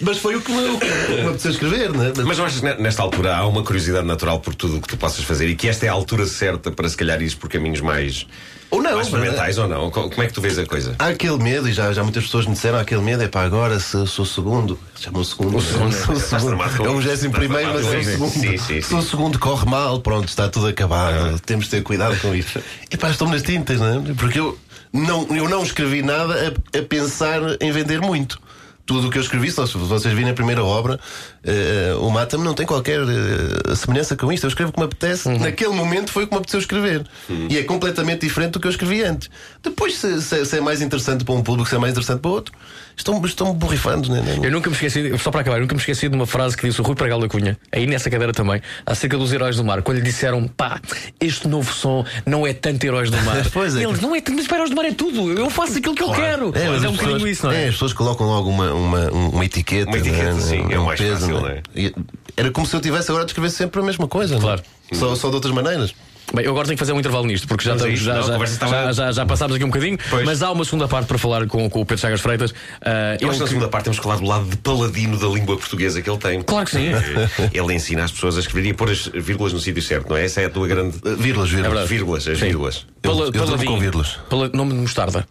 Mas 0.00 0.18
foi 0.18 0.36
o 0.36 0.40
que 0.40 0.52
me, 0.52 0.62
me 0.68 1.22
apeteceu 1.28 1.50
escrever, 1.50 1.92
não 1.92 2.04
é? 2.04 2.12
Mas 2.24 2.38
não 2.38 2.44
achas 2.44 2.60
que 2.60 2.64
ne- 2.66 2.76
nesta 2.76 3.02
altura 3.02 3.36
há 3.36 3.46
uma 3.46 3.62
curiosidade 3.64 4.06
natural 4.06 4.38
por 4.40 4.54
tudo 4.54 4.76
o 4.76 4.80
que 4.80 4.88
tu 4.88 4.96
possas 4.96 5.24
fazer 5.24 5.48
e 5.48 5.56
que 5.56 5.68
esta 5.68 5.84
é 5.86 5.88
a 5.88 5.92
altura 5.92 6.26
certa 6.26 6.70
para 6.70 6.88
se 6.88 6.96
calhar 6.96 7.20
ires 7.20 7.34
por 7.34 7.48
caminhos 7.50 7.80
mais, 7.80 8.24
Ou 8.72 8.82
não, 8.82 8.92
mais 8.94 9.06
experimentais 9.06 9.58
ou 9.58 9.68
não? 9.68 9.90
Co- 9.90 10.08
Como 10.08 10.22
é 10.22 10.26
que 10.26 10.32
tu 10.32 10.40
vês 10.40 10.58
a 10.58 10.64
coisa? 10.64 10.96
Há 10.98 11.08
aquele 11.08 11.36
medo, 11.36 11.68
e 11.68 11.72
já, 11.72 11.92
já 11.92 12.02
muitas 12.02 12.24
pessoas 12.24 12.46
me 12.46 12.54
disseram: 12.54 12.78
há 12.78 12.80
aquele 12.80 13.02
medo 13.02 13.22
é 13.22 13.28
para 13.28 13.46
agora, 13.46 13.78
se 13.78 13.94
eu 13.94 14.06
sou 14.06 14.24
o 14.24 14.26
segundo. 14.26 14.78
Chamam 14.98 15.20
o 15.20 15.24
segundo. 15.24 15.56
O 15.58 15.60
segundo. 15.60 15.90
Estás 16.16 16.42
tramado 16.42 16.76
com 16.78 16.86
É 16.86 16.90
um 16.90 17.00
Estás 17.02 17.30
primeiro, 17.30 17.74
mas 17.74 17.86
é 17.92 18.00
isso. 18.00 18.10
segundo. 18.12 18.30
Sim, 18.32 18.56
sim, 18.56 18.80
Se 18.80 18.94
o 18.94 19.02
segundo 19.02 19.38
corre 19.38 19.66
mal, 19.68 20.00
pronto, 20.00 20.26
está 20.28 20.48
tudo 20.48 20.66
acabado. 20.68 21.38
Temos 21.40 21.66
de 21.66 21.70
ter 21.72 21.82
cuidado 21.82 22.18
com 22.20 22.34
isso. 22.34 22.58
E 22.90 22.96
pá, 22.96 23.10
estou 23.10 23.28
nas 23.28 23.42
tintas, 23.42 23.78
não 23.78 23.86
é? 24.10 24.14
Porque 24.14 24.40
eu 24.40 24.58
não, 24.92 25.26
eu 25.36 25.48
não 25.48 25.62
escrevi 25.62 26.02
nada 26.02 26.34
a, 26.74 26.78
a 26.78 26.82
pensar 26.82 27.40
em 27.60 27.70
vender 27.72 28.00
muito. 28.00 28.40
Tudo 28.84 29.06
o 29.06 29.10
que 29.10 29.16
eu 29.18 29.22
escrevi, 29.22 29.48
se 29.50 29.60
vocês 29.60 30.12
virem 30.12 30.30
a 30.30 30.34
primeira 30.34 30.64
obra, 30.64 30.98
eh, 31.44 31.94
o 31.98 32.10
Mata-me 32.10 32.44
não 32.44 32.54
tem 32.54 32.66
qualquer 32.66 33.00
eh, 33.00 33.74
semelhança 33.74 34.16
com 34.16 34.32
isto. 34.32 34.44
Eu 34.44 34.48
escrevo 34.48 34.70
o 34.70 34.72
que 34.74 34.78
me 34.80 34.86
apetece. 34.86 35.28
Naquele 35.28 35.72
momento 35.74 36.10
foi 36.12 36.24
o 36.24 36.26
que 36.26 36.32
me 36.32 36.38
apeteceu 36.38 36.60
escrever. 36.60 37.04
E 37.48 37.56
é 37.58 37.62
completamente 37.64 38.20
diferente 38.26 38.52
do 38.52 38.60
que 38.60 38.66
eu 38.66 38.70
escrevi 38.70 39.02
antes. 39.02 39.28
Depois, 39.62 39.96
se, 39.96 40.20
se- 40.22 40.44
se 40.46 40.56
é 40.56 40.60
mais 40.60 40.80
interessante 40.82 41.24
para 41.24 41.34
um 41.34 41.42
público, 41.42 41.68
se 41.68 41.74
é 41.74 41.78
mais 41.78 41.92
interessante 41.92 42.20
para 42.20 42.30
outro, 42.30 42.54
estão, 42.96 43.24
estão 43.24 43.52
borrifando, 43.54 44.08
né? 44.10 44.22
Eu 44.42 44.50
nunca 44.50 44.68
me 44.70 44.74
esqueci, 44.76 45.16
só 45.18 45.30
para 45.30 45.40
acabar, 45.40 45.56
eu 45.56 45.62
nunca 45.62 45.74
me 45.74 45.80
esqueci 45.80 46.08
de 46.08 46.14
uma 46.14 46.26
frase 46.26 46.56
que 46.56 46.66
disse 46.66 46.80
o 46.80 46.84
Rui 46.84 46.94
Pregal 46.94 47.20
da 47.20 47.28
Cunha, 47.28 47.58
aí 47.72 47.86
nessa 47.86 48.08
cadeira 48.10 48.32
também, 48.32 48.60
acerca 48.86 49.16
dos 49.16 49.32
heróis 49.32 49.56
do 49.56 49.64
mar, 49.64 49.82
quando 49.82 49.98
lhe 49.98 50.02
disseram, 50.04 50.46
pá, 50.48 50.80
este 51.20 51.48
novo 51.48 51.72
som 51.72 52.04
não 52.26 52.46
é 52.46 52.52
tanto 52.52 52.84
heróis 52.84 53.10
do 53.10 53.16
mar. 53.22 53.42
Pois 53.52 53.76
é. 53.76 53.82
Eles, 53.84 54.00
não 54.00 54.14
é 54.14 54.20
tanto, 54.20 54.36
mas 54.36 54.46
para 54.46 54.56
heróis 54.58 54.70
do 54.70 54.76
mar 54.76 54.84
é 54.84 54.92
tudo, 54.92 55.32
eu 55.32 55.50
faço 55.50 55.78
aquilo 55.78 55.94
que 55.94 56.02
eu 56.02 56.10
quero. 56.12 56.52
É, 56.54 56.68
mas 56.68 56.82
mas 56.82 56.84
é 56.84 56.88
um 56.88 56.90
as 56.92 56.96
bocadinho 56.96 57.14
pessoas, 57.18 57.30
isso, 57.32 57.46
não 57.46 57.52
é? 57.52 57.64
as 57.66 57.72
pessoas 57.74 57.92
colocam 57.92 58.26
logo 58.26 58.48
uma, 58.48 58.72
uma, 58.72 59.10
uma 59.10 59.44
etiqueta. 59.44 59.88
Uma 59.90 59.98
etiqueta, 59.98 60.34
né? 60.34 60.40
sim, 60.40 60.66
é 60.72 60.78
o 60.78 60.82
Um 60.82 60.84
mais 60.86 61.00
fácil, 61.00 61.31
não 61.40 61.48
é? 61.48 61.62
E 61.74 61.92
Era 62.36 62.50
como 62.50 62.66
se 62.66 62.74
eu 62.74 62.80
tivesse 62.80 63.10
agora 63.10 63.24
de 63.24 63.30
escrever 63.30 63.50
sempre 63.50 63.80
a 63.80 63.84
mesma 63.84 64.06
coisa, 64.08 64.34
não 64.34 64.40
é? 64.40 64.42
Claro. 64.42 64.62
Só, 64.92 65.14
só 65.16 65.28
de 65.28 65.34
outras 65.36 65.52
maneiras. 65.54 65.94
Bem, 66.34 66.46
eu 66.46 66.52
agora 66.52 66.64
tenho 66.66 66.76
que 66.76 66.80
fazer 66.80 66.92
um 66.92 66.98
intervalo 66.98 67.26
nisto, 67.26 67.46
porque 67.46 67.62
já, 67.64 67.72
a 67.72 67.76
estamos, 67.76 68.00
já, 68.00 68.14
Não, 68.14 68.20
a 68.20 68.38
já, 68.38 68.44
estava- 68.44 68.72
já, 68.72 68.92
já, 68.92 69.12
já 69.12 69.26
passámos 69.26 69.54
aqui 69.54 69.64
um 69.64 69.68
bocadinho, 69.68 69.98
Pois. 70.08 70.24
mas 70.24 70.42
há 70.42 70.50
uma 70.50 70.64
segunda 70.64 70.88
parte 70.88 71.06
para 71.06 71.18
falar 71.18 71.46
com, 71.46 71.68
com 71.68 71.80
o 71.82 71.84
Pedro 71.84 72.00
Chagas 72.00 72.20
Freitas. 72.22 72.54
Ah, 72.80 73.18
Eu 73.20 73.28
acho 73.28 73.36
que 73.38 73.42
na 73.42 73.48
segunda 73.48 73.68
parte 73.68 73.84
temos 73.84 73.98
que 73.98 74.02
falar 74.04 74.16
do 74.16 74.24
lado 74.24 74.46
de 74.48 74.56
paladino 74.56 75.18
da 75.18 75.26
língua 75.26 75.58
portuguesa 75.58 76.00
que 76.00 76.08
ele 76.08 76.18
tem. 76.18 76.40
Claro 76.42 76.64
que 76.64 76.70
sim. 76.72 76.86
Eh, 76.88 77.50
Ele 77.52 77.74
ensina 77.74 78.04
as 78.04 78.12
pessoas 78.12 78.38
a 78.38 78.40
escrever 78.40 78.68
e 78.68 78.70
a 78.70 78.74
pôr 78.74 78.90
as 78.90 79.08
vírgulas 79.08 79.52
no 79.52 79.60
sítio 79.60 79.82
certo, 79.82 80.08
não 80.08 80.16
é? 80.16 80.24
Essa 80.24 80.40
é 80.40 80.46
a 80.46 80.50
tua 80.50 80.66
grande. 80.66 80.96
Uh, 81.04 81.16
Vírgulas, 81.16 81.48
É 81.50 81.52
vírgulas. 81.52 81.62
verdade. 81.72 81.88
Vírgulas, 81.88 82.28
as 82.28 82.38
Sim. 82.38 82.44
vírgulas. 82.46 82.86
Pala- 83.02 83.14
Eu- 83.18 83.24
eu 83.26 83.30
durmo 83.32 83.46
paladinho. 83.48 83.72
com 83.72 83.80
vírgulas. 83.80 84.18
Pala- 84.30 84.50
nome 84.54 84.72
de 84.72 84.78
mostarda. 84.78 85.26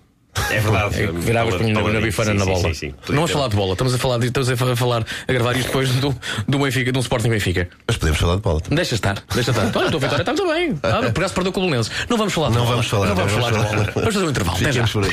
É 0.50 0.60
verdade. 0.60 1.04
É, 1.04 1.08
que 1.08 1.14
viravas 1.14 1.56
Pala- 1.56 1.70
na, 1.70 1.94
na 1.94 2.02
bifana 2.02 2.32
Sim, 2.32 2.38
na 2.38 2.46
bola. 2.46 2.60
sim, 2.62 2.74
sim. 2.74 2.94
Não 3.10 3.16
vamos 3.16 3.32
falar 3.32 3.48
de 3.50 3.56
bola, 3.56 3.72
estamos 3.74 3.94
a 3.94 3.98
falar, 3.98 4.18
de- 4.18 4.28
estamos 4.28 4.50
a 4.50 4.76
falar, 4.76 5.06
a 5.28 5.34
gravar 5.34 5.56
isto 5.58 5.68
depois 5.68 5.90
do, 5.96 6.16
do 6.48 6.60
Benfica, 6.60 6.92
de 6.92 6.98
um 6.98 7.02
Sporting 7.02 7.30
Benfica. 7.30 7.70
Mas 7.88 7.98
podemos 7.98 8.20
falar 8.20 8.36
de 8.36 8.42
bola 8.42 8.62
também. 8.62 8.76
Deixa 8.78 8.96
estar, 8.96 9.22
deixa 9.34 9.52
estar. 9.52 9.64
Olha, 9.76 9.88
a 9.88 9.92
tua 9.92 10.00
vitória 10.00 10.22
está 10.22 10.34
muito 10.34 10.48
bem. 10.54 10.80
Ah, 10.84 11.00
por 11.12 11.20
acaso 11.20 11.34
perdeu 11.34 11.52
com 11.52 11.60
o 11.60 11.64
Bolonenses. 11.64 11.92
Não 12.10 12.18
vamos 12.18 12.34
falar 12.34 12.48
de 12.50 12.54
Não 12.56 12.62
bola. 12.64 12.76
vamos 12.76 12.88
falar, 12.90 13.08
Não 13.08 13.16
vamos 13.16 13.32
não 13.34 13.40
falar 13.40 13.52
de 13.52 13.58
vamos 13.58 13.72
bola. 13.72 13.84
falar. 13.86 13.94
Vamos 14.02 14.14
fazer 14.14 14.26
um 14.26 14.30
intervalo. 14.30 14.58
Até 14.58 14.72
já. 14.72 14.88
Por 14.88 15.04
aí. 15.04 15.12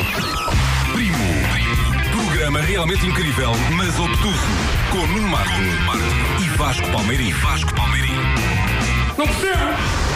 Primo. 0.92 1.18
Programa 2.26 2.61
realmente 2.61 3.07
incrível, 3.07 3.52
mas 3.76 3.98
obtuso. 3.98 4.38
Com 4.90 5.07
Nuno 5.09 5.28
Marco 5.28 5.61
e 6.40 6.48
Vasco 6.57 6.88
Palmeirim. 6.92 7.31
Vasco 7.33 7.74
Palmeirim. 7.74 8.14
Não 9.16 9.26
percebo! 9.26 10.07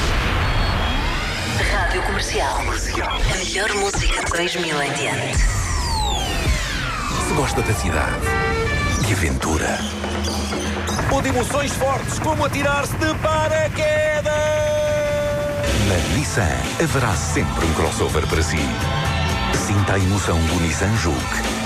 Rádio 1.71 2.03
Comercial. 2.03 2.59
A 2.59 3.37
melhor 3.37 3.73
música 3.75 4.25
de 4.25 4.33
2000 4.33 4.83
em 4.83 4.93
diante. 4.95 5.39
Se 7.27 7.35
gosta 7.35 7.63
da 7.63 7.73
cidade 7.73 8.27
e 9.09 9.13
aventura, 9.13 9.79
ou 11.11 11.23
de 11.23 11.29
emoções 11.29 11.73
fortes, 11.73 12.19
como 12.19 12.45
atirar-se 12.45 12.97
de 12.97 13.15
paraquedas. 13.15 14.33
na 15.89 16.17
Nissan 16.17 16.49
haverá 16.83 17.15
sempre 17.15 17.65
um 17.65 17.75
crossover 17.75 18.27
para 18.27 18.43
si. 18.43 18.59
Sinta 19.55 19.95
a 19.95 19.99
emoção 19.99 20.39
do 20.47 20.61
Nissan 20.61 20.95
Juke, 20.97 21.17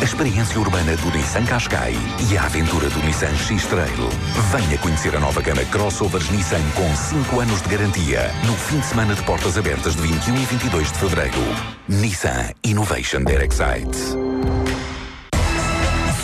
a 0.01 0.05
experiência 0.05 0.59
urbana 0.59 0.97
do 0.97 1.11
Nissan 1.11 1.45
Qashqai 1.45 1.95
e 2.31 2.37
a 2.37 2.45
aventura 2.45 2.89
do 2.91 2.99
Nissan 3.01 3.35
X-Trail. 3.35 4.09
Venha 4.53 4.79
conhecer 4.79 5.15
a 5.17 5.21
nova 5.21 5.41
gama 5.41 5.65
crossovers 5.67 6.29
Nissan 6.31 6.63
com 6.75 6.95
5 6.95 7.41
anos 7.41 7.63
de 7.63 7.69
garantia 7.69 8.33
no 8.45 8.55
fim 8.55 8.79
de 8.81 8.87
semana 8.87 9.15
de 9.15 9.23
portas 9.23 9.57
abertas 9.57 9.95
de 9.97 10.03
21 10.03 10.35
e 10.35 10.45
22 10.47 10.93
de 10.93 10.99
fevereiro. 10.99 11.39
Nissan 11.89 12.51
Innovation 12.65 13.25
That 13.25 13.45
Excites. 13.45 14.26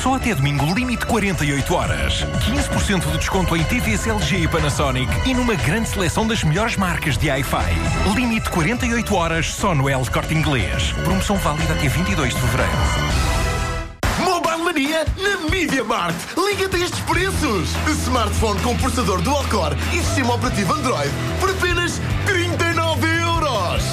Só 0.02 0.16
até 0.16 0.34
domingo, 0.34 0.66
limite 0.74 1.06
48 1.06 1.74
horas. 1.76 2.26
15% 2.40 3.08
de 3.08 3.18
desconto 3.18 3.56
em 3.56 3.62
TVs 3.62 4.04
LG 4.04 4.36
e 4.36 4.48
Panasonic 4.48 5.08
e 5.24 5.32
numa 5.32 5.54
grande 5.54 5.88
seleção 5.90 6.26
das 6.26 6.42
melhores 6.42 6.76
marcas 6.76 7.16
de 7.16 7.30
Hi-Fi. 7.30 7.72
Limite 8.12 8.50
48 8.50 9.14
horas 9.14 9.46
só 9.46 9.76
no 9.76 9.88
El 9.88 10.04
Corte 10.12 10.34
Inglês. 10.34 10.90
Promoção 11.04 11.36
válida 11.36 11.72
até 11.74 11.86
22 11.86 12.34
de 12.34 12.40
fevereiro. 12.40 12.72
Mobile 14.24 14.64
Mania 14.64 15.06
na 15.18 15.48
Media 15.48 15.84
Markt. 15.84 16.18
Liga-te 16.36 16.74
a 16.74 16.78
estes 16.80 17.00
preços. 17.02 17.68
Smartphone 18.02 18.60
com 18.60 18.76
processador 18.78 19.22
dual-core 19.22 19.76
e 19.92 19.98
sistema 19.98 20.34
operativo 20.34 20.72
Android 20.72 21.12
por 21.38 21.48
apenas 21.48 22.00
39 22.26 23.06
euros. 23.20 23.84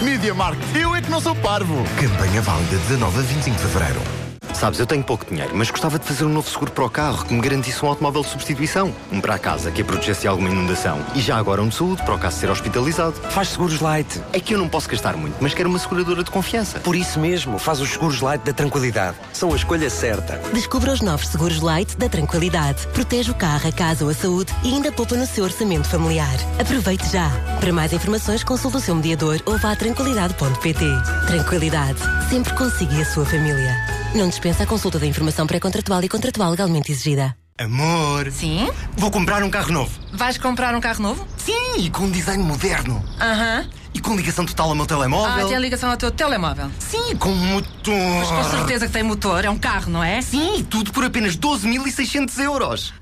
Media 0.00 0.32
Markt, 0.32 0.64
eu 0.74 0.96
é 0.96 1.02
que 1.02 1.10
não 1.10 1.20
sou 1.20 1.34
parvo. 1.34 1.84
Campanha 2.00 2.40
válida 2.40 2.78
19 2.78 3.18
a 3.18 3.22
25 3.22 3.56
de 3.58 3.62
fevereiro. 3.62 4.23
Sabes, 4.64 4.80
eu 4.80 4.86
tenho 4.86 5.04
pouco 5.04 5.26
dinheiro, 5.26 5.54
mas 5.54 5.70
gostava 5.70 5.98
de 5.98 6.06
fazer 6.06 6.24
um 6.24 6.30
novo 6.30 6.48
seguro 6.48 6.72
para 6.72 6.84
o 6.86 6.88
carro 6.88 7.26
que 7.26 7.34
me 7.34 7.40
garantisse 7.42 7.84
um 7.84 7.88
automóvel 7.88 8.22
de 8.22 8.30
substituição. 8.30 8.94
Um 9.12 9.20
para 9.20 9.34
a 9.34 9.38
casa, 9.38 9.70
que 9.70 9.82
a 9.82 9.84
protegesse 9.84 10.22
de 10.22 10.28
alguma 10.28 10.48
inundação. 10.48 11.04
E 11.14 11.20
já 11.20 11.36
agora 11.36 11.60
um 11.60 11.68
de 11.68 11.74
saúde, 11.74 12.02
para 12.02 12.14
o 12.14 12.18
caso 12.18 12.36
de 12.36 12.40
ser 12.40 12.50
hospitalizado. 12.50 13.12
Faz 13.28 13.48
seguros 13.48 13.78
light. 13.80 14.22
É 14.32 14.40
que 14.40 14.54
eu 14.54 14.58
não 14.58 14.66
posso 14.66 14.88
gastar 14.88 15.18
muito, 15.18 15.36
mas 15.38 15.52
quero 15.52 15.68
uma 15.68 15.78
seguradora 15.78 16.24
de 16.24 16.30
confiança. 16.30 16.80
Por 16.80 16.96
isso 16.96 17.20
mesmo, 17.20 17.58
faz 17.58 17.78
os 17.78 17.90
seguros 17.90 18.22
light 18.22 18.42
da 18.42 18.54
tranquilidade. 18.54 19.18
São 19.34 19.52
a 19.52 19.56
escolha 19.56 19.90
certa. 19.90 20.40
Descubra 20.54 20.92
os 20.92 21.02
novos 21.02 21.28
seguros 21.28 21.60
Light 21.60 21.94
da 21.98 22.08
Tranquilidade. 22.08 22.86
Protege 22.86 23.32
o 23.32 23.34
carro, 23.34 23.68
a 23.68 23.72
casa 23.72 24.02
ou 24.02 24.10
a 24.10 24.14
saúde 24.14 24.50
e 24.64 24.72
ainda 24.72 24.90
poupa 24.90 25.14
no 25.14 25.26
seu 25.26 25.44
orçamento 25.44 25.90
familiar. 25.90 26.38
Aproveite 26.58 27.06
já. 27.12 27.30
Para 27.60 27.70
mais 27.70 27.92
informações, 27.92 28.42
consulte 28.42 28.78
o 28.78 28.80
seu 28.80 28.94
mediador 28.94 29.42
ou 29.44 29.58
vá 29.58 29.72
a 29.72 29.76
tranquilidade.pt. 29.76 30.86
Tranquilidade. 31.26 31.98
Sempre 32.30 32.54
consiga 32.54 33.02
a 33.02 33.04
sua 33.04 33.26
família. 33.26 34.03
Não 34.14 34.28
dispensa 34.28 34.62
a 34.62 34.66
consulta 34.66 34.98
da 34.98 35.06
informação 35.06 35.46
pré-contratual 35.46 36.02
e 36.04 36.08
contratual 36.08 36.50
legalmente 36.50 36.92
exigida. 36.92 37.36
Amor, 37.58 38.30
Sim? 38.32 38.68
vou 38.96 39.10
comprar 39.10 39.42
um 39.42 39.50
carro 39.50 39.72
novo. 39.72 39.90
Vais 40.12 40.36
comprar 40.38 40.74
um 40.74 40.80
carro 40.80 41.02
novo? 41.02 41.26
Sim, 41.36 41.76
e 41.78 41.90
com 41.90 42.04
um 42.04 42.10
design 42.10 42.42
moderno. 42.42 43.02
Aham. 43.20 43.68
E 43.92 44.00
com 44.00 44.16
ligação 44.16 44.44
total 44.44 44.70
ao 44.70 44.74
meu 44.74 44.84
Ah, 44.84 44.88
telemóvel. 44.88 45.46
tem 45.46 45.56
a 45.56 45.60
ligação 45.60 45.88
ao 45.90 45.96
teu 45.96 46.10
telemóvel. 46.10 46.68
Sim, 46.80 47.14
com 47.16 47.28
um 47.30 47.36
motor. 47.36 47.94
Mas 47.94 48.28
com 48.28 48.50
certeza 48.56 48.86
que 48.88 48.92
tem 48.92 49.04
motor, 49.04 49.44
é 49.44 49.50
um 49.50 49.58
carro, 49.58 49.88
não 49.90 50.02
é? 50.02 50.20
Sim, 50.20 50.58
e 50.58 50.62
tudo 50.64 50.92
por 50.92 51.04
apenas 51.04 51.36
12.600 51.36 52.38
euros. 52.42 52.92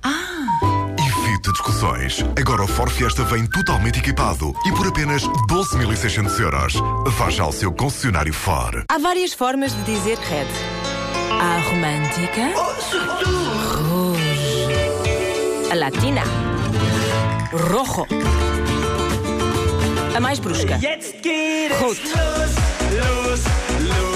Evite 0.99 1.51
discussões. 1.53 2.23
Agora 2.39 2.63
o 2.63 2.69
Ford 2.69 2.93
Fiesta 2.93 3.25
vem 3.25 3.47
totalmente 3.47 4.01
equipado 4.01 4.55
e 4.67 4.73
por 4.73 4.87
apenas 4.87 5.23
12.600 5.23 6.39
euros. 6.41 6.75
Vá 7.17 7.31
já 7.31 7.45
ao 7.45 7.53
seu 7.53 7.73
concessionário 7.73 8.35
Ford. 8.35 8.85
Há 8.87 8.99
várias 8.99 9.33
formas 9.33 9.73
de 9.75 9.83
dizer 9.85 10.19
red. 10.19 10.47
A 11.41 11.59
romântica. 11.69 12.53
Rouge. 13.89 14.69
A 15.71 15.75
latina. 15.75 16.23
Rojo. 17.53 18.07
A 20.15 20.21
mais 20.21 20.39
brusca. 20.39 20.79
Rot. 21.81 22.01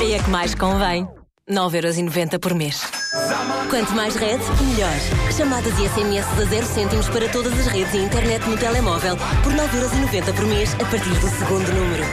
E 0.03 0.15
a 0.15 0.23
que 0.23 0.31
mais 0.31 0.55
convém. 0.55 1.09
9,90€ 1.49 2.39
por 2.41 2.55
mês. 2.55 2.83
Quanto 3.71 3.93
mais 3.95 4.17
rede, 4.17 4.45
melhor. 4.63 4.93
Chamadas 5.37 5.79
e 5.79 5.89
SMS 5.89 6.27
a 6.41 6.45
0 6.45 6.67
cêntimos 6.67 7.09
para 7.09 7.29
todas 7.29 7.53
as 7.59 7.67
redes 7.69 7.95
e 7.95 7.99
internet 7.99 8.49
no 8.49 8.57
telemóvel 8.57 9.17
por 9.43 9.53
9,90€ 9.53 10.35
por 10.35 10.47
mês 10.47 10.75
a 10.75 10.85
partir 10.85 11.15
do 11.21 11.29
segundo 11.29 11.73
número. 11.73 12.05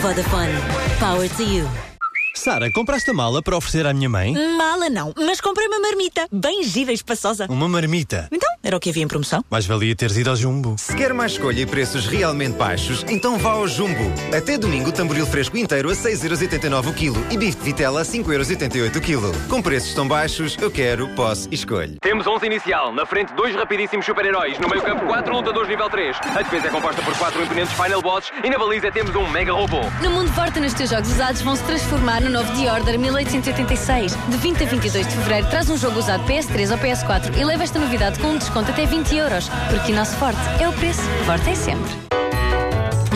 Vodafone. 0.00 0.54
Power 0.98 1.28
to 1.28 1.42
you. 1.42 1.89
Sara, 2.34 2.70
compraste 2.70 3.10
a 3.10 3.14
mala 3.14 3.42
para 3.42 3.56
oferecer 3.56 3.86
à 3.86 3.92
minha 3.92 4.08
mãe? 4.08 4.32
Mala 4.56 4.88
não, 4.88 5.12
mas 5.16 5.40
comprei 5.40 5.66
uma 5.66 5.80
marmita, 5.80 6.26
bem 6.32 6.62
gira 6.62 6.90
e 6.90 6.94
espaçosa. 6.94 7.46
Uma 7.50 7.68
marmita. 7.68 8.28
Então, 8.32 8.48
era 8.62 8.76
o 8.76 8.80
que 8.80 8.88
havia 8.90 9.02
em 9.02 9.08
promoção? 9.08 9.44
Mais 9.50 9.66
valia 9.66 9.94
teres 9.96 10.16
ido 10.16 10.30
ao 10.30 10.36
Jumbo. 10.36 10.76
Se 10.78 10.94
quer 10.96 11.12
mais 11.12 11.32
escolha 11.32 11.60
e 11.60 11.66
preços 11.66 12.06
realmente 12.06 12.54
baixos, 12.56 13.04
então 13.08 13.36
vá 13.38 13.50
ao 13.52 13.66
Jumbo. 13.68 14.10
Até 14.34 14.56
domingo, 14.56 14.92
tamboril 14.92 15.26
fresco 15.26 15.56
inteiro 15.58 15.90
a 15.90 15.92
6,89€ 15.92 16.86
o 16.88 16.94
quilo 16.94 17.26
e 17.30 17.36
bife 17.36 17.58
de 17.58 17.64
vitela 17.64 18.00
a 18.00 18.04
5,88€ 18.04 18.96
o 18.96 19.00
quilo. 19.00 19.32
Com 19.48 19.60
preços 19.60 19.92
tão 19.94 20.06
baixos, 20.08 20.56
eu 20.60 20.70
quero, 20.70 21.08
posso 21.14 21.48
e 21.50 21.54
escolho. 21.54 21.96
Temos 22.00 22.26
11 22.26 22.46
inicial, 22.46 22.94
na 22.94 23.04
frente 23.04 23.34
dois 23.34 23.54
rapidíssimos 23.54 24.06
super-heróis, 24.06 24.58
no 24.58 24.68
meio 24.68 24.82
campo 24.82 25.04
quatro 25.06 25.34
lutadores 25.34 25.68
nível 25.68 25.90
3. 25.90 26.16
A 26.36 26.42
defesa 26.42 26.68
é 26.68 26.70
composta 26.70 27.02
por 27.02 27.16
quatro 27.18 27.42
imponentes 27.42 27.72
Final 27.74 28.00
Bots 28.00 28.30
e 28.42 28.48
na 28.48 28.58
baliza 28.58 28.90
temos 28.90 29.14
um 29.14 29.28
mega 29.28 29.52
robô. 29.52 29.80
No 30.02 30.10
mundo 30.10 30.32
forte, 30.32 30.58
nos 30.60 30.72
teus 30.72 30.90
jogos 30.90 31.10
usados 31.10 31.42
vão 31.42 31.54
se 31.56 31.62
transformar 31.64 32.19
no 32.20 32.30
novo 32.30 32.52
The 32.52 32.70
Order 32.72 32.98
1886. 32.98 34.16
De 34.28 34.36
20 34.36 34.64
a 34.64 34.66
22 34.66 35.06
de 35.06 35.14
fevereiro, 35.14 35.48
traz 35.48 35.68
um 35.70 35.76
jogo 35.76 35.98
usado 35.98 36.24
PS3 36.24 36.70
ou 36.70 36.78
PS4 36.78 37.36
e 37.36 37.44
leva 37.44 37.62
esta 37.62 37.78
novidade 37.78 38.18
com 38.18 38.28
um 38.28 38.38
desconto 38.38 38.70
até 38.70 38.86
20 38.86 39.16
euros. 39.16 39.48
Porque 39.70 39.92
o 39.92 39.94
nosso 39.94 40.16
forte 40.16 40.40
é 40.60 40.68
o 40.68 40.72
preço. 40.72 41.02
Forte 41.24 41.50
é 41.50 41.54
sempre. 41.54 42.10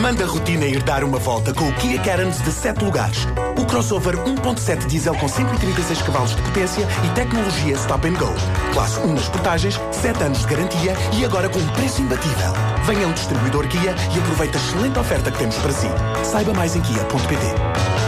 Manda 0.05 0.23
a 0.23 0.27
rotina 0.27 0.65
ir 0.65 0.83
dar 0.83 1.03
uma 1.03 1.17
volta 1.17 1.51
com 1.51 1.67
o 1.67 1.73
Kia 1.77 1.99
Carens 1.99 2.39
de 2.43 2.51
7 2.51 2.83
lugares. 2.83 3.25
O 3.57 3.65
crossover 3.65 4.15
1.7 4.15 4.85
diesel 4.85 5.15
com 5.15 5.27
136 5.27 6.01
cavalos 6.03 6.35
de 6.35 6.41
potência 6.43 6.87
e 7.03 7.09
tecnologia 7.15 7.73
Stop 7.73 8.07
and 8.07 8.13
Go. 8.13 8.31
Classe 8.73 8.99
1 8.99 9.13
nas 9.13 9.27
portagens, 9.29 9.79
7 9.91 10.23
anos 10.23 10.41
de 10.41 10.47
garantia 10.47 10.93
e 11.17 11.25
agora 11.25 11.49
com 11.49 11.57
um 11.57 11.67
preço 11.69 12.01
imbatível. 12.01 12.53
Venha 12.85 13.05
a 13.05 13.09
um 13.09 13.13
distribuidor 13.13 13.67
Kia 13.67 13.95
e 14.13 14.19
aproveite 14.19 14.57
a 14.57 14.59
excelente 14.59 14.99
oferta 14.99 15.31
que 15.31 15.39
temos 15.39 15.55
para 15.55 15.71
si. 15.71 15.87
Saiba 16.23 16.53
mais 16.53 16.75
em 16.75 16.81
kia.pt. 16.81 18.04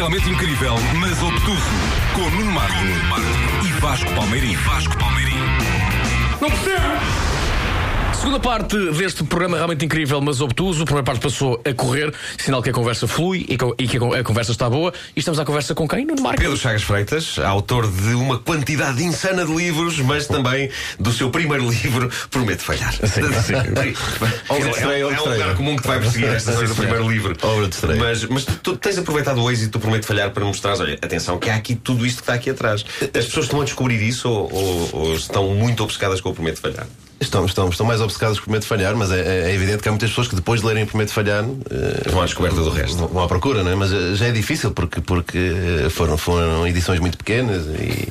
realmente 0.00 0.30
incrível, 0.30 0.76
mas 0.98 1.22
obtuso. 1.22 1.60
Com 2.14 2.30
Nuno 2.30 2.52
Marco 2.52 2.74
e 3.62 3.72
Vasco 3.80 4.10
Palmeirim. 4.14 4.56
Vasco 4.56 4.96
Palmeirim. 4.96 5.36
Não 6.40 6.48
percebo! 6.48 7.29
Segunda 8.20 8.38
parte 8.38 8.76
deste 8.92 9.24
programa 9.24 9.56
realmente 9.56 9.82
incrível, 9.86 10.20
mas 10.20 10.42
obtuso. 10.42 10.82
A 10.82 10.84
primeira 10.84 11.04
parte 11.04 11.20
passou 11.22 11.58
a 11.64 11.72
correr, 11.72 12.12
sinal 12.38 12.62
que 12.62 12.68
a 12.68 12.72
conversa 12.72 13.08
flui 13.08 13.46
e 13.48 13.56
que, 13.86 13.96
a 13.96 14.22
conversa 14.22 14.52
está 14.52 14.68
boa. 14.68 14.92
E 15.16 15.20
estamos 15.20 15.40
à 15.40 15.44
conversa 15.44 15.74
com 15.74 15.88
quem? 15.88 16.04
Nuno 16.04 16.20
Marco. 16.22 16.38
Pedro 16.38 16.54
Chagas 16.56 16.82
Freitas, 16.82 17.38
autor 17.38 17.90
de 17.90 18.14
uma 18.14 18.38
quantidade 18.38 19.02
insana 19.02 19.46
de 19.46 19.52
livros, 19.54 19.98
mas 20.00 20.26
também 20.26 20.68
do 20.98 21.10
seu 21.12 21.30
primeiro 21.30 21.66
livro, 21.70 22.10
Prometo 22.30 22.62
Falhar. 22.62 22.92
Sim, 22.92 23.22
sim. 23.42 23.54
Obra 24.50 24.64
de 24.64 24.70
estreia, 24.76 24.96
é, 24.96 25.00
é 25.00 25.06
um 25.20 25.24
lugar 25.32 25.56
comum 25.56 25.76
que 25.76 25.82
te 25.82 25.88
vai 25.88 25.98
perseguir 26.00 26.28
esta 26.28 26.50
história 26.50 26.68
do 26.68 26.74
primeiro 26.74 27.10
livro. 27.10 27.34
Obra 27.42 27.68
de 27.68 27.74
estreia. 27.74 27.98
Mas, 28.00 28.24
mas 28.26 28.44
tu, 28.44 28.52
tu 28.62 28.76
tens 28.76 28.98
aproveitado 28.98 29.42
o 29.42 29.50
êxito 29.50 29.78
do 29.78 29.80
Prometo 29.80 30.04
Falhar 30.04 30.30
para 30.30 30.44
mostrar, 30.44 30.78
olha, 30.78 30.94
atenção, 31.00 31.38
que 31.38 31.48
há 31.48 31.54
aqui 31.54 31.74
tudo 31.74 32.04
isto 32.04 32.16
que 32.16 32.22
está 32.24 32.34
aqui 32.34 32.50
atrás. 32.50 32.84
As 33.00 33.24
pessoas 33.24 33.46
estão 33.46 33.62
a 33.62 33.64
descobrir 33.64 34.00
isso 34.02 34.28
ou, 34.28 34.52
ou- 34.52 34.90
ou 34.92 35.14
estão 35.14 35.48
muito 35.54 35.82
obcecadas 35.82 36.20
com 36.20 36.28
o 36.28 36.34
Prometo 36.34 36.60
Falhar? 36.60 36.86
Estão, 37.20 37.44
estão, 37.44 37.68
estão 37.68 37.84
mais 37.84 38.00
obcecados 38.00 38.38
com 38.38 38.44
o 38.44 38.46
Prometo 38.46 38.66
Falhar, 38.66 38.96
mas 38.96 39.12
é, 39.12 39.50
é 39.50 39.54
evidente 39.54 39.82
que 39.82 39.88
há 39.88 39.92
muitas 39.92 40.08
pessoas 40.08 40.26
que 40.26 40.34
depois 40.34 40.62
de 40.62 40.66
lerem 40.66 40.84
o 40.84 40.86
Prometo 40.86 41.12
Falhar 41.12 41.44
eh, 41.44 42.10
vão 42.10 42.22
à 42.22 42.24
descoberta 42.24 42.62
do 42.62 42.70
resto. 42.70 42.96
Vão, 42.96 43.08
vão 43.08 43.22
à 43.22 43.28
procura, 43.28 43.62
não 43.62 43.70
é? 43.70 43.74
Mas 43.74 43.92
eh, 43.92 44.14
já 44.14 44.26
é 44.28 44.32
difícil 44.32 44.70
porque, 44.70 45.02
porque 45.02 45.38
eh, 45.84 45.90
foram, 45.90 46.16
foram 46.16 46.66
edições 46.66 46.98
muito 46.98 47.18
pequenas 47.18 47.66
e 47.66 48.08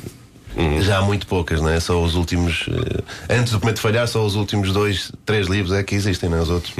já 0.80 0.98
há 0.98 1.02
muito 1.02 1.26
poucas, 1.26 1.60
não 1.60 1.68
é? 1.68 1.78
Só 1.80 2.02
os 2.02 2.14
últimos. 2.14 2.66
eh, 3.28 3.38
antes 3.38 3.52
do 3.52 3.60
Prometo 3.60 3.80
Falhar, 3.80 4.06
só 4.08 4.24
os 4.24 4.34
últimos 4.34 4.72
dois, 4.72 5.12
três 5.24 5.46
livros 5.46 5.72
é 5.72 5.82
que 5.82 5.94
existem, 5.94 6.28
não 6.28 6.38
é? 6.38 6.42
Os 6.42 6.50
outros. 6.50 6.72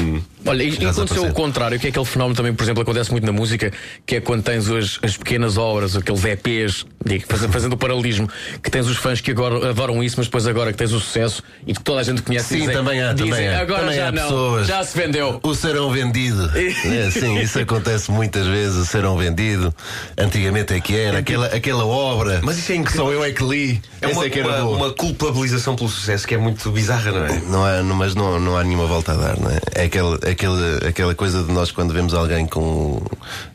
Olha, 0.47 0.63
e 0.63 0.87
aconteceu 0.87 1.25
o 1.25 1.33
contrário, 1.33 1.79
que 1.79 1.87
é 1.87 1.91
aquele 1.91 2.05
fenómeno 2.05 2.35
também, 2.35 2.55
por 2.55 2.63
exemplo, 2.65 2.83
acontece 2.83 3.11
muito 3.11 3.25
na 3.27 3.33
música, 3.33 3.73
que 4.07 4.17
é 4.17 4.21
quando 4.21 4.43
tens 4.43 4.69
as, 4.71 4.99
as 5.03 5.17
pequenas 5.17 5.57
obras, 5.59 5.95
aqueles 5.97 6.25
EPs, 6.25 6.87
digo, 7.05 7.25
fazendo 7.53 7.75
o 7.75 7.77
paralelismo, 7.77 8.29
que 8.63 8.71
tens 8.71 8.87
os 8.87 8.97
fãs 8.97 9.21
que 9.21 9.31
agora 9.31 9.71
adoram 9.71 10.03
isso, 10.03 10.17
mas 10.19 10.27
depois 10.27 10.47
agora 10.47 10.73
que 10.73 10.79
tens 10.79 10.93
o 10.93 11.01
sucesso 11.01 11.43
e 11.67 11.75
que 11.75 11.81
toda 11.83 12.01
a 12.01 12.03
gente 12.03 12.23
conhece 12.23 12.49
Sim, 12.49 12.61
dizem, 12.61 12.75
também 12.75 13.03
há, 13.03 13.13
dizem, 13.13 13.31
também 13.31 13.49
há. 13.49 13.61
agora 13.61 13.81
Também 13.81 13.97
já 13.97 14.09
há 14.09 14.13
não, 14.13 14.23
pessoas. 14.23 14.67
já 14.67 14.83
se 14.85 14.97
vendeu. 14.99 15.41
O 15.43 15.55
serão 15.55 15.91
vendido. 15.91 16.51
é, 16.57 17.11
sim, 17.11 17.39
isso 17.39 17.59
acontece 17.59 18.11
muitas 18.11 18.47
vezes, 18.47 18.77
o 18.79 18.87
serão 18.87 19.17
vendido. 19.17 19.75
Antigamente 20.17 20.73
é 20.75 20.81
que 20.81 20.97
era, 20.97 21.19
aquela, 21.19 21.47
aquela 21.47 21.85
obra 21.87 22.41
Mas 22.43 22.59
isso 22.59 22.73
é 22.73 22.75
que 22.77 22.81
incrível. 22.81 23.05
só 23.05 23.13
eu 23.13 23.23
é 23.25 23.31
que 23.33 23.45
li. 23.45 23.60
É 24.03 24.07
Essa 24.07 24.15
uma, 24.21 24.25
é 24.27 24.39
era 24.39 24.49
uma- 24.49 24.61
boa. 24.63 24.77
uma 24.77 24.91
culpabilização 24.93 25.77
pelo 25.77 25.89
sucesso 25.89 26.27
que 26.27 26.35
é 26.35 26.39
muito 26.39 26.71
bizarra, 26.71 27.11
não 27.13 27.25
é? 27.27 27.41
Não 27.49 27.65
há, 27.65 27.83
não- 27.83 27.97
mas 27.97 28.15
não, 28.15 28.39
não 28.41 28.57
há 28.57 28.65
nenhuma 28.65 28.87
volta 28.87 29.13
a 29.13 29.17
dar, 29.17 29.39
não 29.39 29.51
é? 29.51 29.59
É 29.75 29.83
aquele, 29.85 30.15
aquele, 30.31 30.89
aquela 30.89 31.15
coisa 31.15 31.43
de 31.43 31.53
nós, 31.53 31.71
quando 31.71 31.93
vemos 31.93 32.15
alguém 32.15 32.47
com 32.47 33.03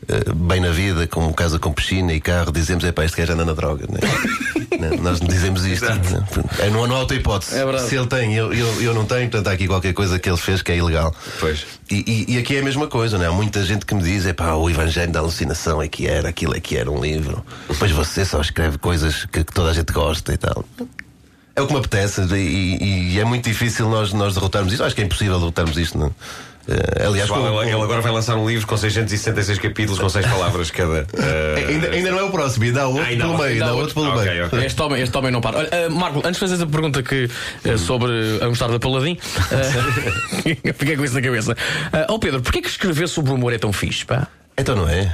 eh, 0.08 0.32
bem 0.34 0.60
na 0.60 0.70
vida, 0.70 1.06
com 1.06 1.32
casa 1.32 1.58
com 1.58 1.72
piscina 1.72 2.12
e 2.12 2.20
carro, 2.20 2.52
dizemos: 2.52 2.84
é 2.84 2.92
pá, 2.92 3.04
este 3.04 3.16
gajo 3.18 3.32
anda 3.32 3.44
na 3.44 3.52
droga, 3.52 3.86
não 3.88 3.96
é? 3.96 4.65
Não, 4.78 4.96
nós 5.02 5.20
dizemos 5.20 5.64
isto. 5.64 5.84
É, 6.58 6.70
não, 6.70 6.86
não 6.86 6.96
há 6.96 7.00
outra 7.00 7.16
hipótese. 7.16 7.54
É. 7.56 7.78
Se 7.78 7.96
ele 7.96 8.06
tem, 8.06 8.34
eu, 8.34 8.52
eu, 8.52 8.82
eu 8.82 8.94
não 8.94 9.04
tenho, 9.04 9.28
portanto 9.30 9.48
há 9.48 9.52
aqui 9.52 9.66
qualquer 9.66 9.92
coisa 9.94 10.18
que 10.18 10.28
ele 10.28 10.36
fez 10.36 10.62
que 10.62 10.72
é 10.72 10.76
ilegal. 10.76 11.14
Pois. 11.40 11.64
E, 11.90 12.26
e- 12.28 12.34
e 12.34 12.38
aqui 12.38 12.56
é 12.56 12.60
a 12.60 12.64
mesma 12.64 12.86
coisa, 12.86 13.16
não 13.18 13.24
é? 13.24 13.28
Há 13.28 13.32
muita 13.32 13.64
gente 13.64 13.84
que 13.86 13.94
me 13.94 14.02
diz: 14.02 14.26
é 14.26 14.32
pá, 14.32 14.52
o 14.54 14.68
Evangelho 14.68 15.10
da 15.12 15.20
Alucinação 15.20 15.80
é 15.82 15.88
que 15.88 16.06
era, 16.06 16.28
aquilo 16.28 16.54
é 16.56 16.60
que 16.60 16.76
era 16.76 16.90
um 16.90 17.00
livro. 17.00 17.44
Depois 17.68 17.90
você 17.92 18.24
só 18.24 18.40
escreve 18.40 18.78
coisas 18.78 19.24
que, 19.26 19.44
que 19.44 19.52
toda 19.52 19.70
a 19.70 19.72
gente 19.74 19.92
gosta 19.92 20.32
e 20.32 20.36
tal. 20.36 20.64
É 21.54 21.62
o 21.62 21.66
que 21.66 21.72
me 21.72 21.78
apetece 21.78 22.20
e, 22.34 22.34
e- 22.36 23.12
e 23.14 23.20
é 23.20 23.24
muito 23.24 23.44
difícil 23.48 23.88
nós, 23.88 24.12
nós 24.12 24.34
derrotarmos 24.34 24.72
isto. 24.72 24.84
Acho 24.84 24.94
que 24.94 25.00
é 25.02 25.04
impossível 25.04 25.38
derrotarmos 25.38 25.78
isto, 25.78 25.96
não 25.98 26.14
é? 26.68 27.06
aliás, 27.06 27.30
ele, 27.30 27.70
ele 27.70 27.82
agora 27.82 28.00
vai 28.00 28.10
lançar 28.12 28.36
um 28.36 28.48
livro 28.48 28.66
com 28.66 28.76
666 28.76 29.58
capítulos, 29.58 29.98
com 30.00 30.08
6 30.08 30.26
palavras 30.26 30.70
cada. 30.70 31.06
Eh, 31.18 31.66
ainda, 31.68 31.88
ainda 31.90 32.10
não 32.10 32.18
é 32.18 32.22
o 32.24 32.30
próximo, 32.30 32.64
ainda 32.64 32.82
há 32.82 32.86
outro 32.88 33.02
ainda 33.04 33.24
há 33.24 33.26
pelo 33.28 33.38
meio, 33.38 33.50
ainda 33.52 33.66
há 33.66 33.72
outro 33.74 33.94
pelo 33.94 34.06
outro. 34.06 34.22
meio. 34.24 34.46
Ok, 34.46 34.64
Este 34.66 34.82
homem, 34.82 35.02
este 35.02 35.16
homem 35.16 35.30
não 35.32 35.40
para. 35.40 35.58
Olha, 35.58 35.68
ah, 35.72 35.90
Marco, 35.90 36.18
antes 36.18 36.32
de 36.34 36.38
fazeres 36.40 36.62
a 36.62 36.66
pergunta 36.66 37.02
que, 37.02 37.28
ah, 37.64 37.78
sobre 37.78 38.10
a 38.40 38.48
mostarda 38.48 38.78
Paladin, 38.78 39.16
ah, 39.36 40.72
fiquei 40.74 40.96
com 40.96 41.04
isso 41.04 41.14
na 41.14 41.22
cabeça. 41.22 41.56
Ah, 41.92 42.06
oh 42.10 42.18
Pedro, 42.18 42.40
porquê 42.42 42.60
que 42.62 42.68
escrever 42.68 43.08
sobre 43.08 43.32
o 43.32 43.34
humor 43.34 43.52
é 43.52 43.58
tão 43.58 43.72
fixe, 43.72 44.04
pá? 44.04 44.26
Então 44.58 44.74
não 44.76 44.88
é? 44.88 45.12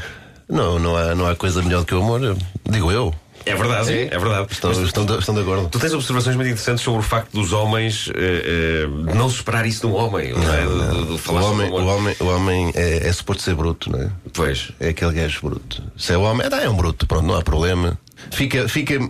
Não, 0.49 0.79
não, 0.79 0.97
há, 0.97 1.15
não 1.15 1.27
há 1.27 1.35
coisa 1.37 1.63
melhor 1.63 1.81
do 1.81 1.87
que 1.87 1.95
o 1.95 1.99
amor, 2.03 2.23
eu- 2.23 2.37
digo 2.69 2.91
eu. 2.93 3.15
É 3.45 3.55
verdade, 3.55 3.93
é, 3.93 4.05
verdade. 4.19 4.47
Estão, 4.51 4.71
Mas 4.71 4.79
estão, 4.81 5.05
de, 5.05 5.19
estão 5.19 5.35
de 5.35 5.41
acordo. 5.41 5.69
Tu 5.69 5.79
tens 5.79 5.93
observações 5.93 6.37
muito 6.37 6.49
interessantes 6.49 6.83
sobre 6.85 7.01
o 7.01 7.03
facto 7.03 7.33
dos 7.33 7.53
homens 7.53 8.09
eh, 8.15 8.85
eh, 8.85 9.15
não 9.15 9.29
isso 9.67 9.81
homem, 9.95 10.33
não, 10.33 10.53
é? 10.53 10.63
De- 10.67 10.97
de- 11.01 11.07
de 11.07 11.13
O 11.15 11.19
falar 11.19 11.43
sobre 11.43 11.55
homem, 11.67 11.71
o 11.71 11.75
o 11.75 11.79
amor. 11.79 11.97
homem, 11.99 12.17
o 12.21 12.25
homem 12.27 12.73
é, 12.75 13.09
é 13.09 13.13
suposto 13.13 13.43
ser 13.43 13.55
bruto, 13.55 13.91
não 13.91 14.01
é? 14.01 14.11
Pois. 14.33 14.71
É 14.81 14.89
aquele 14.91 15.13
gajo 15.15 15.41
bruto. 15.43 15.83
Se 15.97 16.13
é 16.13 16.17
o 16.17 16.23
homem, 16.23 16.47
é, 16.47 16.65
é 16.65 16.69
um 16.71 16.77
bruto, 16.77 17.07
pronto, 17.07 17.27
não 17.27 17.37
há 17.37 17.43
problema. 17.43 17.99
Fica, 18.31 18.69
fica 18.69 19.01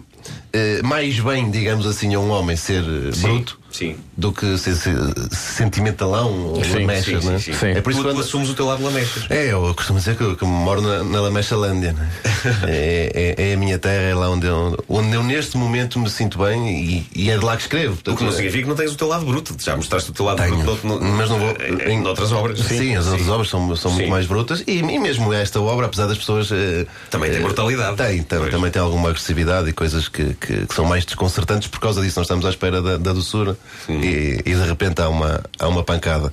eh, 0.52 0.80
mais 0.82 1.18
bem, 1.20 1.50
digamos 1.50 1.86
assim, 1.86 2.14
a 2.14 2.20
um 2.20 2.30
homem 2.30 2.56
ser 2.56 2.82
eh, 2.82 3.10
bruto 3.18 3.58
Sim. 3.70 3.96
do 4.16 4.32
que 4.32 4.58
ser, 4.58 4.74
ser 4.74 4.94
sentimentalão 5.30 6.30
ou 6.48 6.64
Sim, 6.64 6.80
lamechas, 6.80 7.22
sim, 7.22 7.28
não 7.30 7.34
é? 7.36 7.38
sim, 7.38 7.52
sim. 7.52 7.66
É 7.68 7.80
por 7.80 7.90
isso 7.90 8.02
que 8.02 8.08
tu 8.08 8.14
quando- 8.14 8.20
assumes 8.20 8.50
o 8.50 8.54
teu 8.54 8.66
lado 8.66 8.82
lamechas. 8.84 9.24
É, 9.30 9.52
eu 9.52 9.74
costumo 9.74 9.98
dizer 9.98 10.16
que 10.16 10.22
eu, 10.22 10.36
que 10.36 10.44
moro 10.44 10.80
na, 10.82 11.02
na 11.04 11.20
Lamechalândia, 11.22 11.92
né? 11.94 12.10
é, 12.68 13.34
é, 13.38 13.50
é 13.50 13.54
a 13.54 13.56
minha 13.56 13.78
terra, 13.78 14.02
é 14.10 14.14
lá 14.14 14.28
onde 14.28 14.46
eu, 14.46 14.76
onde 14.88 15.14
eu 15.14 15.22
neste 15.22 15.56
momento 15.56 15.98
me 15.98 16.10
sinto 16.10 16.38
bem 16.38 16.68
e, 16.84 17.06
e 17.14 17.30
é 17.30 17.38
de 17.38 17.44
lá 17.44 17.56
que 17.56 17.62
escrevo. 17.62 17.94
O 17.94 17.96
que 17.96 18.02
Portanto, 18.04 18.24
não 18.24 18.32
significa 18.32 18.62
que 18.64 18.68
não 18.68 18.76
tens 18.76 18.92
o 18.92 18.96
teu 18.96 19.08
lado 19.08 19.24
bruto. 19.24 19.54
Já 19.58 19.76
mostraste 19.76 20.10
o 20.10 20.12
teu 20.12 20.24
lado 20.26 20.36
Tenho. 20.42 20.56
bruto 20.58 20.86
no- 20.86 21.00
mas 21.00 21.30
não 21.30 21.38
vou. 21.38 21.56
em, 21.86 21.92
em 21.92 22.06
outras 22.06 22.30
obras. 22.32 22.58
Sim, 22.60 22.94
as 22.96 23.06
outras 23.06 23.28
obras 23.28 23.48
são, 23.48 23.76
são 23.76 23.90
muito 23.90 24.04
Sim. 24.04 24.10
mais 24.10 24.26
brutas 24.26 24.62
e, 24.66 24.78
e 24.80 24.98
mesmo 24.98 25.32
esta 25.32 25.60
obra, 25.60 25.86
apesar 25.86 26.06
das 26.06 26.18
pessoas. 26.18 26.50
eh, 26.52 26.86
Também 27.10 27.30
tem 27.30 27.40
eh, 27.40 27.42
brutalidade. 27.42 27.96
Tem, 27.96 28.22
tem 28.22 28.50
também 28.50 28.70
tem 28.70 28.82
alguma 28.82 29.08
agressividade 29.08 29.68
e 29.68 29.72
coisas 29.72 30.08
que, 30.08 30.34
que, 30.46 30.66
que 30.66 30.74
são 30.74 30.84
mais 30.84 31.04
desconcertantes 31.04 31.68
por 31.68 31.80
causa 31.80 32.02
disso. 32.02 32.18
Nós 32.18 32.26
estamos 32.26 32.44
à 32.44 32.50
espera 32.50 32.82
da, 32.82 32.96
da 32.96 33.12
doçura 33.12 33.56
e, 33.88 34.40
e 34.44 34.54
de 34.54 34.66
repente 34.66 35.00
há 35.00 35.08
uma, 35.08 35.40
há 35.58 35.68
uma 35.68 35.84
pancada. 35.84 36.32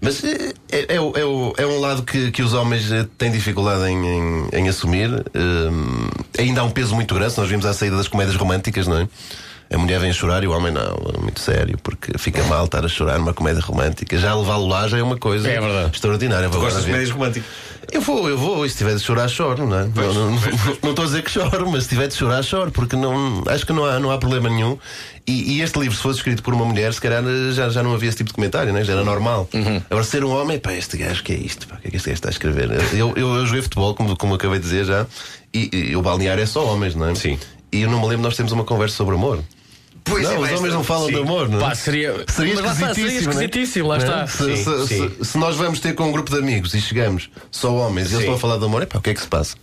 Mas 0.00 0.22
eh, 0.24 0.52
é, 0.70 0.78
é, 0.78 0.96
é, 0.96 1.62
é 1.62 1.66
um 1.66 1.80
lado 1.80 2.02
que, 2.02 2.30
que 2.30 2.42
os 2.42 2.52
homens 2.52 2.92
eh, 2.92 3.06
têm 3.16 3.30
dificuldade 3.30 3.90
em, 3.90 3.96
em, 3.96 4.48
em 4.52 4.68
assumir. 4.68 5.10
Hum, 5.34 6.08
ainda 6.38 6.60
há 6.60 6.64
um 6.64 6.70
peso 6.70 6.94
muito 6.94 7.14
grande. 7.14 7.36
Nós 7.36 7.48
vimos 7.48 7.64
à 7.64 7.72
saída 7.72 7.96
das 7.96 8.08
comédias 8.08 8.36
românticas, 8.36 8.86
não 8.86 8.98
é? 8.98 9.08
A 9.72 9.78
mulher 9.78 9.98
vem 9.98 10.12
chorar 10.12 10.44
e 10.44 10.46
o 10.46 10.52
homem 10.52 10.72
não, 10.72 10.96
é 11.12 11.18
muito 11.18 11.40
sério, 11.40 11.76
porque 11.82 12.16
fica 12.18 12.44
mal 12.44 12.66
estar 12.66 12.84
a 12.84 12.88
chorar 12.88 13.18
numa 13.18 13.34
comédia 13.34 13.60
romântica. 13.60 14.16
Já 14.16 14.32
levá-lo 14.32 14.68
lá 14.68 14.86
já 14.86 14.98
é 14.98 15.02
uma 15.02 15.16
coisa 15.16 15.48
É 15.48 15.58
extraordinária. 15.92 16.48
Tu 16.48 16.52
Vou 16.52 16.60
gostas 16.60 16.82
de 16.82 16.88
comédias 16.88 17.10
românticas? 17.10 17.50
Eu 17.92 18.00
vou, 18.00 18.28
eu 18.28 18.36
vou, 18.36 18.66
e 18.66 18.70
se 18.70 18.76
tiver 18.76 18.94
de 18.94 19.00
chorar, 19.00 19.28
choro, 19.28 19.66
não 19.66 19.78
é? 19.78 19.84
não, 19.84 20.12
não, 20.14 20.30
não- 20.32 20.40
não 20.82 20.90
estou 20.90 21.04
a 21.04 21.06
dizer 21.06 21.22
que 21.22 21.30
choro, 21.30 21.70
mas 21.70 21.84
se 21.84 21.88
tiver 21.90 22.08
de 22.08 22.14
chorar, 22.14 22.42
choro, 22.42 22.70
porque 22.70 22.96
não, 22.96 23.42
acho 23.46 23.64
que 23.64 23.72
não 23.72 23.84
há, 23.84 23.98
não 24.00 24.10
há 24.10 24.18
problema 24.18 24.48
nenhum. 24.48 24.76
E, 25.26 25.54
e 25.56 25.62
este 25.62 25.78
livro, 25.78 25.96
se 25.96 26.02
fosse 26.02 26.18
escrito 26.18 26.42
por 26.42 26.52
uma 26.52 26.64
mulher, 26.64 26.92
se 26.92 27.00
calhar 27.00 27.22
eh, 27.24 27.52
já, 27.52 27.68
já 27.68 27.82
não 27.82 27.94
havia 27.94 28.08
esse 28.08 28.18
tipo 28.18 28.28
de 28.28 28.34
comentário, 28.34 28.72
né? 28.72 28.82
já 28.84 28.92
era 28.92 29.04
normal. 29.04 29.48
Agora, 29.88 30.04
ser 30.04 30.24
um 30.24 30.30
homem, 30.30 30.58
pá, 30.58 30.72
este 30.74 30.96
gajo, 30.96 31.22
que 31.22 31.32
é 31.32 31.36
isto? 31.36 31.66
Pá, 31.68 31.76
o 31.76 31.78
que 31.78 31.88
é 31.88 31.90
que 31.90 31.96
este 31.96 32.08
gajo 32.10 32.14
está 32.18 32.28
a 32.28 32.32
escrever? 32.32 32.70
Eu, 32.92 33.12
eu, 33.16 33.34
eu 33.36 33.46
joguei 33.46 33.62
futebol, 33.62 33.94
como, 33.94 34.16
como 34.16 34.34
acabei 34.34 34.58
de 34.58 34.64
dizer 34.64 34.84
já, 34.84 35.06
e, 35.54 35.70
e 35.90 35.96
o 35.96 36.02
balneário 36.02 36.42
é 36.42 36.46
só 36.46 36.64
homens, 36.66 36.94
não 36.94 37.08
é? 37.08 37.14
Sim. 37.14 37.38
E 37.72 37.82
eu 37.82 37.90
não 37.90 38.00
me 38.00 38.06
lembro, 38.08 38.22
nós 38.22 38.36
temos 38.36 38.52
uma 38.52 38.64
conversa 38.64 38.96
sobre 38.96 39.14
amor. 39.14 39.40
Pois 40.06 40.22
não, 40.24 40.46
é, 40.46 40.52
os 40.52 40.58
homens 40.60 40.74
não 40.74 40.84
falam 40.84 41.06
sim. 41.06 41.12
de 41.14 41.20
amor, 41.20 41.48
não 41.48 41.58
é? 41.58 41.60
Pá, 41.60 41.74
seria- 41.74 42.24
seria 42.28 42.54
mas 42.54 42.64
lá 42.64 42.72
está, 42.72 42.94
seria 42.94 43.08
esquisitíssimo. 43.18 43.34
não 43.34 43.40
é? 43.40 43.44
esquisitíssimo, 43.44 43.88
lá 43.88 43.96
está. 43.98 44.26
Se, 44.26 44.36
Sim, 44.44 44.56
se- 44.56 44.86
sim. 44.86 45.10
se- 45.18 45.24
se 45.24 45.38
nós 45.38 45.56
vamos 45.56 45.80
ter 45.80 45.94
com 45.94 46.04
um 46.04 46.12
grupo 46.12 46.30
de 46.30 46.38
amigos 46.38 46.72
e 46.74 46.80
chegamos 46.80 47.28
só 47.50 47.74
homens 47.74 48.12
e 48.12 48.14
eles 48.16 48.28
a 48.28 48.36
falar 48.38 48.56
de 48.58 48.64
amor, 48.64 48.82
epá, 48.82 48.98
o 48.98 49.02
que 49.02 49.10
é 49.10 49.14
que 49.14 49.20
se 49.20 49.26
passa? 49.28 49.56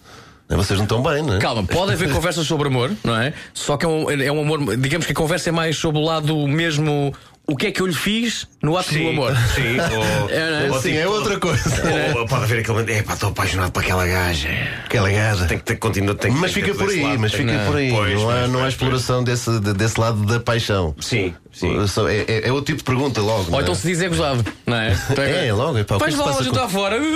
É, 0.50 0.56
Vocês 0.58 0.78
não 0.78 0.84
estão 0.86 1.02
bem, 1.02 1.24
não 1.24 1.36
é? 1.36 1.39
Calma, 1.39 1.64
pode 1.64 1.94
haver 1.94 2.12
conversas 2.14 2.46
sobre 2.46 2.68
amor, 2.68 2.91
não 3.04 3.16
é? 3.20 3.34
Só 3.54 3.78
que 3.78 3.86
é 3.86 3.88
um, 3.88 4.10
é 4.12 4.32
um 4.32 4.41
amor, 4.41 4.76
digamos 4.78 5.06
que 5.06 5.14
a 5.14 5.16
conversa 5.16 5.50
é 5.50 5.52
mais 5.52 5.78
sobre 5.78 6.00
o 6.02 6.04
lado 6.04 6.46
mesmo. 6.48 7.14
O 7.46 7.58
que 7.58 7.68
é 7.68 7.72
que 7.72 7.82
eu 7.82 7.86
lhe 7.88 7.94
fiz 7.94 8.48
no 8.64 8.78
ato 8.78 8.88
do 8.89 8.96
Sim, 8.96 9.10
amor? 9.10 9.36
sim, 9.54 9.76
ou- 10.22 10.30
É, 10.30 10.50
não 10.50 10.58
é? 10.60 10.72
ou 10.72 10.82
Sim, 10.82 10.89
tipo- 10.91 11.02
é 11.02 11.08
outra 11.10 11.38
coisa. 11.39 11.70
Ou 12.18 12.26
pode 12.26 12.44
haver 12.46 12.60
aquele 12.60 12.74
momento, 12.78 12.89
é 12.89 13.04
pá, 13.04 13.14
estou 13.16 13.30
apaixonado 13.32 13.72
por 13.72 13.84
aquela 13.84 14.08
gaja. 14.08 14.48
Aquela 14.86 15.10
gaja. 15.12 15.46
Tem 15.48 15.58
que 15.58 15.64
ter 15.66 15.76
continuo, 15.76 16.16
tem 16.16 16.32
que 16.34 16.39
Mas 16.39 16.54
fica 16.54 16.74
por 16.74 16.89
aí, 16.89 17.04
lado, 17.04 17.20
mas 17.20 17.34
fica 17.34 17.52
que- 17.52 17.66
por 17.66 17.76
aí. 17.76 17.91
Pois, 17.91 18.14
não 18.22 18.30
há, 18.30 18.34
pois, 18.34 18.50
não 18.50 18.60
há 18.60 18.62
pois, 18.62 18.74
exploração 18.74 19.24
desse, 19.26 19.60
de- 19.60 19.74
desse 19.74 20.00
lado 20.00 20.26
da 20.26 20.39
paixão. 20.39 20.96
Sim, 21.02 21.34
sim. 21.52 21.76
É, 22.08 22.32
é, 22.34 22.48
é 22.48 22.52
outro 22.54 22.68
tipo 22.74 22.78
de 22.78 22.86
pergunta 22.86 23.20
logo. 23.20 23.44
Ou 23.44 23.52
não 23.52 23.60
é? 23.60 23.62
então 23.64 23.76
se 23.76 23.88
diz 23.88 24.02
é 24.02 24.08
gozado, 24.08 24.46
não 24.66 24.78
é? 24.78 24.98
É, 25.46 25.52
logo, 25.52 25.78
epá, 25.78 25.96
o 25.96 26.00
que 26.00 26.06
é 26.06 26.08
que 26.08 26.14
se 26.14 26.20
lá 26.20 26.32
com- 26.34 26.41
está 26.44 26.70
fora. 26.70 26.98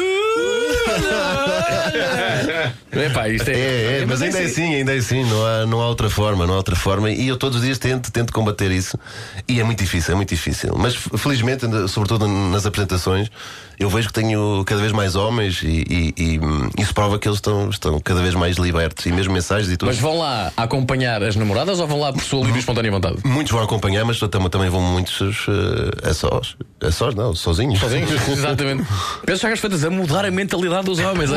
Epá, 2.92 3.30
isto 3.30 3.50
é. 3.50 3.54
É, 3.54 4.00
é, 4.02 4.06
mas 4.06 4.22
ainda 4.22 4.40
é 4.40 4.46
assim, 4.46 4.76
ainda 4.76 4.94
é 4.94 4.98
assim, 4.98 5.24
não 5.24 5.46
há, 5.46 5.66
não 5.66 5.82
há 5.82 5.88
outra 5.88 6.10
forma, 6.10 6.48
não 6.48 6.54
há 6.56 6.58
outra 6.58 6.76
forma. 6.76 7.12
E 7.12 7.28
eu 7.28 7.38
todos 7.38 7.58
os 7.60 7.64
dias 7.64 7.78
tento, 7.78 8.12
tento 8.12 8.34
combater 8.34 8.72
isso. 8.72 8.98
E 9.48 9.60
é 9.60 9.64
muito 9.64 9.80
difícil, 9.84 10.14
é 10.14 10.17
muito 10.18 10.30
difícil. 10.30 10.74
Mas 10.78 10.96
felizmente, 10.96 11.66
sobretudo 11.88 12.28
nas 12.28 12.66
apresentações, 12.66 13.30
eu 13.80 13.90
vejo 13.90 14.08
que 14.08 14.14
tenho 14.14 14.64
cada 14.66 14.82
vez 14.82 14.92
mais 14.92 15.16
homens 15.16 15.62
e, 15.64 15.68
e- 15.90 16.14
e, 16.18 16.40
hum, 16.40 16.70
isso 16.78 16.94
prova 16.94 17.18
que 17.20 17.28
eles 17.28 17.38
estão, 17.38 17.70
estão 17.70 18.00
cada 18.02 18.22
vez 18.22 18.34
mais 18.36 18.58
libertos. 18.58 19.06
E 19.06 19.12
mesmo 19.12 19.32
mensagens 19.34 19.72
e 19.72 19.78
tudo. 19.78 19.88
Mas 19.88 20.00
vão 20.00 20.18
lá 20.18 20.52
acompanhar 20.58 21.22
as 21.24 21.36
namoradas 21.36 21.80
ou 21.80 21.88
vão 21.88 22.00
lá 22.00 22.12
por 22.12 22.22
sua 22.24 22.40
livre 22.42 22.56
e 22.58 22.60
espontânea 22.60 22.92
vontade? 22.92 23.18
Muitos 23.24 23.52
vão 23.54 23.62
acompanhar, 23.64 24.04
mas 24.04 24.20
também, 24.20 24.50
também 24.50 24.70
vão 24.70 24.82
muitos 24.82 25.22
eh, 25.48 26.10
a 26.10 26.14
sós. 26.14 26.56
A 26.82 26.92
sós, 26.92 27.14
não, 27.16 27.34
sozinhos. 27.36 27.80
Sozinhos? 27.80 28.12
Exatamente. 28.28 28.84
Penso 29.26 29.46
que 29.48 29.54
as 29.54 29.60
feitas 29.60 29.84
a 29.84 29.90
mudar 29.90 30.26
a 30.26 30.32
mentalidade 30.32 30.86
dos 30.86 31.00
homens. 31.00 31.32
é? 31.32 31.36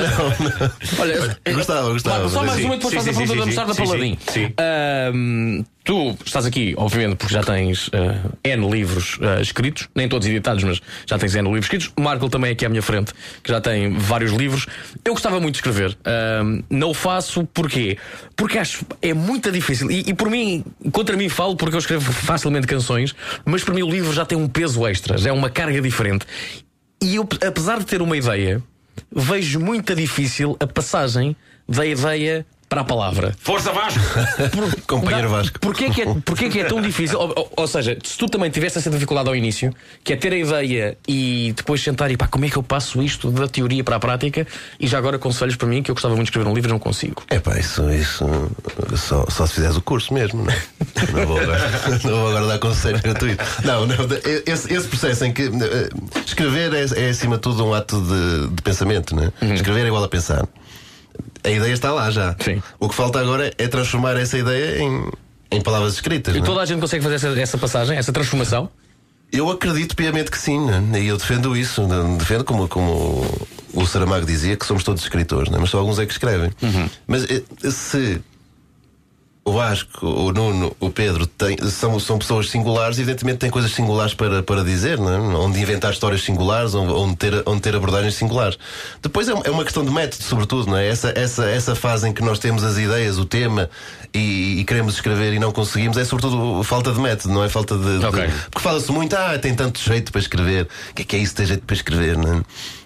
Olha, 0.99 1.39
Olha, 1.45 1.55
gostava, 1.55 1.91
gostava. 1.93 2.29
Só 2.29 2.43
mais 2.45 2.59
sim, 2.59 2.65
uma 2.65 2.75
e 2.75 2.79
depois 2.79 2.95
sim, 2.95 2.97
faz 3.03 3.09
a 3.09 3.21
pergunta 3.27 3.67
da 3.67 3.75
sim, 3.75 3.83
Paladin. 3.85 4.19
sim, 4.29 4.33
sim. 4.33 5.65
Tu 5.91 6.17
estás 6.25 6.47
aqui, 6.47 6.73
obviamente, 6.77 7.17
porque 7.17 7.35
já 7.35 7.43
tens 7.43 7.91
ah, 7.93 8.31
N 8.45 8.71
livros 8.71 9.19
ah, 9.21 9.41
escritos, 9.41 9.89
nem 9.93 10.09
todos 10.09 10.29
editados, 10.29 10.63
mas 10.63 10.81
já 11.05 11.19
tens 11.19 11.35
N 11.35 11.49
livros 11.49 11.65
escritos. 11.65 11.91
O 11.97 12.01
Marco 12.01 12.29
também 12.29 12.53
aqui 12.53 12.65
à 12.65 12.69
minha 12.69 12.81
frente, 12.81 13.13
que 13.43 13.51
já 13.51 13.61
tem 13.61 13.93
vários 13.95 14.31
livros. 14.31 14.67
Eu 15.05 15.15
gostava 15.15 15.41
muito 15.41 15.55
de 15.55 15.59
escrever. 15.59 15.99
Ahm, 16.05 16.63
não 16.71 16.91
o 16.91 16.95
faço 16.95 17.45
porquê? 17.53 17.99
Porque 18.37 18.57
acho 18.57 18.87
é 19.03 19.13
muito 19.13 19.51
difícil. 19.51 19.91
E, 19.91 20.11
e 20.11 20.15
por 20.15 20.31
mim, 20.31 20.65
contra 20.93 21.17
mim 21.17 21.29
falo 21.29 21.57
porque 21.57 21.75
eu 21.75 21.81
escrevo 21.81 22.13
facilmente 22.13 22.69
canções, 22.69 23.13
mas 23.45 23.65
para 23.65 23.75
mim 23.75 23.83
o 23.83 23.91
livro 23.91 24.13
já 24.13 24.25
tem 24.25 24.39
um 24.39 24.47
peso 24.47 24.87
extra, 24.87 25.19
já 25.19 25.31
é 25.31 25.33
uma 25.33 25.51
carga 25.51 25.81
diferente. 25.81 26.25
E 27.03 27.17
eu, 27.17 27.29
apesar 27.45 27.81
de 27.81 27.87
ter 27.87 28.01
uma 28.01 28.17
ideia, 28.17 28.63
vejo 29.11 29.59
muito 29.59 29.93
difícil 29.97 30.57
a 30.61 30.69
passagem 30.69 31.35
da 31.69 31.85
ideia 31.85 32.47
para 32.71 32.83
a 32.83 32.85
palavra. 32.85 33.35
Força 33.41 33.73
Vasco! 33.73 34.01
Companheiro 34.87 35.29
Não, 35.29 35.37
Vasco. 35.37 35.59
Porquê 35.59 35.91
que, 35.91 36.03
é, 36.03 36.07
porquê 36.25 36.49
que 36.49 36.61
é 36.61 36.65
tão 36.65 36.81
difícil? 36.81 37.19
Ou, 37.19 37.33
ou- 37.37 37.53
ou 37.57 37.67
seja, 37.67 37.99
se 38.05 38.17
tu 38.17 38.27
também 38.29 38.49
tivesse 38.49 38.79
essa 38.79 38.89
dificuldade 38.89 39.29
ao 39.29 39.35
início, 39.35 39.75
que 40.05 40.13
é 40.13 40.17
ter 40.17 40.33
a 40.33 40.37
ideia 40.37 40.97
e 41.07 41.53
depois 41.57 41.83
sentar 41.83 42.09
e 42.13 42.17
pá, 42.17 42.29
como 42.29 42.45
é 42.45 42.49
que 42.49 42.57
eu 42.57 42.63
passo 42.63 43.03
isto 43.03 43.29
da 43.33 43.49
teoria 43.49 43.83
para 43.83 43.97
a 43.97 44.01
prática? 44.01 44.47
E 44.79 44.87
já 44.87 44.99
agora 44.99 45.19
conselhos 45.19 45.57
para 45.57 45.67
mim 45.67 45.83
que 45.83 45.91
eu 45.91 45.97
gostava 45.97 46.15
muito 46.15 46.27
de 46.27 46.31
escrever 46.31 46.49
um 46.49 46.55
livro 46.55 46.71
e 46.71 46.73
não 46.73 46.79
consigo. 46.79 47.25
É 47.29 47.41
pá, 47.41 47.59
isso, 47.59 47.91
isso 47.91 48.25
só, 48.97 49.27
só 49.29 49.47
se 49.47 49.55
fizeres 49.55 49.77
o 49.77 49.83
curso 49.83 50.15
mesmo, 50.15 50.45
não 50.45 50.53
é? 50.53 50.61
Não 51.13 51.27
vou 51.27 51.41
agora, 51.41 51.71
não 52.05 52.11
vou 52.21 52.29
agora 52.29 52.47
dar 52.47 52.59
conselho 52.61 53.01
gratuito. 53.03 53.45
Não, 53.65 53.85
não, 53.87 53.97
esse, 54.47 54.73
esse 54.73 54.87
processo 54.87 55.25
em 55.25 55.33
que 55.33 55.43
eh, 55.43 55.89
escrever 56.25 56.73
é, 56.73 57.07
é 57.07 57.09
acima 57.11 57.35
de 57.37 57.43
tudo 57.43 57.65
um 57.67 57.75
ato 57.75 58.01
de, 58.01 58.55
de 58.55 58.63
pensamento, 58.63 59.15
não 59.17 59.25
é? 59.25 59.55
Escrever 59.55 59.85
é 59.85 59.89
igual 59.89 60.05
a 60.05 60.09
pensar. 60.09 60.47
A 61.43 61.51
ideia 61.51 61.73
está 61.73 61.93
lá 61.93 62.11
já. 62.11 62.35
Sim. 62.41 62.63
O 62.79 62.89
que 62.89 62.95
falta 62.95 63.21
agora 63.21 63.53
é 63.57 63.69
transformar 63.69 64.17
essa 64.17 64.39
ideia 64.39 64.83
em, 64.83 65.11
em 65.51 65.61
palavras 65.61 65.95
escritas. 65.95 66.35
E 66.35 66.39
não 66.39 66.45
é? 66.45 66.47
toda 66.47 66.63
a 66.63 66.67
gente 66.67 66.81
consegue 66.81 67.03
fazer 67.03 67.17
essa, 67.17 67.41
essa 67.41 67.59
passagem, 67.59 67.97
essa 67.97 68.13
transformação? 68.13 68.69
Eu 69.33 69.49
acredito 69.49 69.95
piamente 69.95 70.31
que 70.31 70.39
sim, 70.39 70.59
né? 70.59 71.01
e 71.01 71.07
eu 71.07 71.17
defendo 71.17 71.57
isso. 71.57 71.87
né? 71.87 72.17
Defendo 72.19 72.45
como, 72.45 72.67
como 72.67 73.25
o 73.73 73.87
Saramago 73.87 74.27
dizia, 74.27 74.57
que 74.57 74.67
somos 74.67 74.83
todos 74.83 75.03
escritores, 75.03 75.51
né? 75.51 75.59
mas 75.61 75.71
só 75.71 75.79
alguns 75.79 75.99
é 75.99 76.07
que 76.07 76.13
escrevem. 76.13 76.51
Mas 77.07 77.25
eh, 77.31 77.43
se 77.71 78.21
o 79.43 79.53
Vasco, 79.53 80.07
o 80.07 80.33
Nuno, 80.33 80.77
o 80.79 80.91
Pedro 80.91 81.27
têm- 81.27 81.57
são, 81.71 81.99
são 81.99 82.19
pessoas 82.19 82.51
singulares, 82.51 82.99
evidentemente 82.99 83.39
têm 83.39 83.51
coisas 83.51 83.73
singulares 83.73 84.13
para, 84.15 84.43
para 84.43 84.63
dizer, 84.63 84.99
não 84.99 85.13
é? 85.13 85.19
onde 85.39 85.59
inventar 85.59 85.93
histórias 85.93 86.23
singulares, 86.23 86.75
onde, 86.75 86.93
onde 86.93 87.17
ter, 87.17 87.43
onde 87.47 87.61
ter 87.63 87.75
abordagens 87.75 88.15
singulares. 88.15 88.59
Depois 89.03 89.29
é, 89.29 89.33
é 89.45 89.51
uma 89.51 89.65
questão 89.65 89.85
de 89.85 89.91
método, 89.91 90.23
sobretudo, 90.23 90.71
não 90.71 90.77
é? 90.77 90.87
essa, 90.87 91.13
essa, 91.17 91.47
essa 91.49 91.75
fase 91.75 92.07
em 92.09 92.13
que 92.13 92.23
nós 92.23 92.39
temos 92.39 92.63
as 92.63 92.77
ideias, 92.77 93.19
o 93.19 93.25
tema 93.25 93.71
e, 94.15 94.61
e 94.61 94.65
queremos 94.65 94.95
escrever 94.95 95.33
e 95.33 95.39
não 95.39 95.53
conseguimos, 95.53 95.97
é 95.97 96.05
sobretudo 96.05 96.63
falta 96.63 96.93
de 96.93 97.01
método, 97.01 97.33
não 97.33 97.43
é 97.43 97.49
falta 97.49 97.77
de. 97.79 97.99
de- 97.99 98.05
Ok. 98.07 98.23
porque 98.51 98.61
fala-se 98.61 98.93
muito, 98.93 99.15
ah, 99.17 99.39
tem 99.39 99.55
tanto 99.55 99.81
jeito 99.81 100.13
para 100.13 100.21
escrever. 100.21 100.69
O 100.91 100.95
que 100.95 101.03
é 101.03 101.05
que 101.05 101.17
é 101.17 101.19
isso, 101.19 101.35
ter 101.35 101.47
jeito 101.47 101.65
para 101.65 101.75
escrever, 101.75 102.17
não 102.19 102.35
é? 102.39 102.43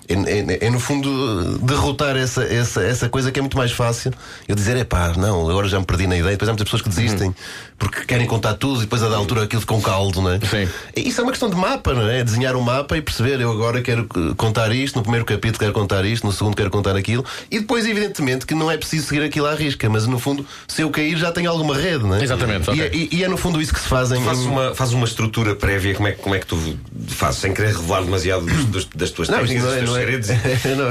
É, 0.08 0.14
é- 0.14 0.66
é, 0.66 0.70
no 0.70 0.78
fundo 0.80 1.58
derrotar 1.58 2.16
essa, 2.16 2.42
essa, 2.44 2.82
essa 2.82 3.08
coisa 3.08 3.32
que 3.32 3.38
é 3.38 3.42
muito 3.42 3.56
mais 3.56 3.72
fácil. 3.72 4.12
Eu 4.46 4.54
dizer, 4.54 4.76
é 4.76 4.84
pá, 4.84 5.12
não, 5.16 5.48
agora 5.48 5.66
já 5.68 5.78
me 5.78 5.86
perdi 5.86 6.06
na 6.06 6.16
ideia. 6.16 6.32
Depois 6.32 6.48
há 6.48 6.52
muitas 6.52 6.64
pessoas 6.64 6.82
que 6.82 6.88
desistem 6.88 7.34
porque 7.78 8.04
querem 8.04 8.26
contar 8.26 8.54
tudo 8.54 8.78
e 8.78 8.80
depois 8.82 9.02
a 9.02 9.08
da 9.08 9.16
altura 9.16 9.44
aquilo 9.44 9.64
com 9.66 9.80
caldo, 9.80 10.20
não 10.22 10.30
é? 10.30 10.38
Sim. 10.40 10.68
Isso 10.96 11.20
é 11.20 11.24
uma 11.24 11.32
questão 11.32 11.50
de 11.50 11.56
mapa, 11.56 11.92
não 11.92 12.08
é? 12.08 12.22
Desenhar 12.22 12.54
um 12.54 12.60
mapa 12.60 12.96
e 12.96 13.02
perceber, 13.02 13.40
eu 13.40 13.50
agora 13.50 13.82
quero 13.82 14.02
eh, 14.16 14.34
contar 14.36 14.72
isto, 14.72 14.96
no 14.96 15.02
primeiro 15.02 15.24
capítulo 15.24 15.58
quero 15.58 15.72
contar 15.72 16.04
isto, 16.04 16.24
no 16.26 16.32
segundo 16.32 16.54
quero 16.56 16.70
contar 16.70 16.94
aquilo. 16.96 17.24
E 17.50 17.58
depois, 17.60 17.84
evidentemente, 17.86 18.46
que 18.46 18.54
não 18.54 18.70
é 18.70 18.76
preciso 18.76 19.06
seguir 19.08 19.22
aquilo 19.24 19.46
à 19.46 19.54
risca, 19.54 19.88
mas 19.88 20.06
no 20.06 20.18
fundo, 20.18 20.46
se 20.68 20.82
eu 20.82 20.90
cair, 20.90 21.16
já 21.16 21.32
tenho 21.32 21.50
alguma 21.50 21.74
rede, 21.76 22.04
não 22.04 22.14
é? 22.14 22.22
Exatamente, 22.22 22.70
E, 22.70 22.80
é, 22.80 22.90
e- 22.94 23.08
e 23.10 23.24
é 23.24 23.28
no 23.28 23.36
fundo 23.36 23.60
isso 23.60 23.72
que 23.74 23.80
se 23.80 23.88
faz 23.88 24.12
em. 24.12 24.22
Faz 24.22 24.38
em- 24.38 24.48
uma, 24.48 24.74
faz 24.74 24.92
uma 24.92 25.04
estrutura 25.04 25.54
prévia, 25.56 25.94
como 25.94 26.08
é, 26.08 26.12
que- 26.12 26.22
como 26.22 26.34
é 26.34 26.38
que 26.38 26.46
tu 26.46 26.78
fazes, 27.08 27.40
sem 27.40 27.52
querer 27.52 27.74
revelar 27.74 28.02
demasiado 28.02 28.44
dos- 28.46 28.64
dos- 28.66 28.88
das 28.94 29.10
tuas 29.10 29.28
Não, 29.28 29.38
técnicas, 29.40 29.74
isso 29.82 29.84
não 29.86 29.93
é- 29.96 30.00
segredos 30.00 30.30
é. 30.30 30.38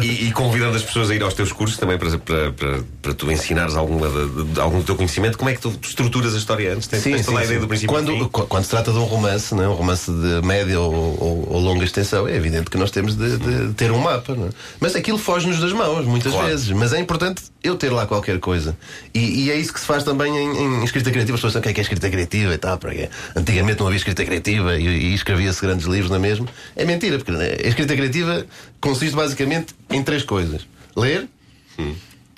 e, 0.03 0.27
e 0.27 0.31
convidando 0.31 0.75
as 0.75 0.83
pessoas 0.83 1.09
a 1.09 1.15
ir 1.15 1.23
aos 1.23 1.33
teus 1.33 1.51
cursos 1.51 1.77
também 1.77 1.97
para, 1.97 2.17
para, 2.17 2.51
para, 2.51 2.79
para 3.01 3.13
tu 3.13 3.31
ensinares 3.31 3.75
alguma, 3.75 4.07
de- 4.09 4.59
algum 4.59 4.79
do 4.79 4.83
teu 4.85 4.95
conhecimento. 4.95 5.37
Como 5.37 5.49
é 5.49 5.53
que 5.55 5.61
tu 5.61 5.73
estruturas 5.81 6.33
a 6.33 6.37
história 6.37 6.73
antes? 6.73 6.87
Tens, 6.87 7.03
tens 7.03 7.25
toda 7.25 7.39
a 7.39 7.43
ideia 7.45 7.59
do 7.59 7.67
princípio 7.67 7.93
Quando, 7.93 8.29
quando 8.29 8.63
se 8.63 8.69
trata 8.69 8.91
de 8.91 8.97
um 8.97 9.03
romance, 9.03 9.53
não 9.55 9.63
é? 9.63 9.67
um 9.69 9.73
romance 9.73 10.11
de 10.11 10.45
média 10.45 10.79
ou, 10.79 10.93
ou- 10.93 11.47
ou 11.53 11.59
longa 11.59 11.83
extensão, 11.85 12.27
é 12.27 12.35
evidente 12.35 12.69
que 12.69 12.77
nós 12.77 12.91
temos 12.91 13.15
de, 13.15 13.37
de 13.37 13.73
ter 13.73 13.91
um 13.91 13.99
mapa. 13.99 14.33
É? 14.33 14.49
Mas 14.79 14.95
aquilo 14.95 15.17
foge-nos 15.17 15.59
das 15.59 15.71
mãos, 15.73 16.05
muitas 16.05 16.31
Claro. 16.31 16.47
vezes. 16.47 16.69
Mas 16.71 16.93
é 16.93 16.99
importante 16.99 17.41
eu 17.63 17.75
ter 17.75 17.91
lá 17.91 18.05
qualquer 18.05 18.39
coisa. 18.39 18.77
E, 19.13 19.45
e 19.45 19.51
é 19.51 19.55
isso 19.55 19.73
que 19.73 19.79
se 19.79 19.85
faz 19.85 20.03
também 20.03 20.35
em, 20.35 20.81
em 20.81 20.83
escrita 20.83 21.09
criativa. 21.09 21.35
As 21.35 21.41
pessoas 21.41 21.53
pensam 21.53 21.59
o 21.59 21.63
que 21.63 21.69
é 21.69 21.73
que 21.73 21.79
é 21.79 21.83
escrita 21.83 22.09
criativa 22.09 22.53
e 22.53 22.57
tal. 22.57 22.77
Para 22.77 22.93
quê? 22.93 23.09
Antigamente 23.35 23.79
não 23.79 23.87
havia 23.87 23.97
escrita 23.97 24.25
criativa 24.25 24.77
e, 24.77 24.85
e 24.85 25.13
escrevia-se 25.13 25.61
grandes 25.61 25.85
livros 25.85 26.11
na 26.11 26.19
mesma. 26.19 26.47
É 26.75 26.85
mentira, 26.85 27.17
porque 27.17 27.31
a 27.31 27.67
escrita 27.67 27.95
criativa 27.95 28.45
consiste 28.81 29.15
basicamente 29.15 29.73
em 29.89 30.03
três 30.03 30.23
coisas: 30.23 30.67
ler, 30.95 31.27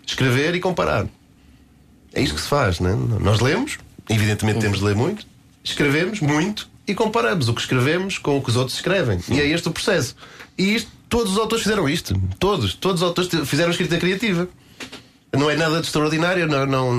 escrever 0.06 0.56
e 0.56 0.60
comparar. 0.60 1.08
É 2.14 2.22
isso 2.22 2.34
que 2.34 2.42
se 2.42 2.48
faz, 2.48 2.80
não 2.80 2.90
é? 2.90 3.20
Nós 3.20 3.40
lemos, 3.40 3.78
evidentemente 4.10 4.60
temos 4.60 4.80
de 4.80 4.86
ler 4.86 4.96
muito, 4.96 5.26
escrevemos 5.64 6.22
muito 6.22 6.70
e 6.88 6.94
comparamos 6.94 7.50
o 7.50 7.54
que 7.54 7.62
escrevemos 7.62 8.18
com 8.18 8.38
o 8.38 8.42
que 8.42 8.50
os 8.50 8.56
outros 8.56 8.78
escrevem. 8.78 9.20
E 9.30 9.40
é 9.40 9.48
este 9.48 9.68
o 9.68 9.72
processo. 9.72 10.16
E 10.58 10.76
isto, 10.76 10.90
todos 11.10 11.34
os 11.34 11.38
autores 11.38 11.64
fizeram 11.64 11.90
isto. 11.90 12.16
Todos. 12.40 12.74
Todos 12.76 13.02
os 13.02 13.08
autores 13.08 13.30
fizeram 13.50 13.72
escrita 13.72 13.98
criativa. 13.98 14.48
Não 15.38 15.50
é 15.50 15.56
nada 15.56 15.80
de 15.80 15.86
extraordinário. 15.88 16.48
Não, 16.48 16.66
não- 16.66 16.94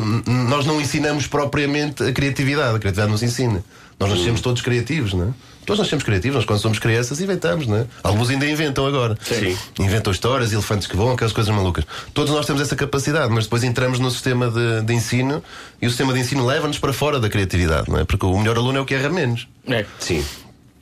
nós 0.49 0.64
não 0.66 0.80
ensinamos 0.80 1.26
propriamente 1.26 2.03
a 2.03 2.12
criatividade. 2.12 2.76
A 2.76 2.78
criatividade 2.78 3.11
nos 3.12 3.22
ensina. 3.22 3.62
Nós 3.99 4.11
nascemos 4.11 4.41
todos 4.41 4.61
criativos, 4.62 5.14
não 5.14 5.28
é? 5.28 5.32
Todos 5.64 5.80
nascemos 5.80 6.05
criativos. 6.05 6.37
Nós, 6.37 6.45
quando 6.45 6.61
somos 6.61 6.78
crianças, 6.78 7.18
inventamos, 7.20 7.66
não 7.66 7.78
é? 7.78 7.87
Alguns 8.05 8.28
ainda 8.30 8.47
inventam 8.47 8.87
agora. 8.87 9.16
Sim. 9.22 9.57
Inventam 9.80 10.12
histórias, 10.12 10.53
elefantes 10.53 10.87
que 10.87 10.95
voam, 10.97 11.14
aquelas 11.14 11.32
coisas 11.32 11.53
malucas. 11.53 11.84
Todos 12.14 12.32
nós 12.32 12.47
temos 12.47 12.61
essa 12.62 12.76
capacidade, 12.76 13.32
mas 13.32 13.45
depois 13.45 13.64
entramos 13.64 13.99
no 13.99 14.11
sistema 14.11 14.49
de, 14.51 14.82
de 14.82 14.93
ensino 14.95 15.43
e 15.82 15.87
o 15.87 15.91
sistema 15.91 16.12
de 16.12 16.20
ensino 16.20 16.45
leva-nos 16.47 16.78
para 16.78 16.93
fora 16.93 17.18
da 17.18 17.28
criatividade, 17.28 17.91
não 17.91 17.99
é? 17.99 18.05
Porque 18.05 18.24
o 18.26 18.39
melhor 18.39 18.57
aluno 18.59 18.78
é 18.78 18.80
o 18.80 18.84
que 18.84 18.95
erra 18.95 19.09
menos. 19.09 19.49
É. 19.66 19.84
Sim, 19.99 20.24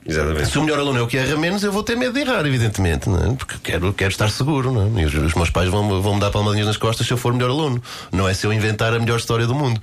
exatamente. 0.05 0.49
Se 0.49 0.57
o 0.57 0.63
melhor 0.63 0.79
aluno 0.79 0.99
é 0.99 1.01
o 1.01 1.07
que 1.07 1.17
erra 1.17 1.35
menos, 1.37 1.63
eu 1.63 1.71
vou 1.71 1.83
ter 1.83 1.95
medo 1.95 2.13
de 2.13 2.21
errar, 2.21 2.45
evidentemente, 2.45 3.09
não 3.09 3.17
é? 3.17 3.35
Porque 3.35 3.55
quero, 3.63 3.93
quero 3.93 4.11
estar 4.11 4.29
seguro, 4.29 4.71
não 4.71 4.97
é? 4.97 5.01
E 5.01 5.05
os, 5.05 5.13
os 5.13 5.33
meus 5.33 5.49
pais 5.49 5.69
vão, 5.69 6.01
vão 6.01 6.15
me 6.15 6.19
dar 6.19 6.31
palmadinhas 6.31 6.67
nas 6.67 6.77
costas 6.77 7.07
se 7.07 7.13
eu 7.13 7.17
for 7.17 7.33
melhor 7.33 7.49
aluno. 7.49 7.81
Não 8.11 8.27
é 8.27 8.33
se 8.33 8.45
eu 8.45 8.53
inventar 8.53 8.93
a 8.93 8.99
melhor 8.99 9.17
história 9.17 9.47
do 9.47 9.55
mundo. 9.55 9.81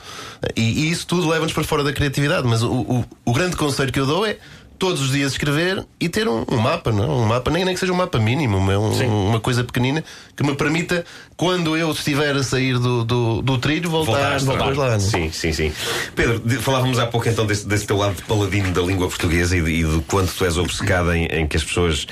E, 0.56 0.60
e 0.60 0.90
isso 0.90 1.06
tudo 1.06 1.28
leva-nos 1.28 1.52
para 1.52 1.64
fora 1.64 1.82
da 1.82 1.92
criatividade. 1.92 2.46
Mas 2.46 2.62
o, 2.62 2.72
o, 2.72 3.04
o 3.24 3.32
grande 3.32 3.56
conselho 3.56 3.92
que 3.92 4.00
eu 4.00 4.06
dou 4.06 4.26
é. 4.26 4.36
Todos 4.82 5.00
os 5.00 5.12
dias 5.12 5.30
escrever 5.30 5.86
e 6.00 6.08
ter 6.08 6.26
um, 6.26 6.44
um 6.50 6.56
mapa, 6.56 6.90
não? 6.90 7.04
é? 7.04 7.06
Um 7.06 7.24
mapa, 7.24 7.52
nem, 7.52 7.64
nem 7.64 7.72
que 7.72 7.78
seja 7.78 7.92
um 7.92 7.96
mapa 7.96 8.18
mínimo, 8.18 8.56
uma, 8.58 8.76
um- 8.76 9.28
uma 9.28 9.38
coisa 9.38 9.62
pequenina 9.62 10.02
que 10.36 10.42
me 10.42 10.56
permita, 10.56 11.04
quando 11.36 11.76
eu 11.76 11.92
estiver 11.92 12.34
a 12.34 12.42
sair 12.42 12.76
do, 12.80 13.04
do, 13.04 13.42
do 13.42 13.58
trilho, 13.58 13.88
voltar, 13.88 14.40
Voltar, 14.40 14.58
depois 14.58 14.76
lá. 14.76 14.94
é? 14.94 14.98
Sim, 14.98 15.30
sim, 15.30 15.52
sim. 15.52 15.72
Pedro, 16.16 16.42
falávamos 16.60 16.98
há 16.98 17.06
pouco 17.06 17.28
então 17.28 17.46
desse, 17.46 17.64
desse 17.64 17.86
teu 17.86 17.96
lado 17.96 18.16
de 18.16 18.22
paladino 18.22 18.72
da 18.72 18.82
língua 18.82 19.06
portuguesa 19.06 19.56
e, 19.56 19.62
de- 19.62 19.70
e 19.70 19.84
do 19.84 20.02
quanto 20.02 20.32
tu 20.34 20.44
és 20.44 20.56
obcecado 20.58 21.12
em, 21.14 21.26
em 21.26 21.46
que 21.46 21.56
as 21.56 21.62
pessoas 21.62 22.04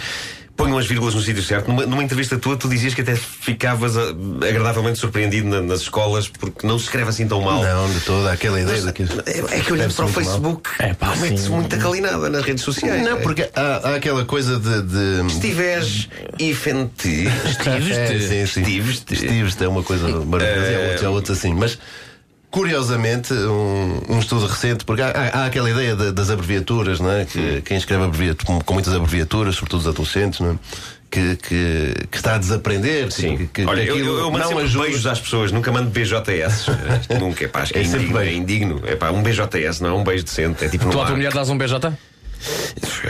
ponham 0.60 0.78
as 0.78 0.86
vírgulas 0.86 1.14
no 1.14 1.20
sítio 1.22 1.42
certo. 1.42 1.68
Numa, 1.68 1.86
numa 1.86 2.02
entrevista 2.04 2.36
tua, 2.38 2.56
tu 2.56 2.68
dizias 2.68 2.92
que 2.94 3.00
até 3.00 3.14
ficavas 3.16 3.96
ah, 3.96 4.14
agradavelmente 4.48 4.98
surpreendido 4.98 5.48
na- 5.48 5.60
nas 5.62 5.80
escolas 5.80 6.28
porque 6.28 6.66
não 6.66 6.78
se 6.78 6.84
escreve 6.84 7.08
assim 7.10 7.26
tão 7.26 7.40
mal. 7.40 7.62
Não, 7.62 7.90
de 7.92 8.00
toda 8.00 8.32
aquela 8.32 8.60
ideia 8.60 8.82
de 8.82 8.92
que. 8.92 9.02
É, 9.02 9.58
é 9.58 9.60
que 9.60 9.72
olhando 9.72 9.94
para 9.94 10.04
o 10.04 10.08
Facebook, 10.08 10.70
mete-se 11.20 11.48
muita 11.48 11.76
calinada 11.78 12.28
nas 12.28 12.44
redes 12.44 12.62
sociais. 12.64 13.02
Não, 13.02 13.18
porque 13.20 13.48
há, 13.54 13.88
há 13.90 13.94
aquela 13.96 14.24
coisa 14.24 14.58
de. 14.58 14.82
de... 14.82 15.26
Estives 15.26 16.08
ifente. 16.38 17.26
É, 17.66 18.18
sim, 18.20 18.46
sim. 18.46 18.60
Estives-te. 18.60 19.14
Estives-te 19.14 19.64
é 19.64 19.68
uma 19.68 19.82
coisa 19.82 20.08
maravilhosa, 20.24 20.70
e 20.70 20.74
há 20.74 20.80
outros- 20.80 21.04
há 21.04 21.10
outros 21.10 21.38
assim. 21.38 21.54
Mas, 21.54 21.78
curiosamente, 22.50 23.32
um, 23.32 24.00
um 24.08 24.18
estudo 24.18 24.46
recente, 24.46 24.84
porque 24.84 25.02
há, 25.02 25.08
há- 25.32 25.46
aquela 25.46 25.70
ideia 25.70 25.94
de- 25.94 26.12
das 26.12 26.30
abreviaturas, 26.30 26.98
não 27.00 27.10
é? 27.10 27.24
Que 27.24 27.62
quem 27.62 27.76
escreve 27.76 28.04
abreviaturas, 28.04 28.46
com, 28.46 28.60
com 28.60 28.74
muitas 28.74 28.92
abreviaturas, 28.94 29.54
sobretudo 29.54 29.80
os 29.80 29.86
adolescentes, 29.86 30.40
não 30.40 30.52
é? 30.52 30.54
Que, 31.10 31.34
que, 31.36 31.94
que 32.10 32.16
está 32.16 32.36
a 32.36 32.38
desaprender. 32.38 33.10
Sim. 33.10 33.36
Que, 33.36 33.46
que 33.48 33.64
Olha, 33.64 33.82
eu, 33.82 33.94
aquilo 33.94 34.08
eu, 34.10 34.18
eu 34.18 34.30
mando 34.30 34.50
não 34.50 34.58
ajuda. 34.58 34.84
beijos 34.84 35.06
às 35.06 35.20
pessoas, 35.20 35.50
nunca 35.50 35.72
mando 35.72 35.90
BJS. 35.90 36.66
nunca, 37.20 37.44
é 37.44 37.48
pá, 37.48 37.62
acho 37.62 37.72
que 37.72 37.78
é, 37.80 37.82
É 37.82 37.84
sempre 37.84 38.02
indigno, 38.06 38.18
é 38.20 38.24
beijo. 38.24 38.38
indigno. 38.40 38.82
É 38.86 38.94
pá, 38.96 39.10
um 39.10 39.22
BJS 39.22 39.80
não 39.80 39.90
é 39.90 39.92
um 39.92 40.04
beijo 40.04 40.24
decente, 40.24 40.64
é 40.64 40.68
tipo 40.68 40.88
Tu 40.88 41.00
à 41.00 41.06
tua 41.06 41.16
mulher 41.16 41.32
dás 41.32 41.48
um 41.50 41.58
BJ? 41.58 41.92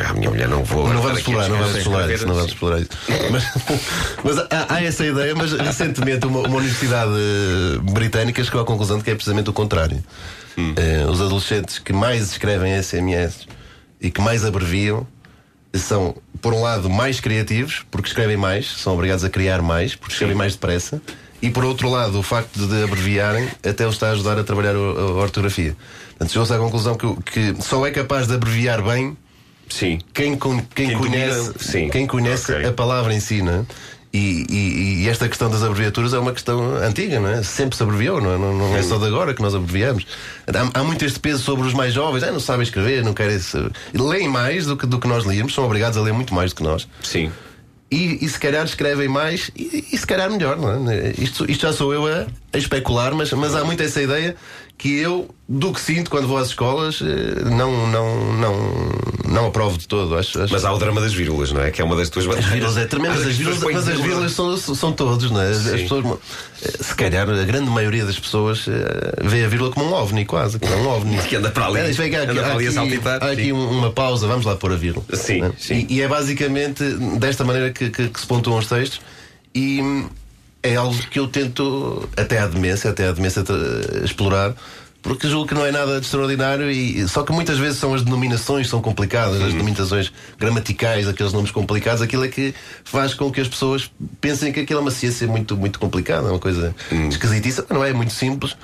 A 0.08 0.12
minha 0.14 0.30
mulher 0.30 0.48
não 0.48 0.64
vou. 0.64 0.88
Não 0.92 1.02
vamos 1.02 1.18
explorar, 1.18 1.48
não 1.48 1.58
vamos 1.58 1.76
explorar 1.76 2.10
isso, 2.10 2.26
não 2.26 2.34
vamos 2.34 2.52
explorar 2.52 2.80
isso. 2.80 2.90
Mas, 3.30 3.44
mas 4.24 4.38
há, 4.38 4.74
há 4.74 4.82
essa 4.82 5.04
ideia, 5.04 5.34
mas 5.34 5.52
recentemente 5.52 6.26
uma, 6.26 6.40
uma 6.40 6.56
universidade 6.56 7.12
eh, 7.12 7.78
britânica 7.92 8.42
chegou 8.42 8.60
à 8.60 8.64
conclusão 8.64 8.98
de 8.98 9.04
que 9.04 9.10
é 9.10 9.14
precisamente 9.14 9.50
o 9.50 9.52
contrário. 9.52 10.02
Eh, 10.56 11.06
os 11.08 11.20
adolescentes 11.20 11.78
que 11.78 11.92
mais 11.92 12.30
escrevem 12.32 12.80
SMS 12.82 13.46
e 14.00 14.10
que 14.10 14.20
mais 14.20 14.44
abreviam 14.44 15.06
são, 15.74 16.16
por 16.40 16.52
um 16.52 16.62
lado, 16.62 16.90
mais 16.90 17.20
criativos, 17.20 17.84
porque 17.90 18.08
escrevem 18.08 18.36
mais, 18.36 18.66
são 18.66 18.94
obrigados 18.94 19.24
a 19.24 19.30
criar 19.30 19.62
mais, 19.62 19.94
porque 19.94 20.12
escrevem 20.12 20.36
mais 20.36 20.54
depressa. 20.54 21.00
E 21.42 21.50
por 21.50 21.64
outro 21.64 21.88
lado, 21.88 22.18
o 22.18 22.22
facto 22.22 22.66
de 22.66 22.82
abreviarem 22.84 23.48
até 23.66 23.86
os 23.86 23.94
está 23.94 24.08
a 24.08 24.12
ajudar 24.12 24.38
a 24.38 24.44
trabalhar 24.44 24.76
o- 24.76 24.98
a, 24.98 25.22
ortografia. 25.22 25.74
Portanto, 26.10 26.30
chegou-se 26.32 26.52
à 26.52 26.58
conclusão 26.58 26.94
que, 26.96 27.06
o- 27.06 27.16
que 27.16 27.54
só 27.60 27.86
é 27.86 27.90
capaz 27.90 28.26
de 28.26 28.34
abreviar 28.34 28.82
bem 28.82 29.16
Sim. 29.68 29.98
quem, 30.12 30.36
quem 30.36 30.60
Quem 30.74 30.92
conhece, 30.98 31.36
domina- 31.38 31.54
sim. 31.58 31.88
quem 31.88 32.06
conhece 32.06 32.52
Ok. 32.52 32.66
a 32.66 32.72
palavra 32.72 33.14
em 33.14 33.20
si, 33.20 33.40
não 33.40 33.52
é? 33.60 33.64
E, 34.12 34.44
e- 34.50 35.02
e 35.04 35.08
esta 35.08 35.28
questão 35.28 35.48
das 35.48 35.62
abreviaturas 35.62 36.12
é 36.12 36.18
uma 36.18 36.32
questão 36.32 36.74
antiga, 36.76 37.20
não 37.20 37.28
é? 37.28 37.42
Sempre 37.44 37.76
se 37.76 37.82
abreviou, 37.84 38.20
não 38.20 38.34
é, 38.34 38.38
não, 38.38 38.58
não 38.58 38.76
é 38.76 38.82
só 38.82 38.98
de 38.98 39.06
agora 39.06 39.32
que 39.32 39.40
nós 39.40 39.54
abreviamos. 39.54 40.04
Há, 40.48 40.80
há 40.80 40.82
muito 40.82 41.04
este 41.04 41.20
peso 41.20 41.42
sobre 41.44 41.64
os 41.66 41.72
mais 41.72 41.94
jovens, 41.94 42.24
ah, 42.24 42.32
não 42.32 42.40
sabem 42.40 42.64
escrever, 42.64 43.04
não 43.04 43.14
querem. 43.14 43.38
Leem 43.94 44.28
mais 44.28 44.66
do 44.66 44.76
que, 44.76 44.84
do 44.84 44.98
que 44.98 45.06
nós 45.06 45.24
líamos, 45.24 45.54
são 45.54 45.64
obrigados 45.64 45.96
a 45.96 46.00
ler 46.02 46.12
muito 46.12 46.34
mais 46.34 46.50
do 46.52 46.56
que 46.56 46.62
nós. 46.64 46.88
Sim. 47.04 47.30
E, 47.90 48.24
e 48.24 48.28
se 48.28 48.38
calhar 48.38 48.64
escrevem 48.64 49.08
mais 49.08 49.50
e, 49.56 49.84
e 49.92 49.98
se 49.98 50.06
calhar 50.06 50.30
melhor, 50.30 50.56
é? 50.88 51.12
Isto, 51.18 51.50
isto 51.50 51.62
já 51.62 51.72
sou 51.72 51.92
eu 51.92 52.06
a, 52.06 52.26
a 52.52 52.58
especular, 52.58 53.12
mas, 53.14 53.32
mas 53.32 53.54
há 53.54 53.64
muito 53.64 53.82
essa 53.82 54.00
ideia 54.00 54.36
que 54.78 54.98
eu, 54.98 55.28
do 55.48 55.72
que 55.72 55.80
sinto 55.80 56.10
quando 56.10 56.26
vou 56.26 56.38
às 56.38 56.48
escolas, 56.48 57.02
eh, 57.02 57.50
não, 57.50 57.86
não, 57.88 58.32
não, 58.32 58.54
não 59.30 59.46
aprovo 59.46 59.78
de 59.78 59.86
todo. 59.88 60.16
Acho, 60.16 60.42
acho- 60.42 60.52
Mas 60.52 60.64
há 60.64 60.72
o 60.72 60.78
drama 60.78 61.00
das 61.00 61.14
vírgulas, 61.14 61.52
não 61.52 61.62
é? 61.62 61.70
Que 61.70 61.80
é 61.80 61.84
uma 61.84 61.96
das 61.96 62.10
tuas 62.10 62.26
as 62.28 62.44
vírgulas 62.44 62.76
é 62.76 62.84
tremendo, 62.84 63.14
as 63.14 63.36
vírgulas, 63.36 63.58
põem 63.60 63.74
mas 63.74 63.88
as 63.88 64.32
são, 64.32 64.56
são 64.56 64.92
todos, 64.92 65.30
não 65.30 65.40
é? 65.40 65.50
As, 65.50 65.66
as 65.66 65.80
pessoas, 65.82 66.04
eh, 66.62 66.70
se 66.82 66.94
calhar, 66.94 67.28
a 67.30 67.44
grande 67.44 67.70
maioria 67.70 68.04
das 68.04 68.18
pessoas 68.18 68.66
eh, 68.68 69.12
vê 69.22 69.44
a 69.44 69.48
vírgula 69.48 69.70
como 69.70 69.86
um 69.86 69.92
ovni, 69.94 70.24
quase, 70.26 70.58
que 70.58 70.66
é 70.66 70.76
um 70.76 70.88
ovni. 70.88 71.16
Que 71.28 71.36
anda 71.36 71.50
para 71.50 71.66
ali. 71.66 71.78
É 71.78 71.82
há 71.82 71.88
aqui, 71.90 72.14
Anda 72.16 72.34
para 72.34 72.46
há 72.46 72.54
ali 72.54 72.66
a 72.66 72.68
aqui- 72.68 72.72
saltitar, 72.74 73.22
há 73.24 73.30
aqui 73.30 73.44
sim. 73.44 73.52
um- 73.52 73.70
uma 73.70 73.90
pausa, 73.92 74.26
vamos 74.26 74.44
lá 74.44 74.56
pôr 74.56 74.72
a 74.72 74.76
vírgula. 74.76 75.04
Sim, 75.14 75.40
Né? 75.42 75.52
sim. 75.58 75.86
E, 75.88 75.96
e 75.96 76.02
é 76.02 76.08
basicamente 76.08 76.82
desta 77.18 77.44
maneira 77.44 77.70
que, 77.70 77.88
que- 77.90 78.08
que 78.08 78.20
se 78.20 78.26
pontuam 78.26 78.58
os 78.58 78.66
textos 78.66 79.00
e 79.54 79.80
hum, 79.80 80.08
é 80.62 80.76
algo 80.76 80.94
que 81.10 81.18
eu 81.18 81.26
tento, 81.28 82.08
até 82.16 82.38
à 82.38 82.46
demência, 82.46 82.90
até 82.90 83.06
à 83.08 83.12
demência 83.12 83.42
tra- 83.42 83.56
explorar. 84.04 84.54
Porque 85.02 85.26
julgo 85.28 85.48
que 85.48 85.54
não 85.54 85.64
é 85.64 85.72
nada 85.72 85.98
de 85.98 86.04
extraordinário 86.06 86.70
e 86.70 87.08
só 87.08 87.22
que 87.22 87.32
muitas 87.32 87.58
vezes 87.58 87.78
são 87.78 87.94
as 87.94 88.02
denominações 88.02 88.66
que 88.66 88.70
são 88.70 88.82
complicadas, 88.82 89.40
as 89.40 89.52
denominações 89.52 90.12
gramaticais, 90.38 91.08
aqueles 91.08 91.32
nomes 91.32 91.50
complicados, 91.50 92.02
aquilo 92.02 92.24
é 92.24 92.28
que 92.28 92.54
faz 92.84 93.14
com 93.14 93.30
que 93.32 93.40
as 93.40 93.48
pessoas 93.48 93.90
pensem 94.20 94.52
que 94.52 94.60
aquilo 94.60 94.80
é 94.80 94.82
uma 94.82 94.90
ciência 94.90 95.26
muito, 95.26 95.56
muito 95.56 95.78
complicada, 95.78 96.28
é 96.28 96.30
uma 96.30 96.38
coisa 96.38 96.74
esquisitíssima, 97.08 97.66
não 97.70 97.82
é? 97.84 97.90
É 97.90 97.92
muito 97.94 98.12
simples. 98.12 98.54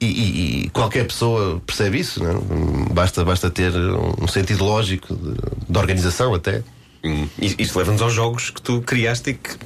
E, 0.00 0.06
e- 0.06 0.64
e 0.64 0.70
qualquer 0.70 1.06
pessoa 1.06 1.60
percebe 1.66 1.98
isso, 1.98 2.22
não 2.22 2.30
é? 2.30 2.94
basta, 2.94 3.22
basta 3.24 3.50
ter 3.50 3.72
um 3.76 4.26
sentido 4.28 4.64
lógico 4.64 5.14
de, 5.14 5.34
de 5.68 5.78
organização 5.78 6.32
até. 6.34 6.62
Hum, 7.04 7.26
i- 7.38 7.56
Isto 7.58 7.78
leva-nos 7.78 8.00
aos 8.00 8.12
jogos 8.14 8.48
que 8.50 8.62
tu 8.62 8.80
criaste 8.80 9.30
e 9.30 9.34
que 9.34 9.50
hum, 9.50 9.56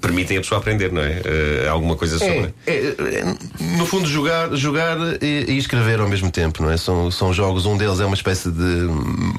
permitem 0.00 0.38
a 0.38 0.40
pessoa 0.40 0.60
aprender, 0.60 0.92
não 0.92 1.02
é? 1.02 1.20
Eh, 1.24 1.68
alguma 1.68 1.96
coisa 1.96 2.18
sobre. 2.18 2.54
É, 2.66 2.72
é, 2.72 3.36
no 3.76 3.86
fundo, 3.86 4.08
jogar, 4.08 4.54
jogar 4.54 4.96
e, 5.22 5.44
e 5.48 5.58
escrever 5.58 6.00
ao 6.00 6.08
mesmo 6.08 6.30
tempo, 6.30 6.62
não 6.62 6.70
é? 6.70 6.76
São, 6.76 7.10
são 7.10 7.32
jogos, 7.32 7.66
um 7.66 7.76
deles 7.76 8.00
é 8.00 8.04
uma 8.04 8.14
espécie 8.14 8.50
de 8.50 8.88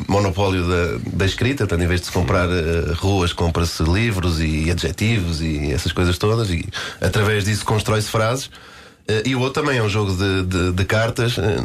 monopólio 0.07 0.67
da, 0.67 0.99
da 1.13 1.25
escrita, 1.25 1.65
portanto, 1.65 1.83
em 1.83 1.87
vez 1.87 2.01
de 2.01 2.07
se 2.07 2.11
comprar 2.11 2.49
eh, 2.49 2.93
ruas, 2.95 3.33
compra-se 3.33 3.83
livros 3.83 4.39
e 4.39 4.71
adjetivos 4.71 5.41
e 5.41 5.71
essas 5.71 5.91
coisas 5.91 6.17
todas, 6.17 6.49
e 6.49 6.65
através 6.99 7.45
disso 7.45 7.65
constrói-se 7.65 8.09
frases. 8.09 8.49
Eh, 9.11 9.23
e 9.25 9.35
o 9.35 9.39
outro 9.41 9.61
também 9.61 9.77
é 9.79 9.83
um 9.83 9.89
jogo 9.89 10.13
de, 10.15 10.43
de- 10.43 10.71
de 10.71 10.85
cartas 10.85 11.37
eh, 11.37 11.57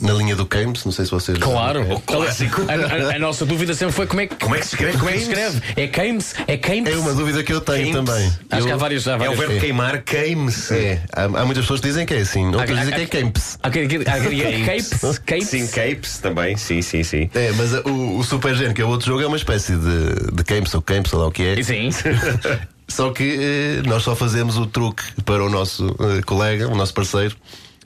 na 0.00 0.12
linha 0.12 0.36
do 0.36 0.44
Games, 0.44 0.84
não 0.84 0.92
sei 0.92 1.04
se 1.04 1.10
vocês. 1.10 1.38
Claro, 1.38 1.82
O 1.92 2.00
clássico. 2.00 2.62
A, 2.68 2.72
a- 3.12 3.16
a 3.16 3.18
nossa 3.18 3.46
dúvida 3.46 3.72
sempre 3.74 3.94
foi 3.94 4.06
como 4.06 4.20
é 4.20 4.26
que, 4.26 4.34
Como 4.36 4.54
é 4.54 4.58
que 4.58 4.66
se 4.66 4.74
escreve? 4.74 4.98
como 4.98 5.10
é 5.10 5.12
que 5.14 5.20
se 5.20 5.30
Games? 5.34 5.54
escreve? 5.54 5.80
É 5.82 5.86
Games? 5.86 6.34
É 6.46 6.56
Games? 6.56 6.92
É 6.92 6.96
uma 6.98 7.14
dúvida 7.14 7.42
que 7.42 7.52
eu 7.52 7.60
tenho 7.60 7.92
Games. 7.92 8.10
também. 8.10 8.26
Acho 8.50 8.60
Eu- 8.62 8.66
que 8.66 8.72
há 8.72 8.76
vários. 8.76 9.08
Há 9.08 9.12
É 9.12 9.16
o 9.16 9.18
vários 9.18 9.38
verbo 9.38 9.60
queimar, 9.60 10.02
queime-se. 10.02 10.74
É, 10.74 11.02
há, 11.12 11.24
há 11.24 11.44
muitas 11.44 11.64
pessoas 11.64 11.80
que 11.80 11.86
dizem 11.88 12.04
que 12.06 12.14
é 12.14 12.18
assim, 12.18 12.46
outras 12.46 12.78
dizem 12.78 12.94
que 12.94 13.16
é 13.16 13.20
Games. 13.20 13.58
Há 13.62 13.70
Capes? 13.70 15.18
Capes? 15.24 15.48
Sim, 15.48 15.66
capes 15.68 16.18
também, 16.18 16.56
sim, 16.56 16.82
sim, 16.82 17.02
sim. 17.02 17.30
É, 17.34 17.52
mas 17.52 17.72
uh, 17.74 17.82
o, 17.88 18.18
o 18.18 18.24
Super 18.24 18.54
Gen, 18.54 18.72
que 18.72 18.82
é 18.82 18.84
o 18.84 18.88
outro 18.88 19.06
jogo, 19.06 19.22
é 19.22 19.26
uma 19.26 19.36
espécie 19.36 19.72
de, 19.76 20.32
de 20.32 20.42
Games 20.46 20.74
ou 20.74 20.82
Games, 20.86 21.08
sei 21.10 21.18
lá 21.18 21.26
o 21.26 21.30
que 21.32 21.42
é. 21.42 21.62
Sim. 21.62 21.88
Só 22.88 23.10
que 23.10 23.38
eh, 23.40 23.82
nós 23.86 24.02
só 24.02 24.14
fazemos 24.14 24.56
o 24.56 24.66
truque 24.66 25.02
para 25.22 25.42
o 25.42 25.48
nosso 25.48 25.86
eh, 26.00 26.22
colega, 26.22 26.68
o 26.68 26.74
nosso 26.74 26.92
parceiro, 26.92 27.36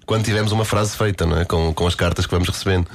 quando 0.05 0.25
tivermos 0.25 0.53
uma 0.53 0.65
frase 0.65 0.97
feita, 0.97 1.25
não 1.25 1.39
é? 1.39 1.45
com, 1.45 1.73
com 1.73 1.87
as 1.87 1.95
cartas 1.95 2.27
que 2.27 2.33
vamos 2.33 2.49
recebendo. 2.49 2.87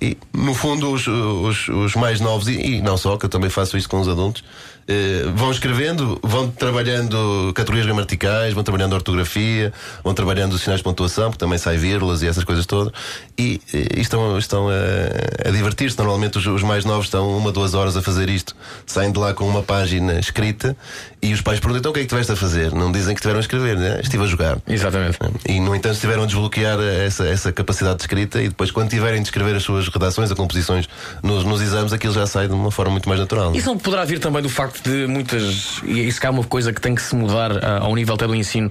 E, 0.00 0.16
no 0.32 0.54
fundo, 0.54 0.90
os, 0.90 1.06
os, 1.06 1.68
os 1.68 1.94
mais 1.96 2.20
novos, 2.20 2.48
e, 2.48 2.76
e 2.76 2.80
não 2.80 2.96
só, 2.96 3.16
que 3.16 3.26
eu 3.26 3.28
também 3.28 3.50
faço 3.50 3.76
isso 3.76 3.88
com 3.88 4.00
os 4.00 4.08
adultos, 4.08 4.42
eh, 4.90 5.22
vão 5.36 5.52
escrevendo, 5.52 6.18
vão 6.20 6.50
trabalhando 6.50 7.52
categorias 7.54 7.86
gramaticais, 7.86 8.52
vão 8.52 8.64
trabalhando 8.64 8.92
ortografia, 8.92 9.72
vão 10.02 10.12
trabalhando 10.12 10.54
os 10.54 10.62
sinais 10.62 10.80
de 10.80 10.84
pontuação, 10.84 11.30
porque 11.30 11.38
também 11.38 11.58
sai 11.58 11.76
vírgulas 11.76 12.22
e 12.22 12.26
essas 12.26 12.42
coisas 12.42 12.66
todas, 12.66 12.92
e, 13.38 13.60
eh, 13.72 13.98
e 13.98 14.00
estão, 14.00 14.36
estão 14.36 14.68
a, 14.68 15.48
a 15.48 15.50
divertir-se. 15.52 15.96
Normalmente 15.96 16.38
os, 16.38 16.46
os 16.46 16.64
mais 16.64 16.84
novos 16.84 17.06
estão 17.06 17.38
uma, 17.38 17.52
duas 17.52 17.72
horas 17.74 17.96
a 17.96 18.02
fazer 18.02 18.28
isto, 18.28 18.56
saem 18.84 19.12
de 19.12 19.18
lá 19.20 19.32
com 19.32 19.46
uma 19.46 19.62
página 19.62 20.18
escrita, 20.18 20.76
e 21.22 21.32
os 21.32 21.40
pais 21.40 21.60
perguntam: 21.60 21.78
então 21.78 21.90
o 21.92 21.94
que 21.94 22.00
é 22.00 22.02
que 22.02 22.08
tiveste 22.08 22.32
a 22.32 22.36
fazer? 22.36 22.72
Não 22.72 22.90
dizem 22.90 23.14
que 23.14 23.20
estiveram 23.20 23.38
a 23.38 23.42
escrever, 23.42 23.76
né? 23.76 24.00
estive 24.02 24.24
a 24.24 24.26
jogar. 24.26 24.58
Exatamente. 24.66 25.18
E, 25.48 25.60
no 25.60 25.72
entanto, 25.76 25.94
estiveram 25.94 26.24
a 26.24 26.26
desbloquear 26.26 26.80
essa, 26.80 27.28
essa 27.28 27.52
capacidade 27.52 27.98
de 27.98 28.02
escrita 28.02 28.42
e 28.42 28.48
depois, 28.48 28.72
quando 28.72 28.90
tiverem 28.90 29.22
de 29.22 29.28
escrever 29.28 29.54
as 29.54 29.62
suas 29.62 29.86
redações 29.88 30.30
ou 30.30 30.36
composições 30.36 30.88
nos, 31.22 31.44
nos 31.44 31.60
exames, 31.60 31.92
aquilo 31.92 32.12
já 32.12 32.26
sai 32.26 32.48
de 32.48 32.54
uma 32.54 32.72
forma 32.72 32.90
muito 32.90 33.08
mais 33.08 33.20
natural. 33.20 33.54
Isso 33.54 33.66
não 33.66 33.78
poderá 33.78 34.04
vir 34.04 34.18
também 34.18 34.42
do 34.42 34.48
facto 34.48 34.79
de 34.82 35.06
muitas. 35.06 35.80
E 35.84 36.06
isso 36.06 36.20
cá 36.20 36.28
é 36.28 36.30
uma 36.30 36.44
coisa 36.44 36.72
que 36.72 36.80
tem 36.80 36.94
que 36.94 37.02
se 37.02 37.14
mudar 37.14 37.52
ah, 37.64 37.78
ao 37.82 37.94
nível 37.94 38.14
até 38.14 38.26
do 38.26 38.34
ensino. 38.34 38.70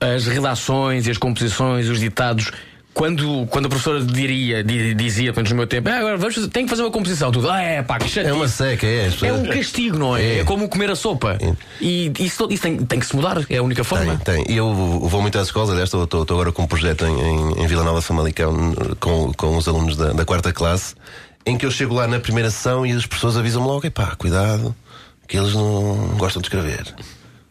As 0.00 0.26
redações 0.26 1.06
e 1.06 1.10
as 1.10 1.18
composições, 1.18 1.88
os 1.88 1.98
ditados. 2.00 2.50
Quando, 2.94 3.46
quando 3.50 3.66
a 3.66 3.68
professora 3.68 4.00
diria, 4.02 4.64
di- 4.64 4.92
dizia, 4.92 5.26
pelo 5.32 5.36
menos 5.36 5.50
no 5.52 5.56
meu 5.56 5.66
tempo, 5.68 5.88
ah, 5.88 5.98
agora 5.98 6.16
vamos 6.16 6.34
fazer, 6.34 6.48
tem 6.48 6.64
que 6.64 6.70
fazer 6.70 6.82
uma 6.82 6.90
composição, 6.90 7.30
tudo, 7.30 7.48
ah, 7.48 7.60
é 7.62 7.80
pá, 7.80 7.96
que 7.96 8.08
chatice. 8.08 8.32
É 8.32 8.32
uma 8.34 8.48
seca, 8.48 8.84
é. 8.84 9.08
É 9.22 9.32
um 9.32 9.44
castigo, 9.46 9.96
não 9.96 10.16
é? 10.16 10.38
É, 10.40 10.44
como 10.44 10.68
comer 10.68 10.90
a 10.90 10.96
sopa. 10.96 11.38
E 11.80 12.10
isso, 12.18 12.48
isso 12.50 12.62
tem, 12.64 12.76
tem 12.78 12.98
que 12.98 13.06
se 13.06 13.14
mudar, 13.14 13.40
é 13.48 13.56
a 13.58 13.62
única 13.62 13.84
forma. 13.84 14.16
Tem, 14.24 14.42
tem. 14.42 14.52
E 14.52 14.56
eu 14.58 14.74
vou 14.74 15.22
muito 15.22 15.38
às 15.38 15.46
escolas, 15.46 15.70
aliás, 15.70 15.86
estou, 15.88 16.02
estou- 16.02 16.22
estou 16.22 16.34
agora 16.36 16.50
com 16.50 16.62
um 16.62 16.66
projeto 16.66 17.04
em, 17.06 17.20
em, 17.20 17.62
em 17.62 17.66
Vila 17.68 17.84
Nova 17.84 18.02
Famalicão 18.02 18.74
com, 18.98 19.32
com 19.32 19.56
os 19.56 19.68
alunos 19.68 19.96
da, 19.96 20.12
da 20.12 20.24
quarta 20.24 20.52
classe, 20.52 20.96
em 21.46 21.56
que 21.56 21.64
eu 21.64 21.70
chego 21.70 21.94
lá 21.94 22.08
na 22.08 22.18
primeira 22.18 22.50
sessão 22.50 22.84
e 22.84 22.90
as 22.90 23.06
pessoas 23.06 23.36
avisam-me 23.36 23.68
logo: 23.68 23.86
epá, 23.86 24.16
cuidado, 24.16 24.74
que 25.28 25.36
eles 25.36 25.54
não 25.54 26.16
gostam 26.16 26.40
de 26.42 26.48
escrever. 26.48 26.94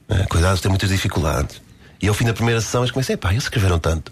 Eh, 0.09 0.25
Cuidado, 0.29 0.59
têm 0.59 0.69
muitas 0.69 0.89
dificuldades. 0.89 1.61
E 2.01 2.07
ao 2.07 2.13
fim 2.13 2.25
da 2.25 2.33
primeira 2.33 2.59
sessão 2.59 2.81
eles 2.81 2.91
começam: 2.91 3.13
epá, 3.13 3.31
eles 3.31 3.43
escreveram 3.43 3.79
tanto. 3.79 4.11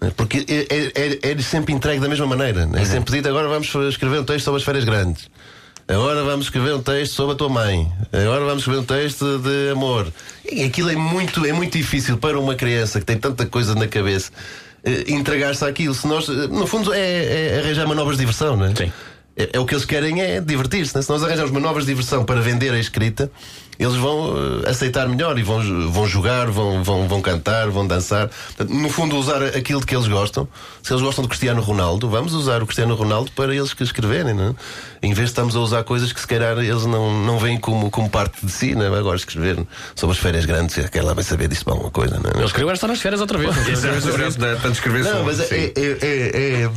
Eh, 0.00 0.10
Porque 0.16 0.46
é, 0.48 0.74
é, 0.74 1.30
é, 1.30 1.32
é 1.32 1.38
sempre 1.42 1.74
entregue 1.74 2.00
da 2.00 2.08
mesma 2.08 2.26
maneira. 2.26 2.68
É 2.74 2.84
sempre 2.84 3.16
dito, 3.16 3.28
agora 3.28 3.48
vamos 3.48 3.74
escrever 3.88 4.20
um 4.20 4.24
texto 4.24 4.44
sobre 4.44 4.60
as 4.60 4.64
férias 4.64 4.84
grandes. 4.84 5.28
Agora 5.88 6.24
vamos 6.24 6.46
escrever 6.46 6.74
um 6.74 6.82
texto 6.82 7.12
sobre 7.14 7.34
a 7.34 7.36
tua 7.36 7.48
mãe. 7.48 7.90
Agora 8.12 8.44
vamos 8.44 8.58
escrever 8.62 8.80
um 8.80 8.84
texto 8.84 9.38
de 9.38 9.70
amor. 9.70 10.12
E 10.50 10.64
aquilo 10.64 10.90
é 10.90 10.96
muito, 10.96 11.46
é 11.46 11.52
muito 11.52 11.78
difícil 11.78 12.18
para 12.18 12.38
uma 12.40 12.56
criança 12.56 12.98
que 12.98 13.06
tem 13.06 13.16
tanta 13.16 13.46
coisa 13.46 13.72
na 13.74 13.86
cabeça 13.86 14.32
eh, 14.82 15.04
entregar-se 15.08 15.64
àquilo. 15.64 15.94
Se 15.94 16.06
nós, 16.08 16.28
eh, 16.28 16.48
no 16.48 16.66
fundo, 16.66 16.92
é, 16.92 16.98
é 17.54 17.60
arranjar 17.60 17.86
manobras 17.86 18.16
de 18.16 18.22
diversão, 18.22 18.56
não 18.56 18.66
é? 18.66 18.74
Sim. 18.74 18.92
É, 19.36 19.50
é 19.52 19.60
o 19.60 19.66
que 19.66 19.74
eles 19.74 19.84
querem 19.84 20.20
é 20.22 20.40
divertir-se. 20.40 20.96
né? 20.96 21.02
Se 21.02 21.10
nós 21.10 21.22
arranjarmos 21.22 21.50
manobras 21.52 21.84
de 21.84 21.90
diversão 21.92 22.24
para 22.24 22.40
vender 22.40 22.72
a 22.72 22.78
escrita, 22.78 23.30
eles 23.78 23.94
vão 23.96 24.34
eh, 24.64 24.70
aceitar 24.70 25.06
melhor 25.06 25.38
e 25.38 25.42
vão, 25.42 25.90
vão 25.92 26.06
jogar, 26.06 26.46
vão, 26.50 26.82
vão, 26.82 27.06
vão 27.06 27.20
cantar, 27.20 27.68
vão 27.68 27.86
dançar. 27.86 28.28
Portanto, 28.28 28.70
no 28.74 28.88
fundo, 28.88 29.14
usar 29.16 29.42
aquilo 29.42 29.80
de 29.80 29.86
que 29.86 29.94
eles 29.94 30.08
gostam. 30.08 30.48
Se 30.82 30.90
eles 30.90 31.02
gostam 31.02 31.20
de 31.22 31.28
Cristiano 31.28 31.60
Ronaldo, 31.60 32.08
vamos 32.08 32.32
usar 32.32 32.62
o 32.62 32.66
Cristiano 32.66 32.94
Ronaldo 32.94 33.30
para 33.32 33.54
eles 33.54 33.74
que 33.74 33.82
escreverem, 33.82 34.32
não 34.32 34.48
é? 34.48 34.54
Em 35.02 35.12
vez 35.12 35.28
de 35.28 35.32
estamos 35.32 35.54
a 35.54 35.60
usar 35.60 35.84
coisas 35.84 36.10
que 36.14 36.20
se 36.20 36.26
calhar 36.26 36.56
eles 36.58 36.86
não, 36.86 37.22
não 37.22 37.38
veem 37.38 37.58
como, 37.60 37.90
como 37.90 38.08
parte 38.08 38.44
de 38.44 38.50
si, 38.50 38.74
não 38.74 38.82
é? 38.82 38.98
Agora 38.98 39.16
escrever 39.16 39.58
sobre 39.94 40.16
as 40.16 40.22
férias 40.22 40.46
grandes, 40.46 40.88
quer 40.88 41.02
lá 41.02 41.12
vai 41.12 41.22
saber 41.22 41.46
disso 41.48 41.64
para 41.64 41.74
alguma 41.74 41.90
coisa, 41.90 42.18
não 42.18 42.30
é? 42.30 42.38
Eles 42.40 42.52
queriam 42.52 42.72
estar 42.72 42.86
nas 42.88 43.00
férias 43.02 43.20
outra 43.20 43.36
vez. 43.36 43.54
Tanto 44.62 44.72
escrever 44.72 45.04
Não, 45.04 45.24
mas 45.24 45.38
é, 45.40 45.44
sim. 45.44 45.54
é- 45.54 45.72
é- 45.76 46.62
é 46.64 46.70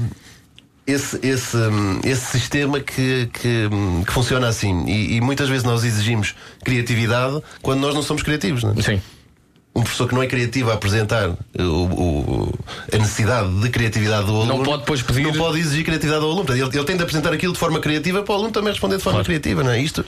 esse, 0.91 1.19
esse, 1.25 1.57
hum, 1.57 1.99
esse 2.03 2.25
sistema 2.25 2.79
que, 2.79 3.29
que, 3.33 3.69
hum, 3.71 4.03
que 4.05 4.11
funciona 4.11 4.47
assim. 4.47 4.85
E, 4.87 5.15
e 5.15 5.21
muitas 5.21 5.49
vezes 5.49 5.63
nós 5.63 5.83
exigimos 5.83 6.35
criatividade 6.63 7.41
quando 7.61 7.79
nós 7.79 7.93
não 7.93 8.01
somos 8.01 8.23
criativos, 8.23 8.63
não 8.63 8.71
é? 8.71 8.81
Sim. 8.81 9.01
Um 9.75 9.81
professor 9.83 10.07
que 10.09 10.15
não 10.15 10.21
é 10.23 10.27
criativo 10.27 10.71
a 10.71 10.73
apresentar 10.73 11.29
o- 11.29 11.63
o- 11.63 12.53
a 12.91 12.97
necessidade 12.97 13.49
de 13.61 13.69
criatividade 13.69 14.25
do 14.25 14.31
aluno. 14.35 14.57
Não 14.57 14.63
pode 14.63 14.79
depois 14.79 15.01
pedir- 15.03 15.21
Não 15.21 15.31
pode 15.33 15.59
exigir 15.59 15.85
criatividade 15.85 16.23
ao 16.23 16.31
aluno. 16.31 16.51
Ele, 16.51 16.63
ele 16.63 16.83
tem 16.83 16.97
de 16.97 17.03
apresentar 17.03 17.31
aquilo 17.31 17.53
de 17.53 17.59
forma 17.59 17.79
criativa 17.79 18.23
para 18.23 18.33
o 18.33 18.35
aluno 18.35 18.51
também 18.51 18.71
responder 18.73 18.97
de 18.97 19.03
forma 19.03 19.23
criativa, 19.23 19.63
não 19.63 19.71
é? 19.71 19.79
Isto 19.79 20.03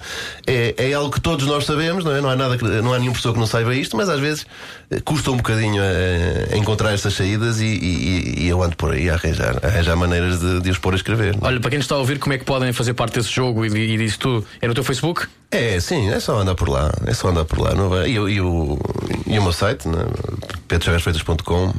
é, 0.48 0.74
é 0.78 0.94
algo 0.94 1.12
que 1.12 1.22
todos 1.22 1.46
nós 1.46 1.64
sabemos, 1.66 2.04
não 2.04 2.12
é? 2.14 2.20
Não 2.20 2.30
há, 2.30 2.36
nada, 2.36 2.58
não 2.82 2.92
há 2.94 3.00
nenhum 3.00 3.12
professor 3.12 3.34
que 3.34 3.40
não 3.40 3.48
saiba 3.48 3.74
isto, 3.76 3.96
mas 3.96 4.10
às 4.10 4.20
vezes 4.20 4.46
eh, 4.90 5.00
custa 5.06 5.30
um 5.32 5.38
bocadinho 5.38 5.82
a, 5.82 6.54
a 6.56 6.58
encontrar 6.58 6.92
estas 6.94 7.14
saídas 7.14 7.62
e, 7.62 7.66
e- 7.66 8.34
e 8.44 8.48
eu 8.50 8.62
ando 8.64 8.76
por 8.76 8.92
aí 8.92 9.10
a 9.10 9.14
arranjar, 9.14 9.58
a 9.64 9.68
arranjar 9.68 9.96
maneiras 9.96 10.40
de, 10.40 10.60
de 10.60 10.70
os 10.72 10.80
pôr 10.80 10.94
a 10.94 10.98
escrever. 10.98 11.36
não 11.40 11.48
é? 11.48 11.52
Olha, 11.52 11.60
para 11.62 11.70
quem 11.70 11.80
está 11.80 11.96
a 11.96 12.00
ouvir, 12.00 12.18
como 12.20 12.34
é 12.34 12.38
que 12.40 12.44
podem 12.46 12.74
fazer 12.74 12.94
parte 12.96 13.14
desse 13.20 13.32
jogo 13.32 13.64
e, 13.66 13.70
e 13.70 13.98
disso 13.98 14.20
tudo? 14.20 14.46
É 14.60 14.68
no 14.68 14.74
teu 14.74 14.84
Facebook? 14.84 15.28
É, 15.54 15.80
sim, 15.82 16.10
é 16.10 16.20
só 16.20 16.40
andar 16.40 16.56
por 16.56 16.70
lá. 16.70 16.90
É 17.06 17.14
só 17.14 17.28
andar 17.28 17.44
por 17.46 17.60
lá. 17.60 17.76
Não 17.76 17.90
vai? 17.90 18.08
E, 18.10 18.14
e 18.14 18.20
o, 18.42 18.80
e 19.28 19.38
o 19.38 19.44
meu 19.44 19.52
site, 19.62 19.88
né? 19.88 20.04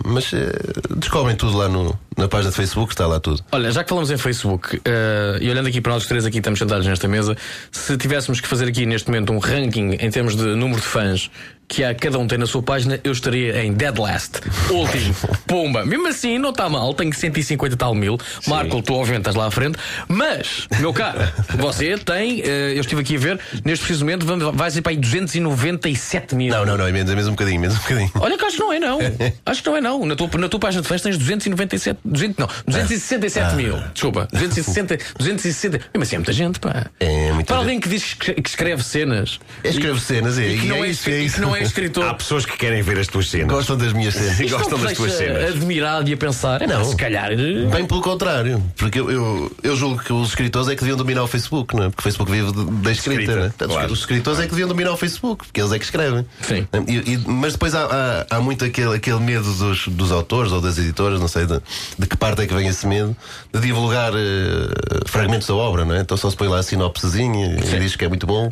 mas 0.04 0.32
eh, 0.32 0.52
descobrem 0.96 1.34
tudo 1.34 1.56
lá 1.56 1.68
no, 1.68 1.98
na 2.16 2.28
página 2.28 2.50
de 2.50 2.56
Facebook, 2.56 2.92
está 2.92 3.06
lá 3.06 3.18
tudo. 3.18 3.42
Olha, 3.50 3.72
já 3.72 3.82
que 3.82 3.88
falamos 3.88 4.10
em 4.10 4.16
Facebook, 4.16 4.80
eh, 4.84 5.38
e 5.40 5.50
olhando 5.50 5.68
aqui 5.68 5.80
para 5.80 5.92
nós 5.92 6.06
três 6.06 6.24
aqui 6.24 6.38
estamos 6.38 6.60
sentados 6.60 6.86
nesta 6.86 7.08
mesa, 7.08 7.36
se 7.72 7.96
tivéssemos 7.96 8.40
que 8.40 8.46
fazer 8.46 8.68
aqui 8.68 8.86
neste 8.86 9.08
momento 9.08 9.32
um 9.32 9.38
ranking 9.38 9.96
em 9.98 10.10
termos 10.10 10.36
de 10.36 10.44
número 10.54 10.80
de 10.80 10.86
fãs 10.86 11.28
que 11.72 11.82
há, 11.82 11.94
cada 11.94 12.18
um 12.18 12.26
tem 12.26 12.36
na 12.36 12.44
sua 12.46 12.62
página, 12.62 13.00
eu 13.02 13.12
estaria 13.12 13.64
em 13.64 13.72
Dead 13.72 13.96
Last. 13.98 14.40
Último. 14.70 15.14
Pumba. 15.46 15.86
Mesmo 15.86 16.06
assim, 16.08 16.36
não 16.38 16.50
está 16.50 16.68
mal, 16.68 16.92
tenho 16.92 17.14
150 17.14 17.74
e 17.74 17.78
tal 17.78 17.94
mil. 17.94 18.18
Marco, 18.46 18.82
tu 18.82 18.92
obviamente 18.94 19.20
estás 19.22 19.34
lá 19.36 19.46
à 19.46 19.50
frente. 19.50 19.78
Mas, 20.06 20.68
meu 20.78 20.92
caro, 20.92 21.18
você 21.56 21.96
tem, 21.96 22.42
eh, 22.42 22.74
eu 22.76 22.80
estive 22.82 23.00
aqui 23.00 23.16
a 23.16 23.18
ver, 23.18 23.40
neste 23.64 23.84
preciso 23.86 24.04
momento 24.04 24.26
vamos- 24.26 24.54
vais 24.54 24.76
ir 24.76 24.82
para 24.82 24.92
aí 24.92 24.98
297 24.98 26.34
mil. 26.34 26.52
Não, 26.52 26.66
não, 26.66 26.76
não, 26.76 26.86
é 26.86 26.92
menos, 26.92 27.10
é 27.10 27.14
mesmo 27.14 27.30
um 27.30 27.34
bocadinho, 27.34 27.60
menos 27.60 27.76
um 27.76 27.80
bocadinho. 27.80 28.10
Olha 28.16 28.36
que 28.36 28.44
acho 28.44 28.56
que 28.56 28.62
não 28.62 28.72
é 28.72 28.78
não. 28.78 28.98
Acho 29.46 29.62
que 29.62 29.68
não 29.70 29.76
é 29.76 29.80
não. 29.80 30.04
Na 30.06 30.14
tua, 30.14 30.28
na 30.38 30.48
tua 30.48 30.60
página 30.60 30.82
de 30.82 30.88
fãs 30.88 31.00
tens 31.00 31.16
297, 31.16 31.98
200, 32.04 32.36
não, 32.38 32.48
267 32.66 33.46
Ah. 33.46 33.54
mil. 33.56 33.78
Desculpa, 33.94 34.28
260, 34.32 34.98
260. 35.18 35.78
Mesmo 35.94 36.02
assim 36.02 36.16
é 36.16 36.18
muita 36.18 36.32
gente, 36.32 36.60
pá. 36.60 36.86
É 37.00 37.32
muita 37.32 37.46
Para 37.46 37.56
gente. 37.56 37.64
alguém 37.64 37.80
que 37.80 37.88
diz 37.88 38.14
que 38.14 38.32
que 38.42 38.48
escreve 38.48 38.82
cenas. 38.82 39.38
Escreve 39.62 40.00
cenas, 40.00 40.38
é, 40.38 40.48
e 40.48 40.58
que 40.58 40.66
e 40.66 40.68
não 40.68 40.84
é 40.84 40.88
é, 40.88 40.90
isso, 40.90 41.08
é 41.08 41.12
e 41.20 41.26
isso. 41.26 41.34
que 41.36 41.40
não 41.40 41.54
é 41.56 41.61
escritor. 41.62 42.04
Há 42.06 42.14
pessoas 42.14 42.44
que 42.46 42.56
querem 42.56 42.82
ver 42.82 42.98
as 42.98 43.06
tuas 43.06 43.28
cenas. 43.30 43.48
Gostam 43.48 43.76
das 43.76 43.92
minhas 43.92 44.14
cenas. 44.14 44.40
Isto 44.40 44.56
gostam 44.58 44.78
das 44.78 44.92
tuas 44.92 45.12
cenas. 45.12 45.50
admirado 45.56 46.08
e 46.08 46.12
a 46.12 46.16
pensar, 46.16 46.60
não. 46.66 46.80
Não. 46.80 46.84
se 46.84 46.96
calhar. 46.96 47.30
eh, 47.32 47.66
Bem 47.70 47.86
pelo 47.86 48.00
contrário, 48.00 48.62
porque 48.76 48.98
eu, 49.00 49.10
eu, 49.10 49.52
eu 49.62 49.76
julgo 49.76 50.02
que 50.02 50.12
os 50.12 50.28
escritores 50.30 50.68
é 50.68 50.74
que 50.74 50.80
deviam 50.80 50.96
dominar 50.96 51.22
o 51.22 51.26
Facebook, 51.26 51.74
não 51.76 51.84
é? 51.84 51.88
Porque 51.88 52.00
o 52.00 52.02
Facebook 52.02 52.30
vive 52.30 52.52
da 52.82 52.90
escrita, 52.92 53.20
Escrita, 53.22 53.36
não 53.36 53.44
é? 53.44 53.48
Portanto, 53.48 53.70
claro. 53.70 53.92
Os 53.92 53.98
escritores 54.00 54.38
é 54.40 54.42
que 54.44 54.50
deviam 54.50 54.68
dominar 54.68 54.92
o 54.92 54.96
Facebook, 54.96 55.44
porque 55.46 55.60
eles 55.60 55.72
é 55.72 55.78
que 55.78 55.84
escrevem. 55.84 56.26
Sim. 56.42 56.66
E- 56.88 57.12
e- 57.14 57.18
mas 57.26 57.52
depois 57.52 57.74
há, 57.74 58.24
há, 58.30 58.36
há 58.36 58.40
muito 58.40 58.64
aquele, 58.64 58.94
aquele 58.96 59.20
medo 59.20 59.52
dos, 59.54 59.88
dos 59.88 60.12
autores 60.12 60.52
ou 60.52 60.60
das 60.60 60.78
editoras, 60.78 61.20
não 61.20 61.28
sei 61.28 61.46
de, 61.46 61.60
de 61.98 62.06
que 62.06 62.16
parte 62.16 62.42
é 62.42 62.46
que 62.46 62.54
vem 62.54 62.66
esse 62.66 62.86
medo, 62.86 63.16
de 63.52 63.60
divulgar 63.60 64.12
eh, 64.14 65.00
fragmentos 65.06 65.46
da 65.48 65.54
obra, 65.54 65.84
não 65.84 65.94
é? 65.94 66.00
Então 66.00 66.16
só 66.16 66.30
se 66.30 66.36
põe 66.36 66.48
lá 66.48 66.58
a 66.58 66.62
sinopsezinha 66.62 67.56
e 67.58 67.78
diz 67.78 67.96
que 67.96 68.04
é 68.04 68.08
muito 68.08 68.26
bom. 68.26 68.50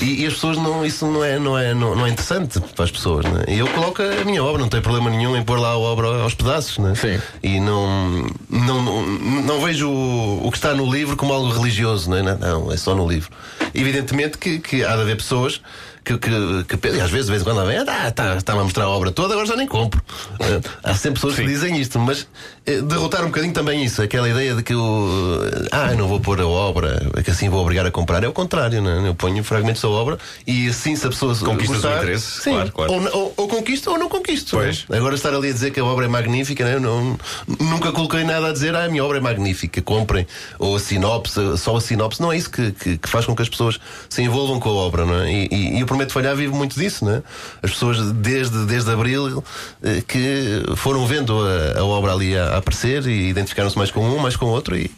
e, 0.00 0.22
e 0.22 0.26
as 0.26 0.34
pessoas 0.34 0.56
não, 0.56 0.84
isso 0.84 1.06
não 1.06 1.24
é, 1.24 1.38
não, 1.38 1.58
é, 1.58 1.74
não, 1.74 1.94
não 1.96 2.06
é 2.06 2.10
interessante 2.20 2.60
para 2.74 2.84
as 2.84 2.90
pessoas, 2.90 3.24
não 3.24 3.40
é? 3.40 3.44
E 3.48 3.58
eu 3.58 3.66
coloco 3.68 4.02
a 4.02 4.24
minha 4.24 4.44
obra, 4.44 4.60
não 4.60 4.68
tem 4.68 4.80
problema 4.80 5.10
nenhum 5.10 5.36
em 5.36 5.42
pôr 5.42 5.58
lá 5.58 5.70
a 5.70 5.78
obra 5.78 6.06
aos 6.22 6.34
pedaços, 6.34 6.78
não 6.78 6.90
é? 6.90 6.94
Sim. 6.94 7.18
E 7.42 7.58
não, 7.58 8.26
não, 8.48 8.82
não, 8.82 9.02
não 9.42 9.60
vejo 9.60 9.88
o, 9.88 10.46
o 10.46 10.50
que 10.50 10.58
está 10.58 10.74
no 10.74 10.90
livro 10.90 11.16
como 11.16 11.32
algo 11.32 11.50
religioso, 11.50 12.10
não 12.10 12.16
é? 12.16 12.22
Não, 12.22 12.70
é 12.70 12.76
só 12.76 12.94
no 12.94 13.08
livro. 13.08 13.30
Evidentemente 13.74 14.38
que, 14.38 14.58
que 14.58 14.84
há 14.84 14.94
de 14.94 15.02
haver 15.02 15.16
pessoas 15.16 15.60
que, 16.04 16.16
que, 16.18 16.76
que 16.76 16.88
e 16.88 17.00
às 17.00 17.10
vezes, 17.10 17.26
de 17.26 17.32
vez 17.32 17.42
em 17.42 17.44
quando, 17.44 17.64
vem, 17.66 17.78
ah, 17.78 17.84
tá, 17.84 18.10
tá, 18.10 18.36
está-me 18.36 18.60
a 18.60 18.64
mostrar 18.64 18.84
a 18.84 18.88
obra 18.88 19.10
toda, 19.10 19.34
agora 19.34 19.46
já 19.46 19.56
nem 19.56 19.66
compro. 19.66 20.02
Eh, 20.40 20.60
há 20.82 20.94
sempre 20.94 21.20
pessoas 21.20 21.36
que 21.36 21.46
dizem 21.46 21.78
isto, 21.78 21.98
mas 21.98 22.26
derrotar 22.64 23.22
um 23.22 23.26
bocadinho 23.26 23.52
também 23.52 23.84
isso, 23.84 24.02
aquela 24.02 24.28
ideia 24.28 24.54
de 24.54 24.62
que 24.62 24.74
eu, 24.74 25.40
eh, 25.44 25.68
ah, 25.72 25.92
eu 25.92 25.98
não 25.98 26.06
vou 26.06 26.20
pôr 26.20 26.40
a 26.40 26.46
obra, 26.46 27.10
é 27.16 27.22
que 27.22 27.30
assim 27.30 27.48
vou 27.48 27.60
obrigar 27.60 27.86
a 27.86 27.90
comprar. 27.90 28.22
É 28.22 28.28
o 28.28 28.32
contrário, 28.32 28.82
não 28.82 28.90
é? 28.90 29.08
Eu 29.08 29.14
ponho 29.14 29.42
fragmentos 29.42 29.80
da 29.82 29.88
obra 29.88 30.18
e 30.46 30.68
assim, 30.68 30.94
se 30.94 31.06
a 31.06 31.10
pessoa 31.10 31.34
Conquistas 31.34 31.78
o 31.78 31.82
gostar, 31.82 32.02
interesse, 32.02 32.42
sim, 32.42 32.50
claro, 32.50 32.72
claro. 32.72 32.92
Ou, 32.92 33.18
ou, 33.18 33.34
ou 33.36 33.48
conquisto 33.48 33.90
ou 33.90 33.98
não 33.98 34.08
conquisto. 34.08 34.50
Pois. 34.56 34.84
não 34.88 34.96
é? 34.96 34.98
Agora 34.98 35.14
estar 35.14 35.34
ali 35.34 35.48
a 35.48 35.52
dizer 35.52 35.70
que 35.70 35.80
a 35.80 35.84
obra 35.84 36.04
é 36.04 36.08
magnífica, 36.08 36.64
né? 36.64 36.74
eu 36.74 36.80
não, 36.80 37.18
nunca 37.58 37.92
coloquei 37.92 38.24
nada 38.24 38.48
a 38.48 38.52
dizer, 38.52 38.74
ah, 38.76 38.84
a 38.84 38.88
minha 38.88 39.04
obra 39.04 39.18
é 39.18 39.20
magnífica, 39.20 39.80
comprem. 39.80 40.26
Ou 40.58 40.76
a 40.76 40.80
sinopse, 40.80 41.40
só 41.56 41.76
a 41.76 41.80
sinopse. 41.80 42.20
Não 42.20 42.30
é 42.30 42.36
isso 42.36 42.50
que, 42.50 42.72
que, 42.72 42.98
que 42.98 43.08
faz 43.08 43.24
com 43.24 43.34
que 43.34 43.42
as 43.42 43.48
pessoas 43.48 43.80
se 44.08 44.22
envolvam 44.22 44.60
com 44.60 44.68
a 44.68 44.72
obra, 44.72 45.06
não 45.06 45.14
é? 45.14 45.32
E, 45.32 45.48
e, 45.50 45.78
e 45.78 45.82
o 45.82 45.86
Prometo 45.86 46.12
Falhar 46.12 46.36
vive 46.36 46.52
muito 46.54 46.78
disso, 46.78 47.04
não 47.04 47.14
é? 47.14 47.22
As 47.62 47.70
pessoas, 47.70 48.12
desde, 48.12 48.66
desde 48.66 48.90
abril, 48.90 49.42
eh, 49.82 50.02
que 50.06 50.62
foram 50.76 51.06
vendo 51.06 51.40
a, 51.40 51.80
a 51.80 51.84
obra 51.84 52.12
ali 52.12 52.36
a 52.36 52.59
aparecer 52.60 53.04
e 53.06 53.28
identificaram-se 53.28 53.76
mais 53.76 53.90
com 53.90 54.00
um, 54.08 54.18
mais 54.18 54.36
com 54.36 54.46
outro 54.46 54.76
e 54.76 54.90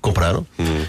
compraram. 0.00 0.46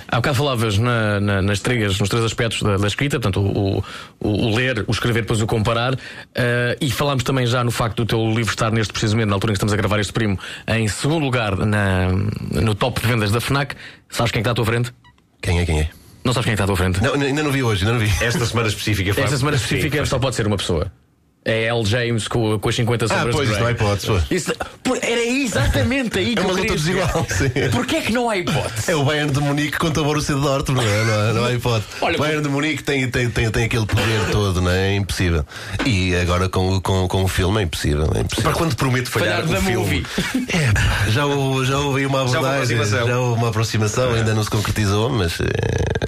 Há 0.09 0.17
bocado 0.17 0.35
falavas 0.35 0.77
na- 0.77 1.21
na- 1.21 1.41
nas 1.41 1.61
três, 1.61 1.97
nos 1.99 2.09
três 2.09 2.23
aspectos 2.25 2.61
da, 2.61 2.75
da 2.75 2.85
escrita, 2.87 3.17
portanto, 3.17 3.39
o, 3.39 3.77
o- 4.19 4.47
o 4.49 4.55
ler, 4.55 4.83
o 4.87 4.91
escrever, 4.91 5.21
depois 5.21 5.41
o 5.41 5.47
comparar, 5.47 5.97
eh, 6.33 6.77
e 6.81 6.91
falámos 6.91 7.23
também 7.23 7.47
já 7.47 7.63
no 7.63 7.71
facto 7.71 8.03
do 8.03 8.05
teu 8.05 8.19
livro 8.33 8.49
estar 8.51 8.71
neste 8.73 8.91
precisamente, 8.91 9.27
na 9.29 9.35
altura 9.35 9.51
em 9.51 9.53
que 9.53 9.57
estamos 9.57 9.71
a 9.71 9.77
gravar 9.77 9.99
este 10.01 10.11
primo, 10.11 10.37
em 10.67 10.85
segundo 10.89 11.23
lugar 11.23 11.55
na- 11.55 12.09
no 12.51 12.75
top 12.75 12.99
de 12.99 13.07
vendas 13.07 13.31
da 13.31 13.39
FNAC. 13.39 13.75
Sabes 14.09 14.33
quem 14.33 14.41
é 14.41 14.43
que 14.43 14.49
está 14.49 14.51
à 14.51 14.55
tua 14.55 14.65
frente? 14.65 14.91
Quem 15.41 15.59
é, 15.59 15.65
quem 15.65 15.79
é? 15.79 15.89
Não 16.25 16.33
sabes 16.33 16.45
quem 16.45 16.53
é 16.53 16.55
que 16.57 16.61
está 16.61 16.65
à 16.65 16.67
tua 16.67 16.75
frente? 16.75 17.01
Não, 17.01 17.13
ainda 17.13 17.41
não 17.43 17.51
vi 17.51 17.63
hoje, 17.63 17.85
ainda 17.85 17.93
não 17.97 18.05
vi. 18.05 18.11
Esta 18.21 18.45
semana 18.45 18.67
específica 18.67 19.11
Esta 19.11 19.37
semana 19.37 19.57
Sim, 19.57 19.63
específica 19.63 19.97
faz- 19.99 20.09
só 20.09 20.19
pode 20.19 20.35
ser 20.35 20.45
uma 20.45 20.57
pessoa. 20.57 20.91
É 21.47 21.65
L. 21.65 21.85
James 21.85 22.27
com, 22.27 22.57
com 22.57 22.69
as 22.69 22.75
50 22.75 23.05
Ah, 23.05 23.07
sombras 23.07 23.35
pois, 23.35 23.47
de 23.47 23.53
isso 23.53 23.61
não 23.63 23.69
há 23.69 23.73
Grey. 23.73 23.85
hipótese. 23.87 24.23
Isso- 24.31 24.53
por- 24.83 24.97
era 24.99 25.23
exatamente 25.23 26.17
aí 26.17 26.33
que 26.35 26.39
É 26.39 26.43
uma 26.43 26.51
eu 26.53 26.57
luta 26.57 26.73
desigual, 26.75 27.27
sim. 27.29 27.69
Porquê 27.71 27.97
é 27.97 28.01
que 28.01 28.11
não 28.11 28.29
há 28.29 28.37
hipótese? 28.37 28.91
É 28.91 28.95
o 28.95 29.03
Bayern 29.03 29.31
de 29.31 29.39
Munique 29.39 29.77
contra 29.77 30.01
o 30.01 30.05
Borussia 30.05 30.33
de 30.35 30.41
Dortmund, 30.41 30.83
não 30.83 30.91
é? 30.91 31.03
Não 31.03 31.13
há, 31.13 31.33
não 31.33 31.45
há 31.45 31.53
hipótese. 31.53 31.85
Olha, 32.01 32.15
o 32.15 32.19
Bayern 32.19 32.41
de 32.41 32.49
Munique 32.49 32.83
tem, 32.83 33.07
tem, 33.09 33.29
tem, 33.29 33.51
tem 33.51 33.65
aquele 33.65 33.85
poder 33.85 34.31
todo, 34.31 34.59
não 34.61 34.71
é? 34.71 34.93
É 34.93 34.95
impossível. 34.95 35.45
E 35.85 36.15
agora 36.15 36.49
com, 36.49 36.81
com, 36.81 37.07
com 37.07 37.23
o 37.23 37.27
filme 37.27 37.59
é 37.59 37.63
impossível. 37.63 38.11
É 38.15 38.21
impossível. 38.21 38.43
Para 38.51 38.53
quando 38.59 38.75
prometo 38.75 39.09
falhar, 39.11 39.43
Falhar 39.45 39.59
o 39.61 39.63
filme. 39.63 39.75
movie. 39.77 40.05
É, 40.51 41.11
já, 41.11 41.25
houve, 41.27 41.65
já 41.67 41.77
houve 41.77 42.05
uma 42.07 42.21
abordagem, 42.21 42.83
já 42.85 43.19
houve 43.19 43.39
uma 43.39 43.49
aproximação, 43.49 44.13
ainda 44.13 44.33
não 44.33 44.43
se 44.43 44.49
concretizou, 44.49 45.09
mas 45.11 45.39
eh, 45.39 45.45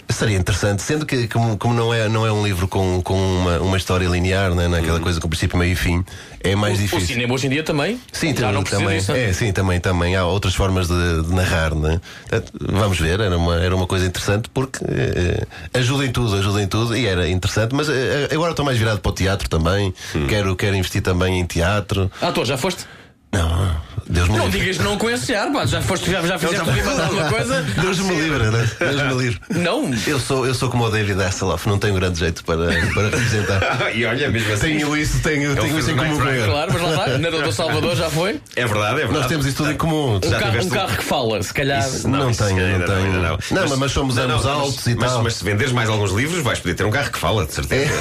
seria 0.10 0.38
interessante. 0.38 0.82
Sendo 0.82 1.06
que, 1.06 1.28
como, 1.28 1.58
como 1.58 1.74
não, 1.76 1.94
é, 1.94 2.10
não 2.10 2.26
é 2.26 2.32
um 2.32 2.44
livro 2.44 2.68
com, 2.68 3.02
com 3.04 3.14
uma, 3.16 3.60
uma 3.60 3.78
história 3.78 4.08
linear, 4.08 4.56
né? 4.56 4.68
naquela 4.68 5.00
coisa 5.00 5.20
com 5.28 5.30
princípio, 5.30 5.58
meio 5.58 5.74
e 5.74 5.76
fim, 5.76 6.04
é 6.42 6.56
mais 6.56 6.78
O 6.80 6.82
difícil. 6.82 7.06
cinema 7.08 7.34
hoje 7.34 7.48
em 7.48 7.50
dia 7.50 7.64
também. 7.64 8.00
Sim, 8.12 8.34
já 8.36 8.52
não 8.52 8.64
também. 8.64 8.98
disso. 8.98 9.12
É, 9.12 9.32
sim, 9.34 9.52
também, 9.52 9.80
também. 9.80 10.16
Há 10.16 10.26
outras 10.26 10.56
formas 10.56 10.88
de, 10.88 11.24
de 11.24 11.34
narrar, 11.34 11.76
né? 11.76 12.00
Portanto, 12.30 12.54
Vamos 12.60 13.00
ver, 13.00 13.20
era 13.20 13.38
uma, 13.38 13.56
era 13.58 13.76
uma 13.76 13.86
coisa 13.86 14.06
interessante 14.06 14.50
porque 14.54 14.80
eh, 14.88 15.46
ajuda 15.74 16.06
em 16.06 16.12
tudo, 16.12 16.36
ajuda 16.36 16.62
em 16.62 16.68
tudo 16.68 16.96
e 16.96 17.06
era 17.06 17.28
interessante, 17.30 17.76
mas 17.76 17.90
eh, 17.90 18.30
agora 18.32 18.52
estou 18.52 18.66
mais 18.66 18.78
virado 18.78 19.00
para 19.00 19.10
o 19.10 19.14
teatro 19.14 19.50
também. 19.50 19.94
Quero, 20.30 20.56
quero 20.56 20.76
investir 20.76 21.02
também 21.02 21.40
em 21.40 21.46
teatro. 21.46 22.10
Ator, 22.22 22.46
já 22.46 22.58
foste? 22.58 22.86
Não, 23.32 23.76
Deus 24.10 24.30
me 24.30 24.38
Não 24.38 24.46
livre. 24.46 24.60
digas 24.60 24.78
não 24.80 24.98
com 24.98 25.10
esse 25.10 25.36
ar, 25.36 25.52
pá. 25.52 25.66
Já, 25.66 25.82
foste, 25.82 26.10
já, 26.12 26.22
já 26.22 26.40
fizeste 26.40 26.62
alguma 27.02 27.30
coisa? 27.30 27.62
Deus 27.82 28.00
me 28.00 28.16
livre, 28.16 28.44
né? 28.52 28.70
Deus 28.80 29.02
me 29.02 29.14
livre. 29.24 29.40
Não. 29.50 29.92
Eu 30.06 30.20
sou, 30.20 30.46
eu 30.46 30.54
sou 30.54 30.70
como 30.70 30.86
o 30.86 30.90
David 30.90 31.22
Hasselhoff, 31.22 31.68
não 31.68 31.78
tenho 31.78 31.94
grande 31.96 32.20
jeito 32.20 32.44
para, 32.44 32.68
para 32.94 33.04
representar. 33.10 33.92
e 33.96 34.06
olha, 34.06 34.30
mesmo 34.30 34.54
assim. 34.54 34.62
Tenho 34.62 34.96
isso, 34.98 35.20
tenho, 35.22 35.52
É 35.54 35.56
tenho 35.56 35.80
isso 35.80 35.92
em 35.92 35.98
comum 35.98 36.18
com 36.20 36.28
ele. 36.30 36.46
Claro, 36.46 36.74
mas 36.74 36.82
lá 36.82 36.90
está. 36.90 37.18
Na 37.18 37.30
do 37.30 37.52
Salvador 37.52 37.96
já 37.96 38.10
foi. 38.10 38.40
É 38.56 38.66
verdade, 38.66 38.94
é 38.94 38.96
verdade. 38.98 39.14
Nós 39.18 39.28
temos 39.28 39.46
isso 39.46 39.58
tudo 39.58 39.72
em 39.72 39.78
comum. 39.78 40.16
Um, 40.24 40.30
Já 40.30 40.40
carro, 40.40 40.62
um 40.64 40.70
carro 40.70 40.98
que 40.98 41.04
fala, 41.04 41.44
se 41.44 41.54
calhar. 41.54 41.80
Isso, 41.80 42.08
Não 42.08 42.30
isso 42.30 42.44
tenho, 42.44 42.66
ainda 42.66 42.80
não 42.80 42.86
tenho. 42.86 43.16
ainda 43.16 43.68
Não, 43.68 43.78
mas 43.78 43.92
somos 43.92 44.18
ambos 44.18 44.46
altos 44.46 44.76
mas, 44.78 44.88
e 44.88 44.96
mas, 44.96 45.12
tal. 45.12 45.24
Mas 45.24 45.34
se 45.36 45.44
venderes 45.44 45.74
mais 45.74 45.90
alguns 45.90 46.12
livros, 46.12 46.42
vais 46.44 46.60
poder 46.60 46.76
ter 46.76 46.86
um 46.86 46.92
carro 46.92 47.12
que 47.12 47.20
fala, 47.20 47.46
de 47.46 47.54
certeza. 47.54 47.92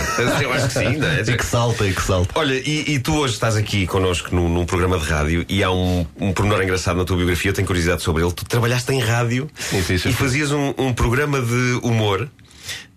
Eu 0.41 0.53
acho 0.53 0.69
que 0.69 0.73
sim. 0.75 0.97
não 0.97 1.09
é? 1.09 1.21
E 1.21 1.37
que 1.37 1.45
salta, 1.45 1.87
e 1.87 1.93
que 1.93 2.03
salta. 2.03 2.31
Olha, 2.39 2.55
e, 2.55 2.85
e 2.95 2.99
tu 2.99 3.15
hoje 3.17 3.35
estás 3.35 3.57
aqui 3.57 3.87
connosco 3.87 4.35
num, 4.35 4.49
num 4.49 4.65
programa 4.65 4.99
de 4.99 5.05
rádio 5.07 5.45
e 5.49 5.63
há 5.63 5.71
um, 5.71 5.96
um 6.21 6.33
pormenor 6.33 6.63
engraçado 6.63 6.97
na 6.97 7.05
tua 7.05 7.17
biografia, 7.17 7.51
eu 7.51 7.55
tenho 7.55 7.67
curiosidade 7.67 8.03
sobre 8.03 8.23
ele. 8.25 8.33
Tu 8.33 8.45
trabalhaste 8.45 8.93
em 8.93 9.01
rádio 9.01 9.49
Sim, 9.59 9.83
sim, 9.83 9.99
sim. 9.99 10.09
e 10.09 10.13
fazias 10.13 10.51
um, 10.51 10.75
um 10.77 10.93
programa 10.93 11.41
de 11.41 11.79
humor. 11.83 12.29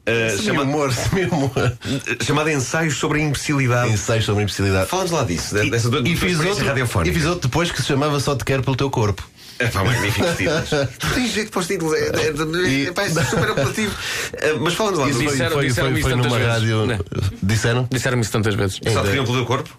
eh, 0.06 0.30
chama- 0.30 0.62
Semi-humor, 0.62 0.91
semi-humor. 0.93 1.78
chamado 2.26 2.50
Ensaios 2.50 2.95
sobre 2.97 3.20
a 3.20 3.24
Imbecilidade. 3.24 3.91
Ensaios 3.91 4.26
sobre 4.26 4.41
a 4.41 4.43
imbecilidade. 4.43 4.89
Fala-nos 4.89 5.12
lá 5.12 5.24
disso, 5.24 5.54
de- 5.56 5.70
dessa 5.70 5.88
E 6.04 6.16
fiz, 6.16 6.39
outro, 6.39 6.66
radiofónica. 6.66 7.12
e 7.12 7.14
fiz 7.20 7.26
outro 7.30 7.47
depois 7.47 7.72
que 7.72 7.82
se 7.82 7.88
chamava 7.88 8.20
Só 8.20 8.36
Te 8.36 8.43
Quero 8.43 8.64
Pelo 8.64 8.76
Teu 8.76 8.89
Corpo. 8.89 9.28
É 9.62 9.68
pá, 9.68 9.84
magníficos 9.84 10.38
títulos. 10.38 10.70
Tu 11.00 11.08
tens 11.16 11.32
jeito 11.34 11.52
para 11.52 11.60
os 11.60 11.68
títulos, 11.68 11.93
é, 11.93 12.00
é, 12.00 12.06
é, 12.06 12.84
é, 12.88 12.91
pá, 12.93 13.04
é 13.04 13.10
super 13.10 13.50
apelativo. 13.52 13.93
Eh, 14.41 14.54
Mas 14.60 14.74
falando 14.74 15.00
lá 15.00 15.10
Isso 15.10 15.20
do. 15.20 15.24
foi, 15.26 15.32
disseram- 15.34 15.52
foi, 15.52 15.68
disseram 15.68 15.89
foi, 15.89 16.00
isso 16.00 16.08
foi 16.10 16.18
tantas 16.18 16.32
numa 16.32 16.38
vezes. 16.39 16.54
rádio. 16.54 17.06
Disseram? 17.43 17.88
Disseram-me 17.91 18.24
isso 18.24 18.32
tantas 18.32 18.56
vezes. 18.56 18.80
Só 18.93 19.02
te 19.02 19.08
queriam 19.08 19.26
pelo 19.26 19.38
teu 19.38 19.45
corpo? 19.45 19.70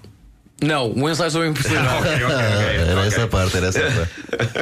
Não, 0.62 0.92
um 0.92 1.08
ensaio 1.08 1.30
sobre 1.30 1.46
a 1.48 1.50
impossibilidade. 1.50 1.96
Ok, 1.98 2.10
ok, 2.12 2.24
ok. 2.26 2.36
Era 2.36 2.92
ok. 2.98 3.06
essa 3.08 3.24
a 3.24 3.28
parte, 3.28 3.56
era 3.56 3.66
essa 3.68 3.78
a 3.80 3.90
parte. 3.90 4.12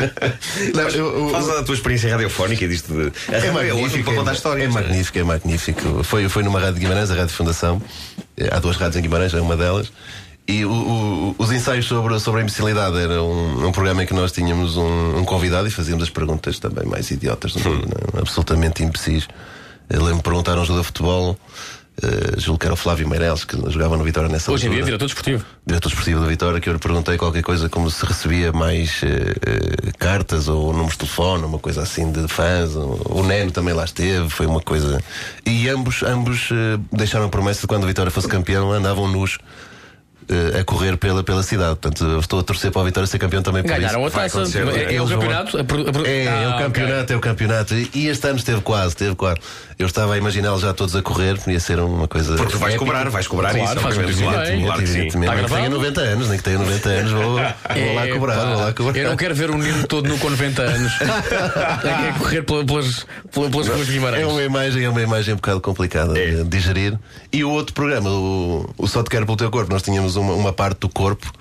Não, 0.74 0.82
eu- 0.90 1.18
eu- 1.24 1.30
Faz 1.30 1.48
a 1.50 1.62
tua 1.64 1.74
experiência 1.74 2.10
radiofónica 2.10 2.64
e 2.64 2.68
disto 2.68 2.92
de. 2.92 3.12
É 3.32 3.38
ótimo 3.38 3.52
magnífico, 3.54 4.04
para 4.04 4.14
contar 4.14 4.30
é, 4.30 4.34
histórias. 4.34 4.66
é 4.68 4.72
magnífico, 4.72 5.18
é 5.18 5.24
magnífico. 5.24 6.04
Foi, 6.04 6.28
foi 6.28 6.42
numa 6.42 6.60
rádio 6.60 6.74
de 6.74 6.80
Guimarães, 6.80 7.10
a 7.10 7.14
Rádio 7.14 7.34
Fundação. 7.34 7.82
Eh, 8.36 8.48
Há 8.52 8.58
duas 8.60 8.76
rádios 8.76 8.96
em 8.96 9.02
Guimarães, 9.02 9.34
é 9.34 9.40
uma 9.40 9.56
delas. 9.56 9.90
E 10.46 10.64
o- 10.64 10.70
o- 10.70 11.34
os 11.36 11.50
ensaios 11.52 11.84
sobre, 11.86 12.18
sobre 12.20 12.40
a 12.40 12.42
imbecilidade 12.44 12.96
era 12.96 13.22
um, 13.22 13.66
um 13.66 13.72
programa 13.72 14.02
em 14.02 14.06
que 14.06 14.14
nós 14.14 14.32
tínhamos 14.32 14.76
um, 14.78 15.18
um 15.18 15.24
convidado 15.24 15.66
e 15.68 15.70
fazíamos 15.70 16.04
as 16.04 16.10
perguntas 16.10 16.58
também 16.58 16.86
mais 16.86 17.10
idiotas, 17.10 17.54
Hum. 17.56 17.60
não- 18.14 18.20
absolutamente 18.22 18.82
imbecis. 18.82 19.28
Eu 19.90 19.98
lembro-me 19.98 20.18
de 20.18 20.22
perguntar 20.22 20.52
a 20.52 20.60
um 20.60 20.64
jogador 20.64 20.80
de 20.82 20.86
futebol, 20.86 21.38
eh, 22.02 22.38
julgo 22.38 22.58
que 22.58 22.66
era 22.66 22.74
o 22.74 22.76
Flávio 22.76 23.08
Meireles, 23.08 23.44
que 23.44 23.56
jogava 23.70 23.96
no 23.96 24.04
Vitória 24.04 24.28
nessa 24.28 24.52
Hoje 24.52 24.66
em 24.66 24.70
dia, 24.70 24.80
altura 24.80 24.98
diretor 24.98 25.06
desportivo. 25.06 25.44
diretor 25.66 25.88
esportivo 25.88 26.20
da 26.20 26.26
Vitória, 26.26 26.60
que 26.60 26.68
eu 26.68 26.72
lhe 26.72 26.78
perguntei 26.78 27.16
qualquer 27.16 27.42
coisa 27.42 27.68
como 27.68 27.90
se 27.90 28.04
recebia 28.04 28.52
mais 28.52 29.00
eh, 29.02 29.92
cartas 29.98 30.48
ou 30.48 30.72
números 30.72 30.92
de 30.92 30.98
telefone, 30.98 31.44
uma 31.44 31.58
coisa 31.58 31.82
assim 31.82 32.10
de 32.12 32.28
fãs. 32.28 32.74
O, 32.76 33.22
Neno 33.24 33.50
também 33.50 33.74
lá 33.74 33.84
esteve, 33.84 34.28
foi 34.30 34.46
uma 34.46 34.60
coisa. 34.60 35.02
E 35.44 35.68
ambos, 35.68 36.02
ambos 36.02 36.50
eh, 36.52 36.78
deixaram 36.92 37.26
a 37.26 37.28
promessa 37.28 37.62
de 37.62 37.66
quando 37.66 37.84
a 37.84 37.86
Vitória 37.86 38.10
fosse 38.10 38.28
campeão, 38.28 38.72
andavam 38.72 39.08
nus. 39.08 39.38
Eh, 40.28 40.60
a 40.60 40.64
correr 40.64 40.96
pela, 40.96 41.22
pela 41.24 41.42
cidade, 41.42 41.76
portanto 41.76 42.18
estou 42.20 42.40
a 42.40 42.42
torcer 42.42 42.70
para 42.70 42.82
a 42.82 42.84
Vitória 42.84 43.06
ser 43.06 43.18
campeão 43.18 43.42
também 43.42 43.62
por 43.62 43.68
Ganharam 43.70 44.04
a 44.04 44.08
isso. 44.08 44.16
taça. 44.16 44.40
é? 44.58 44.92
É, 44.92 44.94
é 44.96 45.02
o 45.02 45.06
campeonato? 45.08 45.58
A 45.58 45.64
pro- 45.64 45.88
a 45.88 45.92
pro- 45.92 46.06
É, 46.06 46.24
é 46.24 46.48
o 46.48 46.58
campeonato, 46.58 47.12
é 47.12 47.16
o 47.16 47.20
campeonato. 47.20 47.74
E, 47.74 48.06
este 48.08 48.26
ano 48.28 48.38
esteve 48.38 48.60
quase, 48.60 48.88
esteve 48.88 49.14
quase. 49.14 49.38
Eu 49.78 49.86
estava 49.86 50.14
a 50.14 50.18
imaginá-los 50.18 50.60
já 50.62 50.72
todos 50.74 50.96
a 50.96 51.02
correr, 51.02 51.36
ia 51.46 51.60
ser 51.60 51.78
uma 51.78 52.08
coisa. 52.08 52.34
Porque 52.36 52.52
tu 52.52 52.58
vais 52.58 52.74
épica. 52.74 52.84
cobrar, 52.84 53.08
vais 53.10 53.26
cobrar 53.28 53.50
Claro, 53.54 53.64
isso. 53.72 53.80
faz 53.80 53.96
obviamente. 53.96 54.22
muito 54.22 54.34
claro, 54.34 54.60
claro 54.62 54.80
que 54.80 54.86
sim. 54.88 54.92
Evidentemente, 54.98 55.34
nem 55.34 55.44
que 55.44 55.48
tenha 55.48 55.48
gravado? 55.60 55.76
90 55.76 56.00
anos, 56.00 56.28
nem 56.28 56.38
que 56.38 56.44
tenha 56.44 56.58
90 56.58 56.88
anos, 56.88 57.12
vou, 57.12 57.22
vou 57.22 57.34
lá 57.36 58.06
É, 58.06 58.12
cobrar, 58.12 58.34
pá, 58.36 58.44
vou 58.44 58.56
lá 58.64 58.72
cobrar. 58.72 58.96
Eu 58.98 59.08
não 59.10 59.16
quero 59.16 59.34
ver 59.34 59.50
um 59.52 59.56
menino 59.58 59.86
todo 59.86 60.08
nu 60.08 60.18
com 60.18 60.30
90 60.30 60.62
anos. 60.62 60.92
é, 61.00 62.08
é 62.08 62.12
correr 62.18 62.42
pela- 62.42 62.64
pelas, 62.64 63.06
pela- 63.32 63.50
pelas 63.50 63.68
ruas 63.68 63.86
de 63.86 63.92
Guimarães. 63.92 64.22
É 64.22 64.26
uma 64.26 64.42
imagem, 64.42 64.84
é 64.84 64.88
uma 64.88 65.02
imagem 65.02 65.34
um 65.34 65.36
bocado 65.36 65.60
complicada 65.60 66.12
de 66.14 66.44
digerir. 66.44 66.98
E 67.32 67.44
o 67.44 67.50
outro 67.50 67.72
programa, 67.74 68.10
o, 68.10 68.68
o 68.76 68.86
Só 68.88 69.02
Te 69.02 69.10
Quero 69.10 69.26
Pelo 69.26 69.36
Teu 69.36 69.50
Corpo, 69.50 69.72
nós 69.72 69.82
tínhamos 69.82 70.16
uma, 70.18 70.34
uma 70.34 70.52
parte 70.52 70.80
do 70.80 70.88
corpo 70.88 71.32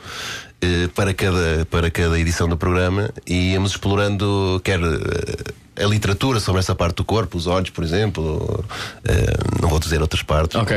eh, 0.61 0.89
para, 0.95 1.13
cada, 1.13 1.67
para 1.69 1.91
cada 1.91 2.19
edição 2.19 2.49
do 2.49 2.57
programa 2.57 3.11
e 3.27 3.51
íamos 3.51 3.71
explorando 3.71 4.59
quer 4.63 4.79
eh, 4.79 5.83
a 5.83 5.87
literatura 5.87 6.39
sobre 6.39 6.59
essa 6.59 6.73
parte 6.73 6.97
do 6.97 7.05
corpo, 7.05 7.37
os 7.37 7.45
olhos, 7.45 7.69
por 7.69 7.83
exemplo, 7.83 8.65
eh, 9.03 9.37
não 9.61 9.69
vou 9.69 9.79
dizer 9.79 10.01
outras 10.01 10.23
partes. 10.23 10.59
Ok. 10.59 10.75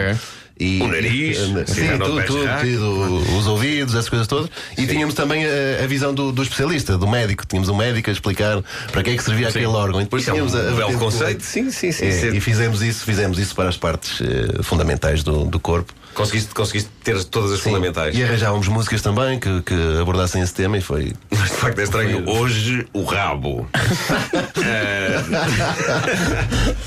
E, 0.60 0.82
O 0.82 0.88
nariz, 0.88 1.38
sim, 1.72 1.88
não 1.96 2.06
tudo, 2.06 2.24
tudo, 2.26 2.44
tudo, 2.60 3.38
os 3.38 3.46
ouvidos, 3.46 3.94
essas 3.94 4.10
coisas 4.10 4.28
todas. 4.28 4.50
E 4.76 4.86
tínhamos 4.86 5.14
também 5.14 5.42
a, 5.46 5.84
a 5.84 5.86
visão 5.86 6.12
do, 6.12 6.30
do 6.30 6.42
especialista, 6.42 6.98
do 6.98 7.08
médico. 7.08 7.46
Tínhamos 7.46 7.70
um 7.70 7.76
médico 7.76 8.10
a 8.10 8.12
explicar 8.12 8.62
para 8.92 9.02
que 9.02 9.10
é 9.10 9.16
que 9.16 9.24
servia 9.24 9.48
aquele 9.48 9.66
órgão. 9.66 10.00
E 10.02 10.04
depois 10.04 10.22
Isso 10.22 10.30
é 10.30 10.34
um 10.34 10.46
tínhamos 10.46 10.54
a, 10.54 10.70
a 10.70 10.74
belo 10.74 10.98
conceito. 10.98 11.42
Sim, 11.42 11.70
sim, 11.70 11.90
sim. 11.90 12.06
é, 12.06 12.10
sim. 12.10 12.36
e 12.36 12.40
fizemos 12.40 12.82
isso, 12.82 13.04
fizemos 13.04 13.38
isso 13.38 13.54
para 13.54 13.70
as 13.70 13.76
partes 13.78 14.20
eh, 14.20 14.62
fundamentais 14.62 15.22
do, 15.22 15.46
do 15.46 15.58
corpo. 15.58 15.94
Conseguiste, 16.12 16.52
conseguiste 16.52 16.90
ter 17.04 17.22
todas 17.24 17.52
as 17.52 17.60
fundamentais. 17.60 18.16
E 18.16 18.22
arranjávamos 18.22 18.66
músicas 18.68 19.00
também 19.00 19.38
que, 19.38 19.62
que 19.62 19.74
abordassem 20.00 20.42
esse 20.42 20.52
tema 20.52 20.76
e 20.76 20.80
foi. 20.80 21.12
Mas 21.30 21.50
de 21.50 21.56
facto 21.56 21.78
é 21.78 21.84
estranho. 21.84 22.28
Hoje, 22.28 22.86
o 22.92 23.04
rabo. 23.04 23.68
Eh, 24.62 25.20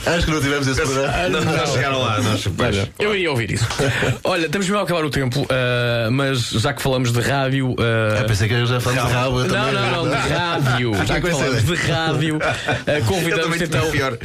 Acho 0.06 0.26
que 0.26 0.32
não 0.32 0.42
tivemos 0.42 0.68
esse 0.68 0.82
programa. 0.82 1.30
não, 1.30 1.42
não 1.42 1.68
chegaram 1.68 2.00
lá. 2.00 2.22
Nós, 2.22 2.46
eu 3.00 3.16
iria 3.16 3.32
ouvir 3.32 3.52
isso. 3.52 3.63
Olha, 4.24 4.46
estamos 4.46 4.68
mesmo 4.68 4.80
a 4.80 4.84
acabar 4.84 5.04
o 5.06 5.10
tempo, 5.10 5.46
ah, 5.50 6.10
mas 6.12 6.50
já 6.50 6.74
que 6.74 6.82
falamos 6.82 7.12
de 7.12 7.20
rádio. 7.20 7.76
ah, 7.80 8.20
Eu 8.22 8.26
pensei 8.28 8.48
que 8.48 8.66
já 8.66 8.80
falamos 8.80 9.10
de 9.10 9.54
eu 9.54 9.58
Não, 9.58 9.72
não, 9.72 10.06
não, 10.06 10.10
de 10.10 10.16
rádio. 10.16 10.94
Já 11.06 11.22
que 11.22 11.30
falamos 11.32 11.64
de 11.64 11.76
rádio, 11.76 12.40
ah, 12.42 12.92
Eu 12.92 13.06
convidamos 13.06 13.62
então, 13.62 13.82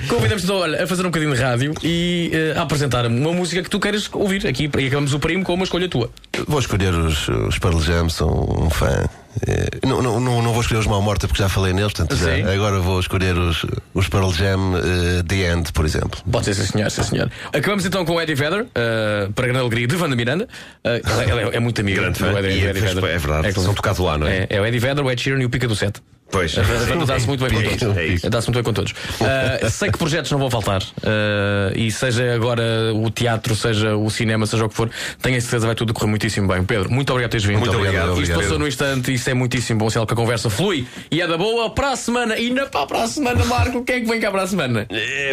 convidamos 0.08 0.44
então 0.44 0.56
olha, 0.56 0.82
a 0.82 0.86
fazer 0.86 1.02
um 1.02 1.06
bocadinho 1.06 1.34
de 1.34 1.40
rádio 1.40 1.74
e 1.82 2.30
ah, 2.54 2.60
a 2.60 2.62
apresentar 2.62 3.06
uma 3.06 3.32
música 3.32 3.62
que 3.62 3.70
tu 3.70 3.80
queiras 3.80 4.08
ouvir 4.12 4.46
aqui. 4.46 4.70
E 4.78 4.86
acabamos 4.86 5.12
o 5.14 5.18
primo 5.18 5.44
com 5.44 5.54
uma 5.54 5.64
escolha 5.64 5.88
tua. 5.88 6.10
Vou 6.46 6.58
escolher 6.60 6.94
os, 6.94 7.28
os 7.28 7.58
Pearl 7.58 7.80
Jam, 7.80 8.08
sou 8.08 8.64
um 8.64 8.70
fã. 8.70 9.04
Eh, 9.46 9.86
não, 9.86 10.02
não, 10.02 10.18
não, 10.20 10.42
não 10.42 10.52
vou 10.52 10.60
escolher 10.62 10.80
os 10.80 10.86
Mal 10.86 11.00
Morta 11.02 11.26
porque 11.28 11.42
já 11.42 11.48
falei 11.48 11.72
neles, 11.72 11.92
portanto 11.92 12.16
já- 12.18 12.52
agora 12.52 12.78
vou 12.80 12.98
escolher 13.00 13.36
os, 13.36 13.64
os 13.94 14.08
Pearl 14.08 14.30
Jam 14.32 14.74
eh, 14.76 15.22
The 15.26 15.52
End, 15.52 15.72
por 15.72 15.84
exemplo. 15.84 16.20
Pode 16.30 16.46
ser, 16.46 16.54
sim 16.54 16.64
senhor, 16.66 16.90
sim 16.90 17.02
senhor. 17.02 17.30
Acabamos 17.52 17.84
então 17.86 18.04
com 18.04 18.14
o 18.14 18.20
Eddie 18.20 18.34
Vedder, 18.34 18.66
ah, 18.74 19.28
para 19.34 19.44
a 19.44 19.48
grande 19.48 19.60
alegria 19.60 19.86
de 19.86 19.96
Wanda 19.96 20.16
Miranda. 20.16 20.48
Ah, 20.84 21.00
ela, 21.04 21.24
ela 21.24 21.40
é, 21.52 21.56
é 21.56 21.60
muito 21.60 21.80
amiga 21.80 22.00
Grande 22.02 22.18
do. 22.18 22.26
Eddie, 22.38 22.66
é, 22.66 22.70
Eddie 22.70 22.80
Vedder. 22.80 23.04
é 23.04 23.18
verdade. 23.18 23.52
claro. 23.52 23.60
São 23.62 23.74
tocados 23.74 23.98
lá, 24.00 24.16
não 24.18 24.26
é? 24.26 24.38
É, 24.38 24.46
é 24.50 24.60
o 24.60 24.66
Eddie 24.66 24.78
Vedder, 24.80 25.04
o 25.04 25.10
Ed 25.10 25.20
Sheeran 25.20 25.40
e 25.42 25.44
o 25.44 25.50
Pica 25.50 25.68
do 25.68 25.76
Sete. 25.76 26.00
Pois. 26.30 26.56
A 26.58 26.62
Wanda 26.90 27.06
dá-se 27.06 27.26
muito 27.26 27.42
bem 27.42 27.50
com 27.54 27.60
É 27.60 27.76
todos. 27.76 28.24
é. 28.24 28.28
Dá-se 28.28 28.48
muito 28.48 28.56
bem 28.56 28.62
com 28.64 28.72
todos. 28.72 28.92
Ah, 29.20 29.70
sei 29.70 29.90
que 29.90 29.96
projetos 29.98 30.30
não 30.30 30.38
vão 30.38 30.50
faltar. 30.50 30.82
Ah, 31.02 31.72
e 31.74 31.90
seja 31.90 32.34
agora 32.34 32.62
o 32.94 33.10
teatro, 33.10 33.56
seja 33.56 33.96
o 33.96 34.10
cinema, 34.10 34.46
seja 34.46 34.66
o 34.66 34.68
que 34.68 34.74
for, 34.74 34.90
tenho 35.22 35.38
a 35.38 35.40
certeza 35.40 35.60
que 35.62 35.66
vai 35.66 35.74
tudo 35.74 35.94
correr 35.94 36.10
muitíssimo 36.10 36.46
bem. 36.46 36.62
Pedro, 36.64 36.90
muito 36.92 37.08
obrigado 37.10 37.30
por 37.30 37.32
teres 37.40 37.46
vindo. 37.46 37.58
Muito 37.60 37.74
obrigado, 37.76 38.04
Isto 38.08 38.12
obrigado. 38.12 38.40
passou 38.40 38.58
no 38.58 38.68
instante, 38.68 39.12
isso 39.14 39.30
é 39.30 39.34
muitíssimo 39.34 39.78
bom 39.80 39.88
sinal 39.90 40.06
que 40.06 40.12
a 40.12 40.16
conversa 40.16 40.50
flui 40.50 40.86
e 41.10 41.20
é 41.22 41.26
da 41.26 41.38
boa 41.38 41.70
para 41.70 41.92
a 41.92 41.96
semana. 41.96 42.36
E 42.38 42.50
na 42.50 42.66
pá, 42.66 42.86
para 42.86 43.04
a 43.04 43.08
semana, 43.08 43.42
Marco, 43.46 43.82
quem 43.84 43.96
é 43.96 44.00
que 44.00 44.06
vem 44.06 44.20
cá 44.20 44.30
para 44.30 44.42
a 44.42 44.46
semana? 44.46 44.86
É, 44.90 45.32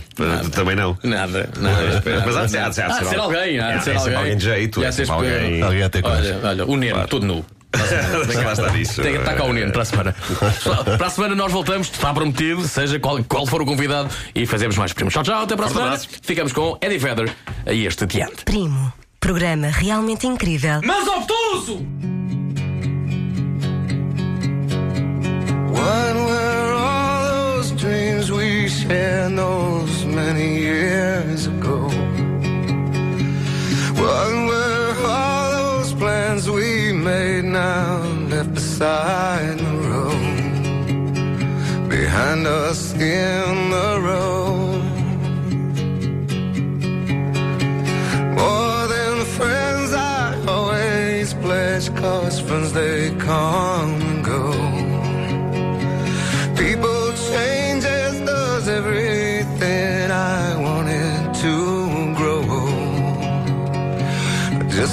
também 0.51 0.76
não. 0.76 0.97
Nada, 1.03 1.49
nada. 1.59 2.03
Mas- 2.05 2.26
mas 2.26 2.38
há 2.38 2.45
de 2.45 2.51
ser- 2.51 2.57
há 2.59 2.70
de 2.70 2.76
ser- 2.76 2.82
há 2.84 2.88
de 2.88 2.93
Há 2.93 2.99
de 2.99 3.05
ser 3.09 3.20
alguém, 3.20 3.59
há 3.59 3.78
de 3.78 3.84
ser 3.84 3.95
alguém. 3.97 4.15
alguém 4.15 4.38
de 4.38 4.43
jeito, 4.43 4.82
E 4.82 4.86
há 4.86 4.89
de 4.89 4.95
ser 4.95 5.11
alguém- 5.11 5.61
Alguém 5.61 5.84
até 5.84 6.01
Olha, 6.03 6.39
olha, 6.43 6.65
o 6.65 6.76
Neno, 6.76 7.07
todo 7.07 7.26
nu. 7.26 7.45
Tem 7.72 9.13
que 9.13 9.20
estar 9.20 9.36
cá 9.36 9.43
o 9.43 9.53
Neno 9.53 9.72
para 9.72 9.84
a 9.84 9.86
semana. 9.86 10.15
Para 10.97 11.05
a 11.07 11.09
semana 11.09 11.36
nós 11.36 11.51
voltamos, 11.51 11.88
está 11.91 12.11
prometido, 12.13 12.67
seja 12.67 12.99
qual, 12.99 13.24
qual 13.24 13.45
for 13.45 13.61
o 13.61 13.65
convidado, 13.65 14.09
e 14.34 14.45
fazemos 14.47 14.76
mais 14.76 14.91
primos. 14.91 15.13
Tchau, 15.13 15.22
tchau, 15.24 15.43
até 15.43 15.55
para 15.55 15.65
a 15.65 15.70
semana. 15.70 15.88
abraço. 15.88 16.09
Ficamos 16.24 16.51
com 16.51 16.78
Eddie 16.82 16.97
Vedder 16.97 17.32
e 17.67 17.86
este 17.86 18.07
diante. 18.07 18.43
Primo. 18.43 18.91
Programa 19.20 19.67
realmente 19.67 20.26
incrível. 20.26 20.82
Mas 20.84 21.07
obtuso! 21.07 21.86
What 25.72 26.15
shared 28.90 29.38
those 29.38 30.06
many 30.06 30.50
years 30.58 31.46
ago? 31.48 31.80
What 34.02 34.30
were 34.50 34.96
all 35.06 35.52
those 35.60 35.94
plans 35.94 36.50
we 36.50 36.92
made 36.94 37.46
now 37.46 38.02
left 38.32 38.54
beside 38.56 39.58
the 39.60 39.76
road? 39.90 40.38
Behind 41.90 42.48
us 42.48 42.94
in 42.94 43.70
the 43.76 43.92
road. 44.10 44.84
More 48.40 48.82
than 48.96 49.16
friends, 49.38 49.90
I 49.94 50.46
always 50.48 51.34
pledge, 51.36 51.88
cause 51.96 52.40
friends 52.40 52.74
they 52.74 53.12
come 53.28 53.68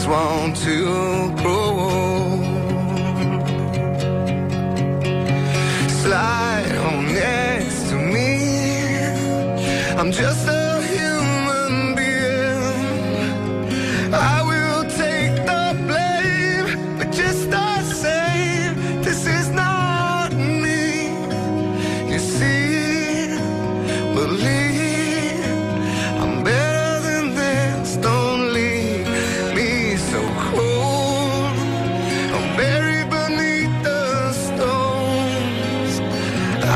want 0.09 0.57
to 0.57 1.35
grow. 1.43 1.91
Slide 5.89 6.73
on 6.87 7.07
next 7.15 7.89
to 7.91 7.97
me. 7.97 8.31
I'm 9.99 10.13
just 10.13 10.46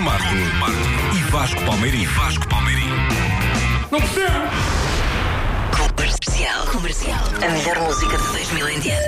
Nuno 0.00 0.12
Marco, 0.12 0.34
Marco 0.58 1.14
e 1.14 1.30
Vasco 1.30 1.62
Palmeirim. 1.62 2.06
Vasco 2.06 2.48
Palmeirim. 2.48 2.88
Não 3.90 4.00
percebo! 4.00 4.48
Comercial. 5.76 6.66
Comercial. 6.66 7.20
A 7.36 7.50
melhor 7.50 7.78
música 7.80 8.16
de 8.16 8.26
2010. 8.28 9.00